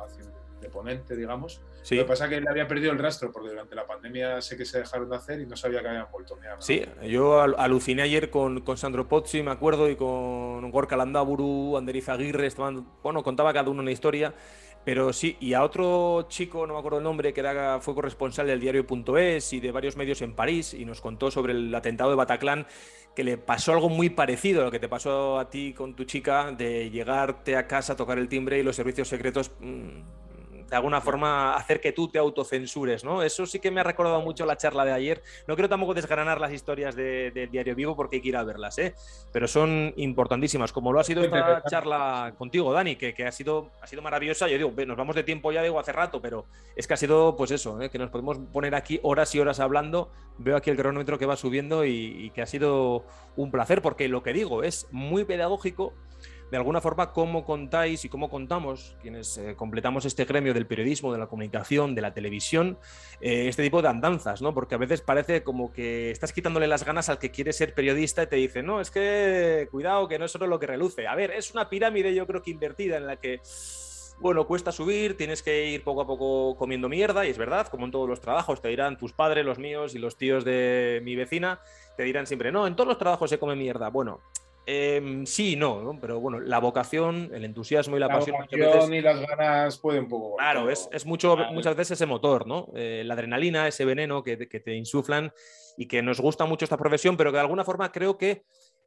de 0.62 0.70
ponente, 0.70 1.14
digamos. 1.16 1.60
Lo 1.90 1.98
que 1.98 2.04
pasa 2.04 2.24
es 2.24 2.30
que 2.30 2.40
le 2.40 2.48
había 2.48 2.66
perdido 2.66 2.92
el 2.92 2.98
rastro 2.98 3.30
porque 3.32 3.50
durante 3.50 3.74
la 3.74 3.86
pandemia 3.86 4.40
sé 4.40 4.56
que 4.56 4.64
se 4.64 4.78
dejaron 4.78 5.10
de 5.10 5.16
hacer 5.16 5.40
y 5.40 5.46
no 5.46 5.56
sabía 5.56 5.82
que 5.82 5.88
habían 5.88 6.06
vuelto. 6.10 6.38
Sí, 6.60 6.82
yo 7.02 7.40
aluciné 7.40 8.02
ayer 8.02 8.30
con, 8.30 8.60
con, 8.60 8.76
Sandro 8.76 9.08
Pozzi, 9.08 9.42
me 9.42 9.50
acuerdo, 9.50 9.90
y 9.90 9.96
con 9.96 10.70
Gorka 10.70 10.96
Landaburu, 10.96 11.76
Anderiz 11.76 12.08
Aguirre, 12.08 12.46
estaban, 12.46 12.86
bueno, 13.02 13.22
contaba 13.22 13.52
cada 13.52 13.68
uno 13.68 13.82
una 13.82 13.90
historia 13.90 14.32
pero 14.84 15.12
sí, 15.12 15.36
y 15.38 15.54
a 15.54 15.62
otro 15.62 16.26
chico, 16.28 16.66
no 16.66 16.74
me 16.74 16.80
acuerdo 16.80 16.98
el 16.98 17.04
nombre, 17.04 17.32
que 17.32 17.40
era, 17.40 17.80
fue 17.80 17.94
corresponsal 17.94 18.48
del 18.48 18.58
diario.es 18.58 19.52
y 19.52 19.60
de 19.60 19.70
varios 19.70 19.96
medios 19.96 20.22
en 20.22 20.34
París 20.34 20.74
y 20.74 20.84
nos 20.84 21.00
contó 21.00 21.30
sobre 21.30 21.52
el 21.52 21.72
atentado 21.72 22.10
de 22.10 22.16
Bataclan, 22.16 22.66
que 23.14 23.22
le 23.22 23.38
pasó 23.38 23.72
algo 23.72 23.88
muy 23.88 24.10
parecido 24.10 24.62
a 24.62 24.64
lo 24.64 24.70
que 24.72 24.80
te 24.80 24.88
pasó 24.88 25.38
a 25.38 25.50
ti 25.50 25.72
con 25.72 25.94
tu 25.94 26.02
chica, 26.04 26.50
de 26.50 26.90
llegarte 26.90 27.56
a 27.56 27.68
casa, 27.68 27.94
tocar 27.94 28.18
el 28.18 28.28
timbre 28.28 28.58
y 28.58 28.64
los 28.64 28.74
servicios 28.74 29.06
secretos 29.06 29.52
mm, 29.60 30.21
de 30.72 30.76
alguna 30.76 31.02
forma 31.02 31.54
hacer 31.54 31.82
que 31.82 31.92
tú 31.92 32.08
te 32.08 32.18
autocensures, 32.18 33.04
¿no? 33.04 33.22
Eso 33.22 33.44
sí 33.44 33.58
que 33.58 33.70
me 33.70 33.82
ha 33.82 33.84
recordado 33.84 34.22
mucho 34.22 34.46
la 34.46 34.56
charla 34.56 34.86
de 34.86 34.92
ayer. 34.92 35.22
No 35.46 35.54
quiero 35.54 35.68
tampoco 35.68 35.92
desgranar 35.92 36.40
las 36.40 36.50
historias 36.50 36.96
del 36.96 37.34
de 37.34 37.46
Diario 37.46 37.74
Vivo 37.74 37.94
porque 37.94 38.16
hay 38.16 38.22
que 38.22 38.28
ir 38.28 38.38
a 38.38 38.42
verlas, 38.42 38.78
¿eh? 38.78 38.94
Pero 39.34 39.46
son 39.46 39.92
importantísimas, 39.96 40.72
como 40.72 40.90
lo 40.90 40.98
ha 40.98 41.04
sido 41.04 41.22
esta 41.24 41.62
charla 41.68 42.32
contigo, 42.38 42.72
Dani, 42.72 42.96
que, 42.96 43.14
ha, 43.22 43.32
sido, 43.32 43.72
ha 43.82 43.86
sido 43.86 44.00
maravillosa. 44.00 44.48
Yo 44.48 44.56
digo, 44.56 44.72
nos 44.86 44.96
vamos 44.96 45.14
de 45.14 45.24
tiempo 45.24 45.52
ya, 45.52 45.62
digo, 45.62 45.78
hace 45.78 45.92
rato, 45.92 46.22
pero 46.22 46.46
es 46.74 46.86
que 46.86 46.94
ha 46.94 46.96
sido, 46.96 47.36
pues 47.36 47.50
eso, 47.50 47.78
¿eh? 47.82 47.90
que 47.90 47.98
nos 47.98 48.08
podemos 48.08 48.38
poner 48.50 48.74
aquí 48.74 48.98
horas 49.02 49.34
y 49.34 49.40
horas 49.40 49.60
hablando. 49.60 50.10
Veo 50.38 50.56
aquí 50.56 50.70
el 50.70 50.78
cronómetro 50.78 51.18
que 51.18 51.26
va 51.26 51.36
subiendo 51.36 51.84
y 51.84 52.30
que 52.30 52.40
ha 52.40 52.46
sido 52.46 53.04
un 53.36 53.50
placer, 53.50 53.82
porque 53.82 54.08
lo 54.08 54.22
que 54.22 54.32
digo 54.32 54.62
es 54.62 54.88
muy 54.90 55.26
pedagógico 55.26 55.92
de 56.52 56.58
alguna 56.58 56.82
forma 56.82 57.14
cómo 57.14 57.46
contáis 57.46 58.04
y 58.04 58.10
cómo 58.10 58.28
contamos, 58.28 58.94
quienes 59.00 59.38
eh, 59.38 59.54
completamos 59.56 60.04
este 60.04 60.26
gremio 60.26 60.52
del 60.52 60.66
periodismo, 60.66 61.10
de 61.10 61.18
la 61.18 61.26
comunicación, 61.26 61.94
de 61.94 62.02
la 62.02 62.12
televisión, 62.12 62.76
eh, 63.22 63.48
este 63.48 63.62
tipo 63.62 63.80
de 63.80 63.88
andanzas, 63.88 64.42
¿no? 64.42 64.52
Porque 64.52 64.74
a 64.74 64.78
veces 64.78 65.00
parece 65.00 65.42
como 65.42 65.72
que 65.72 66.10
estás 66.10 66.34
quitándole 66.34 66.66
las 66.66 66.84
ganas 66.84 67.08
al 67.08 67.18
que 67.18 67.30
quiere 67.30 67.54
ser 67.54 67.72
periodista 67.72 68.24
y 68.24 68.26
te 68.26 68.36
dice, 68.36 68.62
no, 68.62 68.82
es 68.82 68.90
que 68.90 69.66
cuidado, 69.70 70.08
que 70.08 70.18
no 70.18 70.26
es 70.26 70.30
solo 70.30 70.46
lo 70.46 70.58
que 70.58 70.66
reluce. 70.66 71.06
A 71.06 71.14
ver, 71.14 71.30
es 71.30 71.54
una 71.54 71.70
pirámide 71.70 72.14
yo 72.14 72.26
creo 72.26 72.42
que 72.42 72.50
invertida 72.50 72.98
en 72.98 73.06
la 73.06 73.16
que 73.16 73.40
bueno, 74.20 74.46
cuesta 74.46 74.72
subir, 74.72 75.16
tienes 75.16 75.42
que 75.42 75.68
ir 75.68 75.82
poco 75.82 76.02
a 76.02 76.06
poco 76.06 76.54
comiendo 76.58 76.90
mierda, 76.90 77.24
y 77.24 77.30
es 77.30 77.38
verdad, 77.38 77.68
como 77.68 77.86
en 77.86 77.90
todos 77.90 78.08
los 78.08 78.20
trabajos, 78.20 78.60
te 78.60 78.68
dirán 78.68 78.98
tus 78.98 79.14
padres, 79.14 79.46
los 79.46 79.58
míos 79.58 79.94
y 79.94 79.98
los 79.98 80.18
tíos 80.18 80.44
de 80.44 81.00
mi 81.02 81.16
vecina, 81.16 81.60
te 81.96 82.02
dirán 82.02 82.26
siempre, 82.26 82.52
no, 82.52 82.66
en 82.66 82.76
todos 82.76 82.88
los 82.88 82.98
trabajos 82.98 83.30
se 83.30 83.38
come 83.38 83.56
mierda. 83.56 83.88
Bueno, 83.88 84.20
Em, 84.64 85.26
sí, 85.26 85.56
no, 85.56 85.98
pero 86.00 86.20
bueno, 86.20 86.38
la 86.38 86.60
vocación, 86.60 87.30
el 87.34 87.44
entusiasmo 87.44 87.96
y 87.96 88.00
la, 88.00 88.08
pasión. 88.08 88.36
y 88.92 89.00
las 89.00 89.20
ganas 89.20 89.78
pueden 89.78 90.04
un 90.04 90.08
poco. 90.08 90.36
Claro, 90.36 90.70
es, 90.70 91.04
mucho, 91.04 91.36
muchas 91.52 91.74
veces 91.74 91.92
ese 91.92 92.06
motor, 92.06 92.46
¿no? 92.46 92.68
Eh, 92.76 93.02
la 93.04 93.14
adrenalina, 93.14 93.66
ese 93.66 93.84
veneno 93.84 94.22
que, 94.22 94.36
te 94.36 94.74
insuflan 94.76 95.32
y 95.76 95.88
que 95.88 96.00
nos 96.02 96.20
gusta 96.20 96.44
mucho 96.44 96.64
esta 96.64 96.76
profesión, 96.76 97.16
pero 97.16 97.32
que 97.32 97.36
de 97.36 97.40
alguna 97.40 97.64
forma 97.64 97.90
creo 97.90 98.16
que 98.16 98.44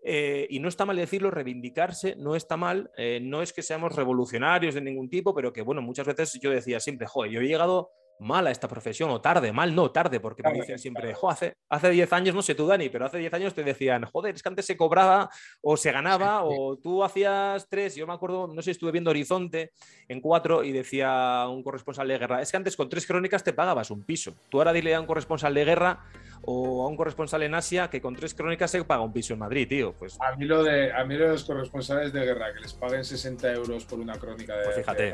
eh, 0.08 0.48
y 0.50 0.60
no 0.60 0.70
está 0.70 0.86
mal 0.86 0.96
decirlo, 0.96 1.32
reivindicarse, 1.32 2.16
no 2.16 2.36
está 2.36 2.56
mal, 2.58 2.92
eh, 2.96 3.20
no 3.22 3.42
es 3.42 3.52
que 3.52 3.64
seamos 3.64 3.96
revolucionarios 3.96 4.76
de 4.76 4.82
ningún 4.82 5.10
tipo, 5.10 5.34
pero 5.34 5.52
que 5.52 5.64
bueno, 5.64 5.82
muchas 5.82 6.06
veces 6.06 6.40
yo 6.40 6.52
decía 6.52 6.80
siempre, 6.80 7.08
joder, 7.08 7.32
yo 7.32 7.42
he 7.42 7.48
llegado 7.48 7.90
mal 8.20 8.48
a 8.48 8.52
esta 8.52 8.68
profesión, 8.68 9.10
o 9.10 9.22
tarde, 9.22 9.52
mal 9.52 9.76
no, 9.76 9.92
tarde, 9.92 10.20
porque 10.20 10.44
me 10.44 10.54
dicen 10.54 10.80
siempre, 10.80 11.16
hace, 11.30 11.58
hace 11.70 11.90
10 11.90 12.14
años, 12.14 12.36
no 12.36 12.42
sé 12.42 12.56
tú, 12.56 12.66
Dani, 12.68 12.90
pero 12.90 13.06
hace 13.06 13.18
10 13.18 13.34
años 13.34 13.54
te 13.54 13.64
decían, 13.64 14.06
joder, 14.06 14.36
es 14.36 14.44
que 14.44 14.50
antes 14.50 14.66
se 14.66 14.78
cobraba 14.78 15.30
o 15.62 15.78
se 15.78 15.92
ganaba, 15.92 16.44
o 16.44 16.78
tú 16.78 17.04
hacías 17.04 17.68
tres, 17.70 17.96
yo 17.96 18.08
me 18.08 18.14
acuerdo, 18.14 18.48
no 18.48 18.62
sé, 18.62 18.72
estuve 18.72 18.92
viendo 18.92 19.10
Horizonte 19.10 19.72
en 20.08 20.22
cuatro 20.22 20.64
y 20.64 20.72
decía 20.72 21.46
un 21.50 21.64
corresponsal 21.64 22.08
de 22.08 22.18
guerra, 22.18 22.42
es 22.42 22.52
que 22.52 22.58
antes 22.58 22.76
con 22.76 22.90
tres 22.90 23.06
crónicas 23.06 23.44
te 23.44 23.54
pagabas 23.54 23.92
un 23.92 24.04
piso, 24.04 24.34
tú 24.50 24.60
ahora 24.60 24.74
dile 24.74 24.96
a 24.96 25.02
un 25.02 25.08
corresponsal 25.08 25.54
de 25.54 25.66
guerra 25.66 26.06
o 26.46 26.84
a 26.84 26.88
un 26.88 26.96
corresponsal 26.96 27.44
en 27.44 27.56
Asia 27.56 27.90
que 27.90 28.02
con 28.02 28.16
tres 28.16 28.34
crónicas 28.34 28.72
se 28.72 28.84
paga 28.84 29.02
un 29.02 29.14
piso 29.14 29.34
en 29.34 29.40
Madrid, 29.40 29.68
tío. 29.68 29.94
Pues... 29.94 30.18
A, 30.20 30.36
mí 30.36 30.46
lo 30.46 30.64
de, 30.64 30.92
a 30.94 31.04
mí 31.06 31.16
los 31.16 31.44
corresponsales 31.44 32.14
de 32.14 32.26
guerra 32.26 32.54
que 32.54 32.62
les 32.62 32.74
paguen 32.74 33.04
60 33.04 33.52
euros 33.54 33.86
por 33.86 34.00
una 34.00 34.14
crónica 34.18 34.56
de, 34.58 34.66
pues 34.66 34.76
fíjate. 34.78 35.14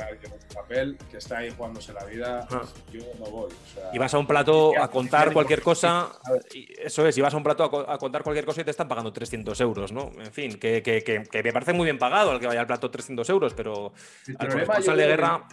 papel, 0.53 0.97
que 1.09 1.17
está 1.17 1.39
ahí 1.39 1.49
jugándose 1.55 1.93
la 1.93 2.05
vida, 2.05 2.47
ah. 2.51 2.63
yo 2.91 3.01
no 3.19 3.25
voy. 3.25 3.51
y 3.93 3.97
vas 3.97 4.13
a 4.13 4.17
un 4.17 4.27
plato 4.27 4.73
a 4.79 4.89
contar 4.89 5.33
cualquier 5.33 5.61
cosa, 5.61 6.11
y 6.53 6.67
eso 6.79 7.07
es, 7.07 7.17
y 7.17 7.21
vas 7.21 7.33
a 7.33 7.37
un 7.37 7.43
plato 7.43 7.89
a, 7.89 7.97
contar 7.97 8.23
cualquier 8.23 8.45
cosa 8.45 8.61
y 8.61 8.63
te 8.63 8.71
están 8.71 8.87
pagando 8.87 9.13
300 9.13 9.59
euros, 9.61 9.91
¿no? 9.91 10.11
En 10.17 10.31
fin, 10.31 10.59
que, 10.59 10.81
que, 10.81 11.01
que, 11.03 11.43
me 11.43 11.53
parece 11.53 11.73
muy 11.73 11.85
bien 11.85 11.97
pagado 11.97 12.31
al 12.31 12.39
que 12.39 12.47
vaya 12.47 12.61
al 12.61 12.67
plato 12.67 12.89
300 12.89 13.29
euros, 13.29 13.53
pero 13.53 13.93
el 14.27 14.35
al 14.39 14.47
corresponsal 14.47 14.97
de 14.97 15.07
guerra... 15.07 15.47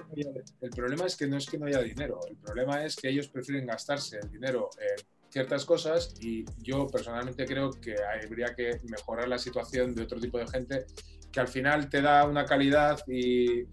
El 0.61 0.71
problema 0.71 1.07
es 1.07 1.17
que 1.17 1.27
no 1.27 1.37
es 1.37 1.49
que 1.49 1.59
no 1.59 1.67
haya 1.67 1.81
dinero, 1.81 2.21
el 2.29 2.37
problema 2.37 2.85
es 2.85 2.97
que 2.97 3.09
ellos 3.09 3.29
prefieren 3.29 3.67
gastarse 3.67 4.19
el 4.19 4.31
dinero 4.31 4.71
en 4.79 5.18
ciertas 5.31 5.65
cosas 5.65 6.15
y 6.21 6.45
yo 6.63 6.87
personalmente 6.87 7.45
creo 7.47 7.71
que 7.71 7.95
habría 8.25 8.55
que 8.55 8.81
mejorar 8.85 9.29
la 9.29 9.39
situación 9.39 9.95
de 9.95 10.03
otro 10.03 10.19
tipo 10.19 10.39
de 10.39 10.47
gente 10.47 10.87
que 11.31 11.41
al 11.41 11.49
final 11.49 11.89
te 11.89 12.01
da 12.01 12.25
una 12.25 12.45
calidad 12.45 12.99
y, 13.07 13.65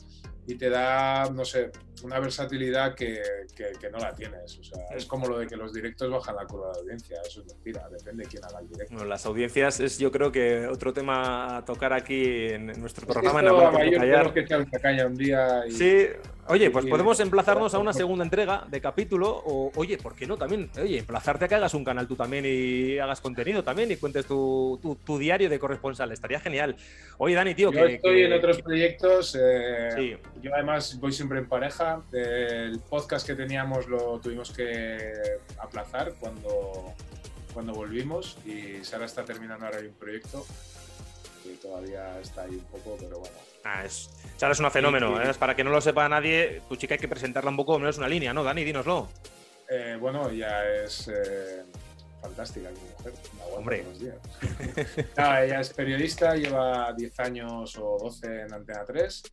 y 0.47 0.55
te 0.55 0.69
da, 0.69 1.29
no 1.31 1.43
sé, 1.43 1.71
una 2.03 2.19
versatilidad 2.19 2.93
que, 2.93 3.21
que, 3.55 3.89
no 3.89 3.97
la 3.97 4.13
tienes. 4.13 4.59
O 4.59 4.63
sea, 4.63 4.83
es 4.95 5.05
como 5.05 5.27
lo 5.27 5.39
de 5.39 5.47
que 5.47 5.55
los 5.55 5.73
directos 5.73 6.11
bajan 6.11 6.35
la 6.35 6.45
curva 6.45 6.71
de 6.73 6.79
audiencia. 6.81 7.17
Eso 7.25 7.41
es 7.41 7.47
mentira, 7.47 7.87
depende 7.89 8.23
de 8.23 8.29
quién 8.29 8.43
haga 8.45 8.59
el 8.59 8.67
directo. 8.67 8.93
Bueno, 8.93 9.09
las 9.09 9.25
audiencias 9.25 9.79
es, 9.79 9.97
yo 9.97 10.11
creo 10.11 10.31
que 10.31 10.67
otro 10.67 10.93
tema 10.93 11.57
a 11.57 11.65
tocar 11.65 11.93
aquí 11.93 12.47
en 12.47 12.67
nuestro 12.79 13.07
programa. 13.07 13.41
en 13.41 14.33
que 14.33 14.79
caña 14.79 15.07
un 15.07 15.15
día. 15.15 15.63
Sí, 15.69 16.07
Oye, 16.47 16.69
pues 16.69 16.85
podemos 16.85 17.19
emplazarnos 17.19 17.73
a 17.73 17.79
una 17.79 17.91
segunda 17.93 18.23
entrega 18.23 18.65
de 18.69 18.79
capítulo 18.79 19.29
o, 19.29 19.71
oye, 19.75 19.97
¿por 19.97 20.15
qué 20.15 20.27
no 20.27 20.37
también? 20.37 20.69
Oye, 20.79 20.99
emplazarte 20.99 21.45
a 21.45 21.47
que 21.47 21.55
hagas 21.55 21.73
un 21.73 21.83
canal 21.83 22.07
tú 22.07 22.15
también 22.15 22.45
y 22.47 22.99
hagas 22.99 23.19
contenido 23.19 23.63
también 23.63 23.91
y 23.91 23.95
cuentes 23.95 24.25
tu, 24.27 24.79
tu, 25.03 25.17
diario 25.17 25.49
de 25.49 25.57
corresponsal. 25.57 26.11
Estaría 26.11 26.39
genial. 26.39 26.75
Oye, 27.17 27.33
Dani, 27.33 27.55
tío, 27.55 27.71
yo 27.71 27.85
estoy 27.85 28.23
en 28.23 28.33
otros 28.33 28.61
proyectos. 28.61 29.35
Eh, 29.39 29.89
sí. 29.95 30.17
Yo 30.41 30.53
además 30.53 30.99
voy 30.99 31.11
siempre 31.11 31.39
en 31.39 31.47
pareja. 31.47 32.01
El 32.11 32.79
podcast 32.79 33.25
que 33.25 33.35
teníamos 33.35 33.87
lo 33.87 34.19
tuvimos 34.19 34.51
que 34.51 35.11
aplazar 35.59 36.13
cuando, 36.19 36.93
cuando 37.53 37.73
volvimos 37.73 38.37
y 38.45 38.83
Sara 38.83 39.05
está 39.05 39.25
terminando 39.25 39.65
ahora 39.65 39.79
un 39.79 39.93
proyecto 39.93 40.45
que 41.43 41.55
todavía 41.55 42.19
está 42.19 42.43
ahí 42.43 42.55
un 42.55 42.65
poco, 42.65 42.97
pero 42.99 43.19
bueno 43.19 43.35
Ah, 43.63 43.83
es, 43.83 44.11
Sara 44.37 44.53
es 44.53 44.59
una 44.59 44.69
fenómeno. 44.69 45.19
¿eh? 45.19 45.33
Para 45.33 45.55
que 45.55 45.63
no 45.63 45.71
lo 45.71 45.81
sepa 45.81 46.07
nadie, 46.07 46.61
tu 46.69 46.75
chica 46.75 46.93
hay 46.93 46.99
que 46.99 47.07
presentarla 47.07 47.49
un 47.49 47.57
poco, 47.57 47.79
no 47.79 47.89
es 47.89 47.97
una 47.97 48.07
línea, 48.07 48.31
¿no? 48.31 48.43
Dani, 48.43 48.63
dínoslo. 48.63 49.09
Eh, 49.67 49.97
bueno, 49.99 50.31
ya 50.31 50.63
es 50.63 51.07
eh, 51.07 51.63
fantástica 52.21 52.69
mi 52.69 52.79
mujer. 52.79 53.13
Hombre. 53.55 53.83
días. 53.99 54.17
ella 55.17 55.59
es 55.59 55.73
periodista, 55.73 56.35
lleva 56.35 56.93
10 56.93 57.19
años 57.21 57.75
o 57.77 57.97
12 57.99 58.41
en 58.41 58.53
Antena 58.53 58.85
3. 58.85 59.23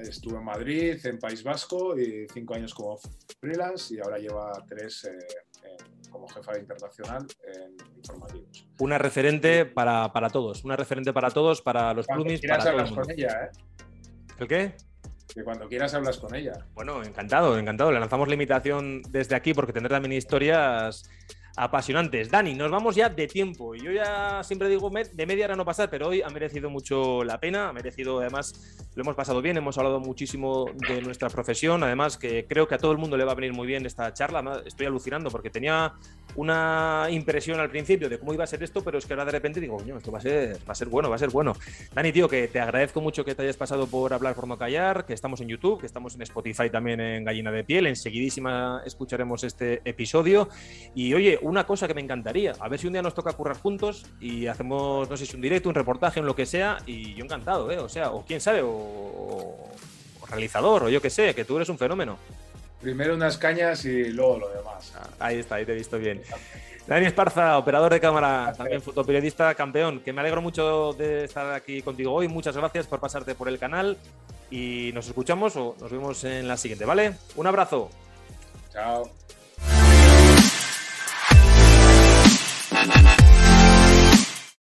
Estuvo 0.00 0.38
en 0.38 0.44
Madrid, 0.44 1.04
en 1.04 1.18
País 1.18 1.42
Vasco, 1.42 1.98
y 1.98 2.26
5 2.32 2.54
años 2.54 2.74
como 2.74 2.98
freelance, 3.40 3.94
y 3.94 4.00
ahora 4.00 4.18
lleva 4.18 4.52
3 4.66 5.10
como 6.10 6.26
jefa 6.28 6.58
internacional 6.58 7.26
en 7.44 7.76
informativos. 7.96 8.66
Una 8.78 8.98
referente 8.98 9.66
para, 9.66 10.12
para 10.12 10.28
todos, 10.30 10.64
una 10.64 10.76
referente 10.76 11.12
para 11.12 11.30
todos, 11.30 11.62
para 11.62 11.94
los 11.94 12.06
plumis, 12.06 12.40
para 12.40 12.64
todo 12.64 12.80
el 12.80 12.94
con 12.94 13.10
ella, 13.10 13.44
¿eh? 13.44 13.50
¿El 14.38 14.48
qué? 14.48 14.74
Que 15.32 15.44
cuando 15.44 15.68
quieras 15.68 15.94
hablas 15.94 16.18
con 16.18 16.34
ella. 16.34 16.52
Bueno, 16.74 17.02
encantado, 17.04 17.56
encantado. 17.56 17.92
Le 17.92 18.00
lanzamos 18.00 18.26
la 18.26 18.34
invitación 18.34 19.02
desde 19.10 19.36
aquí 19.36 19.54
porque 19.54 19.72
tendrá 19.72 19.96
también 19.96 20.14
historias 20.14 21.08
apasionantes. 21.56 22.30
Dani, 22.30 22.54
nos 22.54 22.70
vamos 22.70 22.96
ya 22.96 23.08
de 23.08 23.26
tiempo. 23.26 23.74
Yo 23.74 23.92
ya 23.92 24.42
siempre 24.42 24.68
digo 24.68 24.90
de 24.90 25.26
media 25.26 25.44
hora 25.44 25.56
no 25.56 25.64
pasar, 25.64 25.90
pero 25.90 26.08
hoy 26.08 26.22
ha 26.22 26.28
merecido 26.30 26.70
mucho 26.70 27.22
la 27.22 27.38
pena, 27.38 27.68
ha 27.68 27.72
merecido 27.72 28.20
además, 28.20 28.88
lo 28.94 29.02
hemos 29.02 29.14
pasado 29.14 29.40
bien, 29.40 29.56
hemos 29.56 29.78
hablado 29.78 30.00
muchísimo 30.00 30.66
de 30.88 31.00
nuestra 31.02 31.28
profesión, 31.28 31.82
además 31.82 32.16
que 32.16 32.46
creo 32.46 32.66
que 32.66 32.74
a 32.74 32.78
todo 32.78 32.92
el 32.92 32.98
mundo 32.98 33.16
le 33.16 33.24
va 33.24 33.32
a 33.32 33.34
venir 33.34 33.52
muy 33.52 33.66
bien 33.66 33.86
esta 33.86 34.12
charla, 34.12 34.62
estoy 34.66 34.86
alucinando 34.86 35.30
porque 35.30 35.50
tenía 35.50 35.94
una 36.36 37.06
impresión 37.10 37.60
al 37.60 37.70
principio 37.70 38.08
de 38.08 38.18
cómo 38.18 38.34
iba 38.34 38.44
a 38.44 38.46
ser 38.46 38.62
esto, 38.62 38.82
pero 38.82 38.98
es 38.98 39.06
que 39.06 39.12
ahora 39.12 39.24
de 39.24 39.32
repente 39.32 39.60
digo, 39.60 39.76
coño, 39.76 39.96
esto 39.96 40.10
va 40.10 40.18
a 40.18 40.22
ser, 40.22 40.56
va 40.58 40.72
a 40.72 40.74
ser 40.74 40.88
bueno, 40.88 41.08
va 41.08 41.16
a 41.16 41.18
ser 41.18 41.30
bueno. 41.30 41.54
Dani, 41.92 42.12
tío, 42.12 42.28
que 42.28 42.48
te 42.48 42.60
agradezco 42.60 43.00
mucho 43.00 43.24
que 43.24 43.34
te 43.34 43.42
hayas 43.42 43.56
pasado 43.56 43.86
por 43.86 44.12
hablar 44.12 44.34
por 44.34 44.46
no 44.46 44.56
callar, 44.56 45.04
que 45.06 45.12
estamos 45.12 45.40
en 45.40 45.48
YouTube, 45.48 45.80
que 45.80 45.86
estamos 45.86 46.14
en 46.14 46.22
Spotify 46.22 46.70
también 46.70 47.00
en 47.00 47.24
Gallina 47.24 47.50
de 47.50 47.64
Piel, 47.64 47.86
enseguidísima 47.86 48.82
escucharemos 48.84 49.44
este 49.44 49.82
episodio. 49.84 50.48
Y 50.94 51.14
oye, 51.14 51.38
una 51.42 51.66
cosa 51.66 51.86
que 51.88 51.94
me 51.94 52.00
encantaría, 52.00 52.52
a 52.58 52.68
ver 52.68 52.78
si 52.78 52.86
un 52.86 52.92
día 52.92 53.02
nos 53.02 53.14
toca 53.14 53.32
currar 53.32 53.56
juntos 53.56 54.06
y 54.20 54.46
hacemos, 54.46 55.08
no 55.08 55.16
sé 55.16 55.26
si 55.26 55.36
un 55.36 55.42
directo, 55.42 55.68
un 55.68 55.74
reportaje, 55.74 56.20
en 56.20 56.26
lo 56.26 56.34
que 56.34 56.46
sea, 56.46 56.78
y 56.86 57.14
yo 57.14 57.24
encantado, 57.24 57.70
¿eh? 57.70 57.78
O 57.78 57.88
sea, 57.88 58.10
o 58.10 58.24
quién 58.24 58.40
sabe, 58.40 58.62
o, 58.62 58.79
realizador, 60.28 60.84
o 60.84 60.88
yo 60.88 61.00
qué 61.00 61.10
sé, 61.10 61.34
que 61.34 61.44
tú 61.44 61.56
eres 61.56 61.68
un 61.68 61.78
fenómeno. 61.78 62.18
Primero 62.80 63.14
unas 63.14 63.36
cañas 63.36 63.84
y 63.84 64.04
luego 64.10 64.38
lo 64.38 64.48
demás. 64.50 64.92
Ah, 64.96 65.08
ahí 65.18 65.38
está, 65.38 65.56
ahí 65.56 65.66
te 65.66 65.72
he 65.72 65.76
visto 65.76 65.98
bien. 65.98 66.22
Dani 66.86 67.06
Esparza, 67.06 67.58
operador 67.58 67.92
de 67.92 68.00
cámara, 68.00 68.54
también 68.56 68.80
fotoperiodista, 68.80 69.54
campeón, 69.54 70.00
que 70.00 70.12
me 70.12 70.20
alegro 70.22 70.40
mucho 70.40 70.92
de 70.94 71.24
estar 71.24 71.52
aquí 71.52 71.82
contigo 71.82 72.12
hoy. 72.12 72.26
Muchas 72.26 72.56
gracias 72.56 72.86
por 72.86 73.00
pasarte 73.00 73.34
por 73.34 73.48
el 73.48 73.58
canal 73.58 73.96
y 74.50 74.90
nos 74.94 75.06
escuchamos 75.06 75.54
o 75.56 75.76
nos 75.78 75.90
vemos 75.90 76.24
en 76.24 76.48
la 76.48 76.56
siguiente, 76.56 76.84
¿vale? 76.84 77.14
Un 77.36 77.46
abrazo. 77.46 77.90
Chao. 78.72 79.10